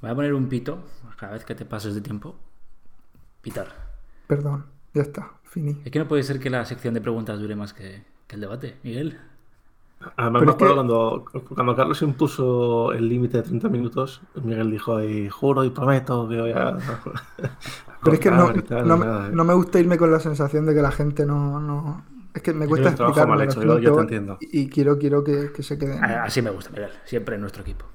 Voy 0.02 0.12
a 0.12 0.16
poner 0.16 0.34
un 0.34 0.50
pito 0.50 0.84
cada 1.18 1.34
vez 1.34 1.46
que 1.46 1.56
te 1.56 1.66
pases 1.66 1.96
de 1.96 2.02
tiempo. 2.02 2.36
Pitar. 3.42 3.70
Perdón, 4.28 4.66
ya 4.94 5.02
está, 5.04 5.40
finí. 5.46 5.76
Es 5.84 5.92
que 5.92 6.00
no 6.00 6.08
puede 6.08 6.24
ser 6.24 6.40
que 6.40 6.50
la 6.50 6.66
sección 6.66 6.94
de 6.94 7.02
preguntas 7.02 7.40
dure 7.40 7.56
más 7.56 7.74
que, 7.74 8.04
que 8.28 8.36
el 8.36 8.42
debate, 8.42 8.80
Miguel. 8.84 9.20
Además, 10.16 10.16
Pero 10.18 10.32
me 10.32 10.40
es 10.40 10.42
que- 10.46 10.52
acuerdo 10.52 10.76
cuando, 10.76 11.26
cuando 11.56 11.76
Carlos 11.76 12.02
impuso 12.02 12.92
el 12.94 13.08
límite 13.10 13.38
de 13.38 13.44
30 13.44 13.70
minutos, 13.70 14.22
Miguel 14.44 14.72
dijo 14.72 14.98
ahí, 14.98 15.30
juro 15.30 15.64
y 15.64 15.70
prometo 15.70 16.28
que 16.28 16.40
voy 16.42 16.52
a... 16.52 16.78
Pero 18.04 18.14
es 18.14 18.20
que 18.20 18.32
no, 18.32 18.54
tal, 18.68 18.88
no, 18.88 18.98
no 18.98 19.44
me 19.44 19.54
gusta 19.54 19.80
irme 19.80 19.98
con 19.98 20.12
la 20.12 20.20
sensación 20.20 20.66
de 20.66 20.74
que 20.74 20.82
la 20.82 20.92
gente 20.92 21.26
no... 21.26 21.60
no- 21.60 22.06
Es 22.34 22.42
que 22.42 22.54
me 22.54 22.66
Es 22.66 22.70
cuesta 22.70 22.90
un 22.90 22.96
trabajo 22.96 23.20
explicarlo, 23.20 23.36
mal 23.36 23.46
lo 23.46 23.52
hecho, 23.52 23.62
yo- 23.62 23.68
yo 23.68 23.76
te 23.78 23.82
siento, 23.82 24.02
entiendo. 24.02 24.38
Y, 24.42 24.60
y 24.62 24.70
quiero, 24.70 24.98
quiero 24.98 25.24
que, 25.24 25.52
que 25.54 25.64
se 25.64 25.78
queden. 25.78 26.04
Así 26.04 26.42
me 26.42 26.50
gusta, 26.50 26.72
Miguel. 26.72 26.92
Siempre 27.06 27.36
en 27.36 27.42
nuestro 27.42 27.62
equipo. 27.62 27.86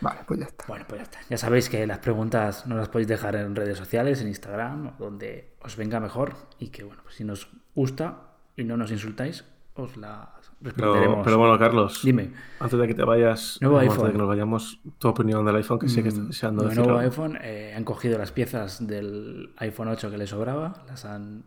Vale, 0.00 0.20
pues 0.26 0.40
ya 0.40 0.46
está. 0.46 0.64
Bueno, 0.68 0.84
pues 0.86 0.98
ya 0.98 1.04
está. 1.04 1.18
Ya 1.30 1.38
sabéis 1.38 1.70
que 1.70 1.86
las 1.86 1.98
preguntas 2.00 2.66
no 2.66 2.76
las 2.76 2.88
podéis 2.90 3.08
dejar 3.08 3.34
en 3.36 3.56
redes 3.56 3.78
sociales, 3.78 4.20
en 4.20 4.28
Instagram, 4.28 4.98
donde 4.98 5.54
os 5.62 5.74
venga 5.76 6.00
mejor. 6.00 6.34
Y 6.58 6.68
que, 6.68 6.84
bueno, 6.84 7.00
pues 7.02 7.14
si 7.14 7.24
nos 7.24 7.48
gusta 7.74 8.34
y 8.56 8.64
no 8.64 8.76
nos 8.76 8.90
insultáis, 8.90 9.44
os 9.74 9.96
las 9.96 10.28
Pero, 10.62 11.20
pero 11.22 11.38
bueno, 11.38 11.58
Carlos, 11.58 12.00
Dime. 12.02 12.32
antes 12.58 12.78
de 12.78 12.86
que 12.88 12.94
te 12.94 13.04
vayas, 13.04 13.58
Nuevo 13.60 13.78
antes 13.78 13.92
iPhone. 13.92 14.06
de 14.06 14.12
que 14.12 14.18
nos 14.18 14.28
vayamos, 14.28 14.80
tu 14.98 15.08
opinión 15.08 15.44
del 15.44 15.56
iPhone, 15.56 15.78
que 15.78 15.88
sé 15.88 16.02
que 16.02 16.08
estás 16.08 16.26
deseando 16.28 16.68
El 16.68 16.74
nuevo 16.74 16.98
iPhone 16.98 17.38
eh, 17.42 17.74
han 17.76 17.84
cogido 17.84 18.16
las 18.18 18.32
piezas 18.32 18.86
del 18.86 19.52
iPhone 19.58 19.88
8 19.88 20.10
que 20.10 20.16
le 20.18 20.26
sobraba, 20.26 20.72
las 20.88 21.04
han, 21.04 21.44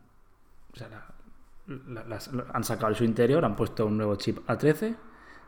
o 0.74 0.76
sea, 0.78 0.90
la- 0.90 1.06
la- 1.88 2.04
las 2.06 2.30
han 2.54 2.64
sacado 2.64 2.90
de 2.92 2.96
su 3.00 3.04
interior, 3.04 3.44
han 3.46 3.56
puesto 3.56 3.86
un 3.88 3.98
nuevo 3.98 4.16
chip 4.16 4.40
A13 4.48 4.96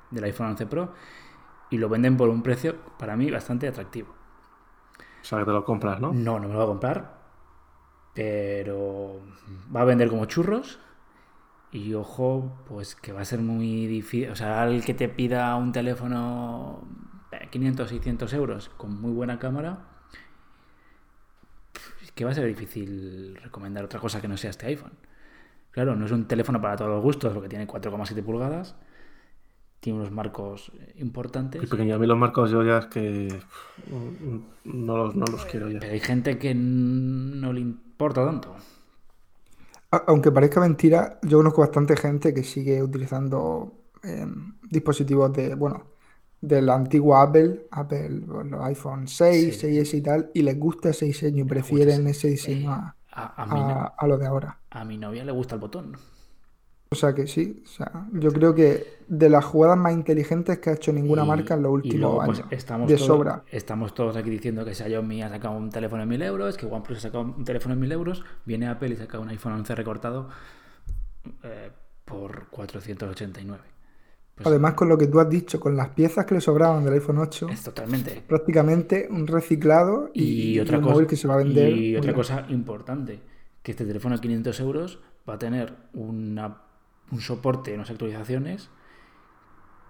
del 0.10 0.24
iPhone 0.24 0.48
11 0.48 0.66
Pro 0.66 0.94
y 1.70 1.78
lo 1.78 1.88
venden 1.88 2.18
por 2.18 2.30
un 2.30 2.42
precio 2.44 2.76
para 2.98 3.16
mí 3.16 3.30
bastante 3.30 3.68
atractivo. 3.68 4.10
O 5.22 5.24
sea, 5.24 5.38
que 5.40 5.46
te 5.46 5.52
lo 5.52 5.64
compras, 5.64 6.00
¿no? 6.02 6.12
No, 6.14 6.40
no 6.40 6.48
me 6.48 6.54
lo 6.54 6.56
voy 6.56 6.64
a 6.64 6.68
comprar, 6.68 7.22
pero 8.14 9.22
va 9.74 9.82
a 9.82 9.86
vender 9.86 10.10
como 10.10 10.26
churros. 10.26 10.80
Y 11.72 11.94
ojo, 11.94 12.64
pues 12.68 12.96
que 12.96 13.14
va 13.14 13.22
a 13.22 13.26
ser 13.26 13.40
muy 13.40 13.88
difícil. 13.88 14.30
O 14.32 14.36
sea, 14.36 14.62
al 14.62 14.84
que 14.84 14.94
te 14.94 15.08
pida 15.08 15.56
un 15.56 15.72
teléfono 15.72 16.86
eh, 17.32 17.48
500, 17.50 17.90
600 17.90 18.34
euros 18.34 18.70
con 18.70 19.00
muy 19.00 19.14
buena 19.14 19.40
cámara, 19.40 19.88
es 22.02 22.12
que 22.12 22.26
va 22.26 22.32
a 22.32 22.34
ser 22.34 22.46
difícil 22.46 23.38
recomendar 23.42 23.86
otra 23.86 24.00
cosa 24.00 24.20
que 24.22 24.28
no 24.28 24.36
sea 24.36 24.50
este 24.50 24.66
iPhone. 24.68 24.92
Claro, 25.72 25.96
no 25.96 26.06
es 26.06 26.12
un 26.12 26.28
teléfono 26.28 26.62
para 26.62 26.76
todos 26.76 26.92
los 26.92 27.02
gustos, 27.02 27.34
porque 27.34 27.48
tiene 27.48 27.66
4,7 27.66 28.22
pulgadas, 28.22 28.76
tiene 29.80 30.00
unos 30.00 30.12
marcos 30.12 30.74
eh, 30.78 30.96
importantes. 30.98 31.64
Y 31.64 31.68
pequeño, 31.68 31.96
a 31.96 32.00
mí 32.00 32.06
los 32.06 32.18
marcos 32.18 32.52
yo 32.52 32.64
ya 32.64 32.80
es 32.80 32.86
que 32.88 33.42
no 34.66 34.98
los, 34.98 35.16
no 35.16 35.26
los 35.26 35.46
quiero 35.46 35.70
ya. 35.70 35.80
Pero 35.80 35.94
hay 35.94 36.02
gente 36.02 36.38
que 36.38 36.54
no 36.54 37.54
le 37.54 37.62
importa 37.62 38.26
tanto. 38.26 38.58
A- 39.92 40.04
Aunque 40.08 40.32
parezca 40.32 40.60
mentira, 40.62 41.20
yo 41.24 41.38
conozco 41.40 41.62
bastante 41.62 41.96
gente 41.98 42.34
que 42.34 42.44
sigue 42.44 42.82
utilizando 42.84 43.84
eh, 44.04 44.26
dispositivos 44.70 45.32
de, 45.34 45.56
bueno, 45.56 45.88
del 46.42 46.70
antiguo 46.70 47.16
Apple, 47.18 47.68
Apple, 47.72 48.10
los 48.10 48.62
iPhone 48.64 49.08
6, 49.08 49.56
Sí. 49.56 49.60
6S 49.60 49.98
y 49.98 50.02
tal, 50.02 50.32
y 50.34 50.42
les 50.44 50.58
gusta 50.60 50.90
ese 50.90 51.06
diseño 51.06 51.44
y 51.44 51.48
prefieren 51.48 52.08
ese 52.08 52.30
diseño 52.30 52.72
a, 52.72 52.96
A, 53.12 53.44
a 53.44 53.46
mi, 53.46 53.64
no- 53.66 53.80
a, 53.80 53.94
a 53.98 54.08
lo 54.08 54.18
de 54.18 54.26
ahora. 54.28 54.60
a 54.72 54.86
mi 54.86 54.98
novia 54.98 55.24
le 55.26 55.32
gusta 55.32 55.56
el 55.56 55.62
botón. 55.62 55.98
O 56.94 56.96
sea 56.98 57.16
que 57.16 57.26
sí, 57.26 57.64
o 57.64 57.68
sea, 57.70 58.06
yo 58.12 58.34
creo 58.34 58.54
que 58.54 58.86
de 59.08 59.30
las 59.30 59.46
jugadas 59.46 59.78
más 59.78 59.94
inteligentes 59.94 60.60
que 60.60 60.72
ha 60.72 60.74
hecho 60.74 60.92
ninguna 60.92 61.24
Y- 61.24 61.28
marca 61.28 61.54
en 61.54 61.64
los 61.64 61.72
últimos 61.72 62.00
luego, 62.02 62.26
pues, 62.26 62.40
años. 62.40 62.52
estamos 62.52 62.90
de 62.90 62.98
todo- 62.98 63.06
sobra. 63.08 63.44
Estamos 63.50 63.94
todos 63.94 64.18
aquí 64.18 64.30
diciendo 64.30 64.66
que 64.66 64.76
Xiaomi 64.76 65.22
ha 65.24 65.30
sacado 65.30 65.56
un 65.56 65.70
teléfono 65.70 66.04
en 66.04 66.10
1000 66.10 66.22
euros, 66.22 66.58
que 66.58 66.66
OnePlus 66.66 66.98
ha 66.98 67.02
sacado 67.04 67.24
un 67.24 67.46
teléfono 67.46 67.76
en 67.76 67.80
1000 67.80 67.94
euros, 67.94 68.26
viene 68.46 68.68
Apple 68.68 68.90
y 68.90 68.98
saca 68.98 69.20
un 69.20 69.30
iPhone 69.30 69.54
11 69.54 69.74
recortado 69.74 70.28
eh, 71.44 71.72
por 72.04 72.48
489. 72.50 73.64
Pues 74.36 74.48
Además, 74.48 74.74
con 74.74 74.90
lo 74.90 74.98
que 74.98 75.08
tú 75.08 75.22
has 75.22 75.30
dicho, 75.30 75.62
con 75.62 75.78
las 75.78 75.90
piezas 75.90 76.26
que 76.26 76.36
le 76.36 76.42
sobraban 76.42 76.84
del 76.84 76.96
iPhone 76.96 77.20
8, 77.20 77.48
es 77.52 77.64
totalmente. 77.64 78.22
prácticamente 78.28 79.08
un 79.10 79.28
reciclado 79.28 80.10
y, 80.14 80.56
Y 80.56 80.60
otra 80.60 80.78
un 80.80 80.84
cosa, 80.84 80.94
móvil 80.96 81.08
que 81.08 81.16
se 81.16 81.26
va 81.30 81.36
a 81.36 81.38
vender. 81.38 81.72
y 81.72 81.96
otra 81.96 82.10
bien. 82.12 82.16
cosa 82.16 82.46
importante, 82.50 83.22
que 83.64 83.72
este 83.72 83.86
teléfono 83.86 84.16
a 84.16 84.20
500 84.20 84.60
euros 84.60 85.00
va 85.30 85.36
a 85.36 85.40
tener 85.40 85.74
una, 85.94 86.58
un 87.12 87.20
soporte, 87.22 87.74
unas 87.76 87.90
actualizaciones 87.90 88.70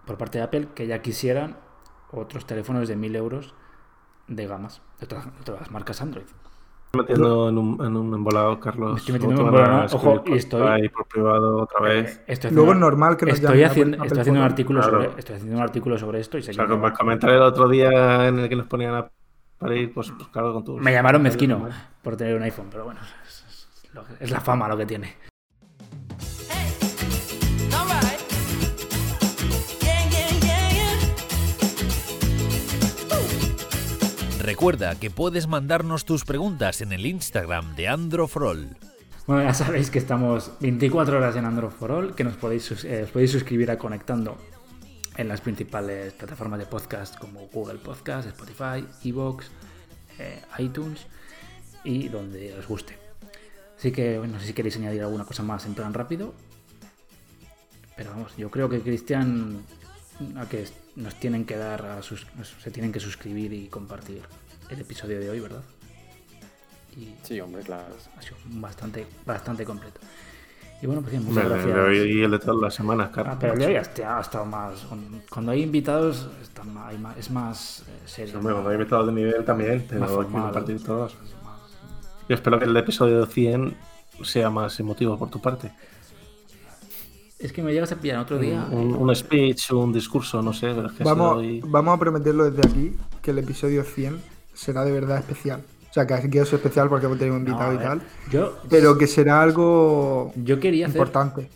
por 0.05 0.17
parte 0.17 0.39
de 0.39 0.43
Apple 0.43 0.67
que 0.75 0.87
ya 0.87 1.01
quisieran 1.01 1.57
otros 2.11 2.45
teléfonos 2.45 2.87
de 2.87 2.95
1000 2.95 3.15
euros 3.15 3.53
de 4.27 4.47
gamas, 4.47 4.81
de 4.99 5.05
otras, 5.05 5.25
de 5.25 5.39
otras 5.53 5.71
marcas 5.71 6.01
Android. 6.01 6.25
Estoy 6.93 7.01
metiendo 7.03 7.47
en 7.49 7.57
un, 7.57 7.85
en 7.85 7.95
un 7.95 8.13
embolado, 8.13 8.59
Carlos. 8.59 8.91
Me 8.93 8.97
estoy 8.99 9.13
metiendo 9.13 9.35
en 9.35 9.41
un 9.41 9.47
embolado, 9.55 9.95
ojo, 9.95 10.13
y 10.15 10.19
por 10.29 10.37
estoy- 10.37 10.67
ahí 10.67 10.89
por 10.89 11.07
privado 11.07 11.59
otra 11.61 11.79
vez. 11.79 12.17
Eh, 12.17 12.23
estoy 12.27 12.51
Luego 12.51 12.73
es 12.73 12.79
normal 12.79 13.15
que 13.15 13.27
nos 13.27 13.35
estoy 13.35 13.63
haciendo, 13.63 13.95
Apple 13.95 14.07
estoy 14.07 14.19
haciendo 14.21 14.39
un 14.41 14.45
artículo 14.45 14.81
Claro. 14.81 15.03
sobre 15.05 15.19
estoy 15.19 15.35
haciendo 15.37 15.55
un 15.57 15.63
artículo 15.63 15.97
sobre 15.97 16.19
esto 16.19 16.37
y 16.37 16.41
sé 16.43 16.49
O 16.49 16.51
que 16.51 16.55
sea, 16.55 16.65
no- 16.65 16.71
como 16.71 16.87
el 16.87 16.93
comentario 16.93 17.37
el 17.37 17.43
otro 17.43 17.69
día 17.69 18.27
en 18.27 18.39
el 18.39 18.49
que 18.49 18.55
nos 18.57 18.67
ponían 18.67 18.95
a 18.95 19.09
parir, 19.57 19.93
pues, 19.93 20.11
pues 20.11 20.27
claro, 20.29 20.53
con 20.53 20.65
tus... 20.65 20.81
me 20.81 20.91
llamaron 20.91 21.21
mezquino 21.21 21.69
por 22.01 22.17
tener 22.17 22.35
un 22.35 22.43
iPhone, 22.43 22.67
pero 22.69 22.83
bueno, 22.83 22.99
es 24.19 24.31
la 24.31 24.41
fama 24.41 24.67
lo 24.67 24.75
que 24.75 24.85
tiene. 24.85 25.15
Recuerda 34.61 34.93
que 34.93 35.09
puedes 35.09 35.47
mandarnos 35.47 36.05
tus 36.05 36.23
preguntas 36.23 36.81
en 36.81 36.93
el 36.93 37.07
Instagram 37.07 37.75
de 37.75 37.87
Androfrol. 37.87 38.77
Bueno, 39.25 39.41
ya 39.41 39.55
sabéis 39.55 39.89
que 39.89 39.97
estamos 39.97 40.51
24 40.59 41.17
horas 41.17 41.35
en 41.35 41.45
Android 41.45 41.71
for 41.71 41.91
All, 41.91 42.13
que 42.13 42.23
nos 42.23 42.35
podéis, 42.35 42.83
eh, 42.83 43.01
os 43.01 43.09
podéis 43.09 43.31
suscribir 43.31 43.71
a 43.71 43.79
Conectando 43.79 44.37
en 45.17 45.27
las 45.29 45.41
principales 45.41 46.13
plataformas 46.13 46.59
de 46.59 46.67
podcast 46.67 47.17
como 47.17 47.47
Google 47.47 47.79
Podcast, 47.79 48.27
Spotify, 48.27 48.85
Evox, 49.03 49.49
eh, 50.19 50.43
iTunes 50.59 51.07
y 51.83 52.09
donde 52.09 52.53
os 52.53 52.67
guste. 52.67 52.95
Así 53.79 53.91
que, 53.91 54.19
bueno, 54.19 54.35
no 54.35 54.39
sé 54.39 54.45
si 54.45 54.53
queréis 54.53 54.77
añadir 54.77 55.01
alguna 55.01 55.25
cosa 55.25 55.41
más 55.41 55.65
en 55.65 55.73
plan 55.73 55.91
rápido. 55.91 56.35
Pero 57.97 58.11
vamos, 58.11 58.37
yo 58.37 58.51
creo 58.51 58.69
que 58.69 58.81
Cristian, 58.81 59.63
a 60.37 60.45
que 60.47 60.67
nos 60.95 61.15
tienen 61.15 61.45
que 61.45 61.57
dar, 61.57 61.85
a 61.85 62.01
sus- 62.01 62.25
se 62.61 62.71
tienen 62.71 62.91
que 62.91 62.99
suscribir 62.99 63.53
y 63.53 63.67
compartir 63.67 64.21
el 64.69 64.79
episodio 64.79 65.19
de 65.19 65.29
hoy, 65.29 65.39
¿verdad? 65.39 65.61
Y 66.97 67.13
Sí, 67.23 67.39
hombre, 67.39 67.61
claro. 67.63 67.85
ha 68.17 68.21
sido 68.21 68.35
bastante, 68.45 69.07
bastante 69.25 69.63
completo. 69.65 69.99
Y 70.81 70.87
bueno, 70.87 71.01
pues 71.01 71.11
bien, 71.11 71.23
muchas 71.25 71.47
gracias. 71.47 71.77
hoy 71.77 71.97
y 71.99 72.23
el 72.23 72.31
de 72.31 72.39
todas 72.39 72.59
las 72.59 72.73
semanas, 72.73 73.11
Carlos. 73.13 73.35
Ah, 73.35 73.39
pero 73.39 73.53
el 73.53 73.61
ha 73.77 73.81
esta- 73.81 74.17
ha 74.17 74.21
estado 74.21 74.45
más. 74.45 74.85
Cuando 75.29 75.51
hay 75.51 75.61
invitados, 75.61 76.27
está 76.41 76.63
ma- 76.63 76.91
es 77.17 77.29
más 77.29 77.81
eh, 77.87 78.07
serio. 78.07 78.37
Hombre, 78.39 78.53
cuando 78.53 78.69
hay 78.71 78.75
invitados 78.77 79.07
de 79.07 79.13
nivel 79.13 79.45
también, 79.45 79.77
Más 79.99 80.09
que 80.09 80.15
formal. 80.15 80.41
compartir 80.43 80.83
todos. 80.83 81.15
Yo 82.27 82.35
espero 82.35 82.57
que 82.59 82.65
el 82.65 82.75
episodio 82.75 83.25
100 83.27 83.77
sea 84.23 84.49
más 84.49 84.79
emotivo 84.79 85.17
por 85.19 85.29
tu 85.29 85.39
parte. 85.39 85.71
Es 87.41 87.51
que 87.51 87.61
me 87.63 87.73
llegas 87.73 87.91
a 87.91 87.95
pillar 87.95 88.19
otro 88.19 88.37
día. 88.37 88.67
Un, 88.71 88.93
un 88.95 89.15
speech, 89.15 89.71
un 89.71 89.91
discurso, 89.91 90.41
no 90.41 90.53
sé, 90.53 90.73
pero 90.75 90.87
es 90.87 90.93
que 90.93 91.03
Vamos, 91.03 91.37
hoy- 91.37 91.61
vamos 91.65 91.95
a 91.95 91.99
prometerlo 91.99 92.49
desde 92.49 92.67
aquí, 92.69 92.95
que 93.21 93.31
el 93.31 93.39
episodio 93.39 93.83
100 93.83 94.21
será 94.53 94.83
de 94.85 94.91
verdad 94.91 95.17
especial. 95.17 95.63
O 95.89 95.93
sea, 95.93 96.05
que 96.07 96.13
aquí 96.13 96.37
es 96.37 96.53
especial 96.53 96.87
porque 96.87 97.07
hemos 97.07 97.17
tenido 97.17 97.35
un 97.35 97.41
invitado 97.45 97.73
y 97.73 97.77
ver, 97.77 97.85
tal. 97.87 98.01
Yo, 98.31 98.57
Pero 98.69 98.97
que 98.97 99.07
será 99.07 99.41
algo 99.41 100.31
yo 100.35 100.59
quería 100.59 100.85
hacer. 100.85 100.97
importante. 100.97 101.49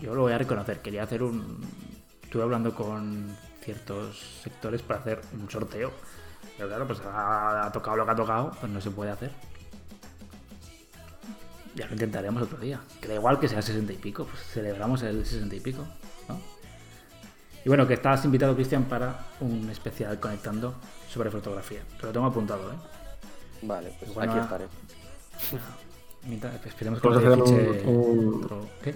Yo 0.00 0.14
lo 0.14 0.22
voy 0.22 0.32
a 0.32 0.38
reconocer. 0.38 0.78
Quería 0.80 1.02
hacer 1.02 1.22
un. 1.22 1.58
Estuve 2.22 2.42
hablando 2.44 2.74
con 2.74 3.26
ciertos 3.62 4.18
sectores 4.42 4.80
para 4.82 5.00
hacer 5.00 5.20
un 5.38 5.50
sorteo. 5.50 5.90
Pero 6.56 6.68
claro, 6.68 6.86
pues 6.86 7.00
ha, 7.04 7.66
ha 7.66 7.72
tocado 7.72 7.96
lo 7.98 8.04
que 8.06 8.10
ha 8.12 8.16
tocado, 8.16 8.52
pues 8.60 8.72
no 8.72 8.80
se 8.80 8.90
puede 8.90 9.10
hacer. 9.10 9.30
Ya 11.74 11.86
lo 11.86 11.92
intentaremos 11.92 12.42
otro 12.42 12.58
día. 12.58 12.80
Que 13.00 13.08
da 13.08 13.14
igual 13.14 13.38
que 13.40 13.48
sea 13.48 13.62
60 13.62 13.92
y 13.92 13.96
pico, 13.96 14.24
pues 14.26 14.42
celebramos 14.42 15.02
el 15.02 15.24
60 15.24 15.54
y 15.56 15.60
pico, 15.60 15.84
¿no? 16.28 16.38
Y 17.64 17.68
bueno, 17.68 17.86
que 17.86 17.94
estás 17.94 18.24
invitado, 18.24 18.54
Cristian, 18.54 18.84
para 18.84 19.26
un 19.40 19.70
especial 19.70 20.18
conectando 20.20 20.74
sobre 21.08 21.30
fotografía. 21.30 21.82
Te 22.00 22.06
lo 22.06 22.12
tengo 22.12 22.26
apuntado, 22.26 22.72
¿eh? 22.72 22.76
Vale, 23.62 23.94
pues 23.98 24.10
Igual 24.10 24.28
aquí 24.28 24.38
estaré. 24.38 24.66
Mientras- 26.26 26.66
Esperemos 26.66 27.00
que 27.00 27.08
Vamos 27.08 27.24
a 27.24 27.28
hacer 27.28 27.42
un- 27.86 28.44
otro- 28.44 28.68
¿Qué? 28.82 28.94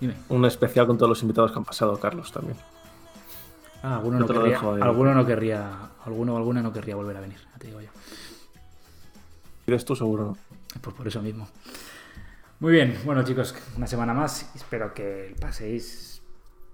Dime. 0.00 0.14
un 0.28 0.44
especial 0.44 0.86
con 0.86 0.98
todos 0.98 1.08
los 1.08 1.22
invitados 1.22 1.52
que 1.52 1.58
han 1.58 1.64
pasado, 1.64 1.98
Carlos, 1.98 2.30
también. 2.32 2.56
Ah, 3.82 3.96
alguno 3.96 4.18
no, 4.18 4.26
querría, 4.26 4.58
alguno 4.58 5.14
no 5.14 5.24
querría, 5.26 5.90
alguno 6.04 6.34
o 6.34 6.36
alguna 6.36 6.62
no 6.62 6.72
querría 6.72 6.96
volver 6.96 7.16
a 7.16 7.20
venir, 7.20 7.38
te 7.58 7.66
digo 7.68 7.80
yo. 7.80 7.90
¿Eres 9.66 9.84
tú 9.84 9.94
seguro? 9.94 10.36
Pues 10.80 10.94
por 10.96 11.06
eso 11.06 11.22
mismo. 11.22 11.48
Muy 12.60 12.72
bien, 12.72 12.96
bueno 13.04 13.24
chicos, 13.24 13.54
una 13.76 13.86
semana 13.86 14.14
más. 14.14 14.50
Espero 14.54 14.94
que 14.94 15.34
paséis 15.40 16.22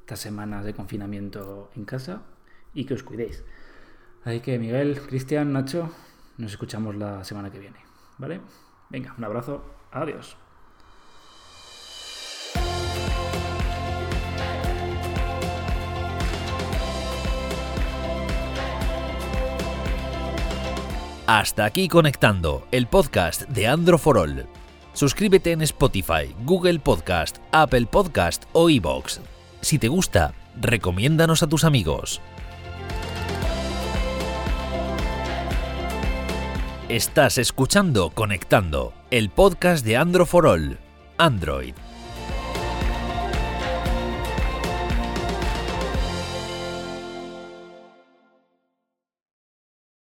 estas 0.01 0.21
semanas 0.21 0.65
de 0.65 0.75
confinamiento 0.75 1.71
en 1.75 1.85
casa 1.85 2.23
y 2.75 2.85
que 2.85 2.95
os 2.95 3.03
cuidéis. 3.03 3.43
Así 4.25 4.41
que 4.41 4.59
Miguel, 4.59 5.01
Cristian, 5.01 5.53
Nacho, 5.53 5.91
nos 6.37 6.53
escuchamos 6.53 6.95
la 6.97 7.25
semana 7.25 7.51
que 7.51 7.59
viene. 7.59 7.79
¿Vale? 8.19 8.41
Venga, 8.91 9.15
un 9.17 9.25
abrazo. 9.25 9.65
Adiós. 9.91 10.37
Hasta 21.27 21.65
aquí 21.65 21.89
conectando 21.89 22.67
el 22.71 22.87
podcast 22.87 23.43
de 23.49 23.67
Andro 23.67 23.99
for 23.99 24.19
All. 24.19 24.60
Suscríbete 25.01 25.53
en 25.53 25.63
Spotify, 25.63 26.35
Google 26.45 26.79
Podcast, 26.79 27.39
Apple 27.53 27.87
Podcast 27.87 28.45
o 28.53 28.69
iBox. 28.69 29.23
Si 29.63 29.79
te 29.79 29.89
gusta, 29.89 30.35
recomiéndanos 30.61 31.43
a 31.43 31.47
tus 31.47 31.65
amigos. 31.65 32.21
Estás 36.91 37.39
escuchando 37.39 38.11
Conectando, 38.11 38.93
el 39.11 39.31
podcast 39.31 39.87
de 39.87 39.97
Andro 39.97 40.27
for 40.27 40.47
All. 40.47 40.79
Android, 41.17 41.73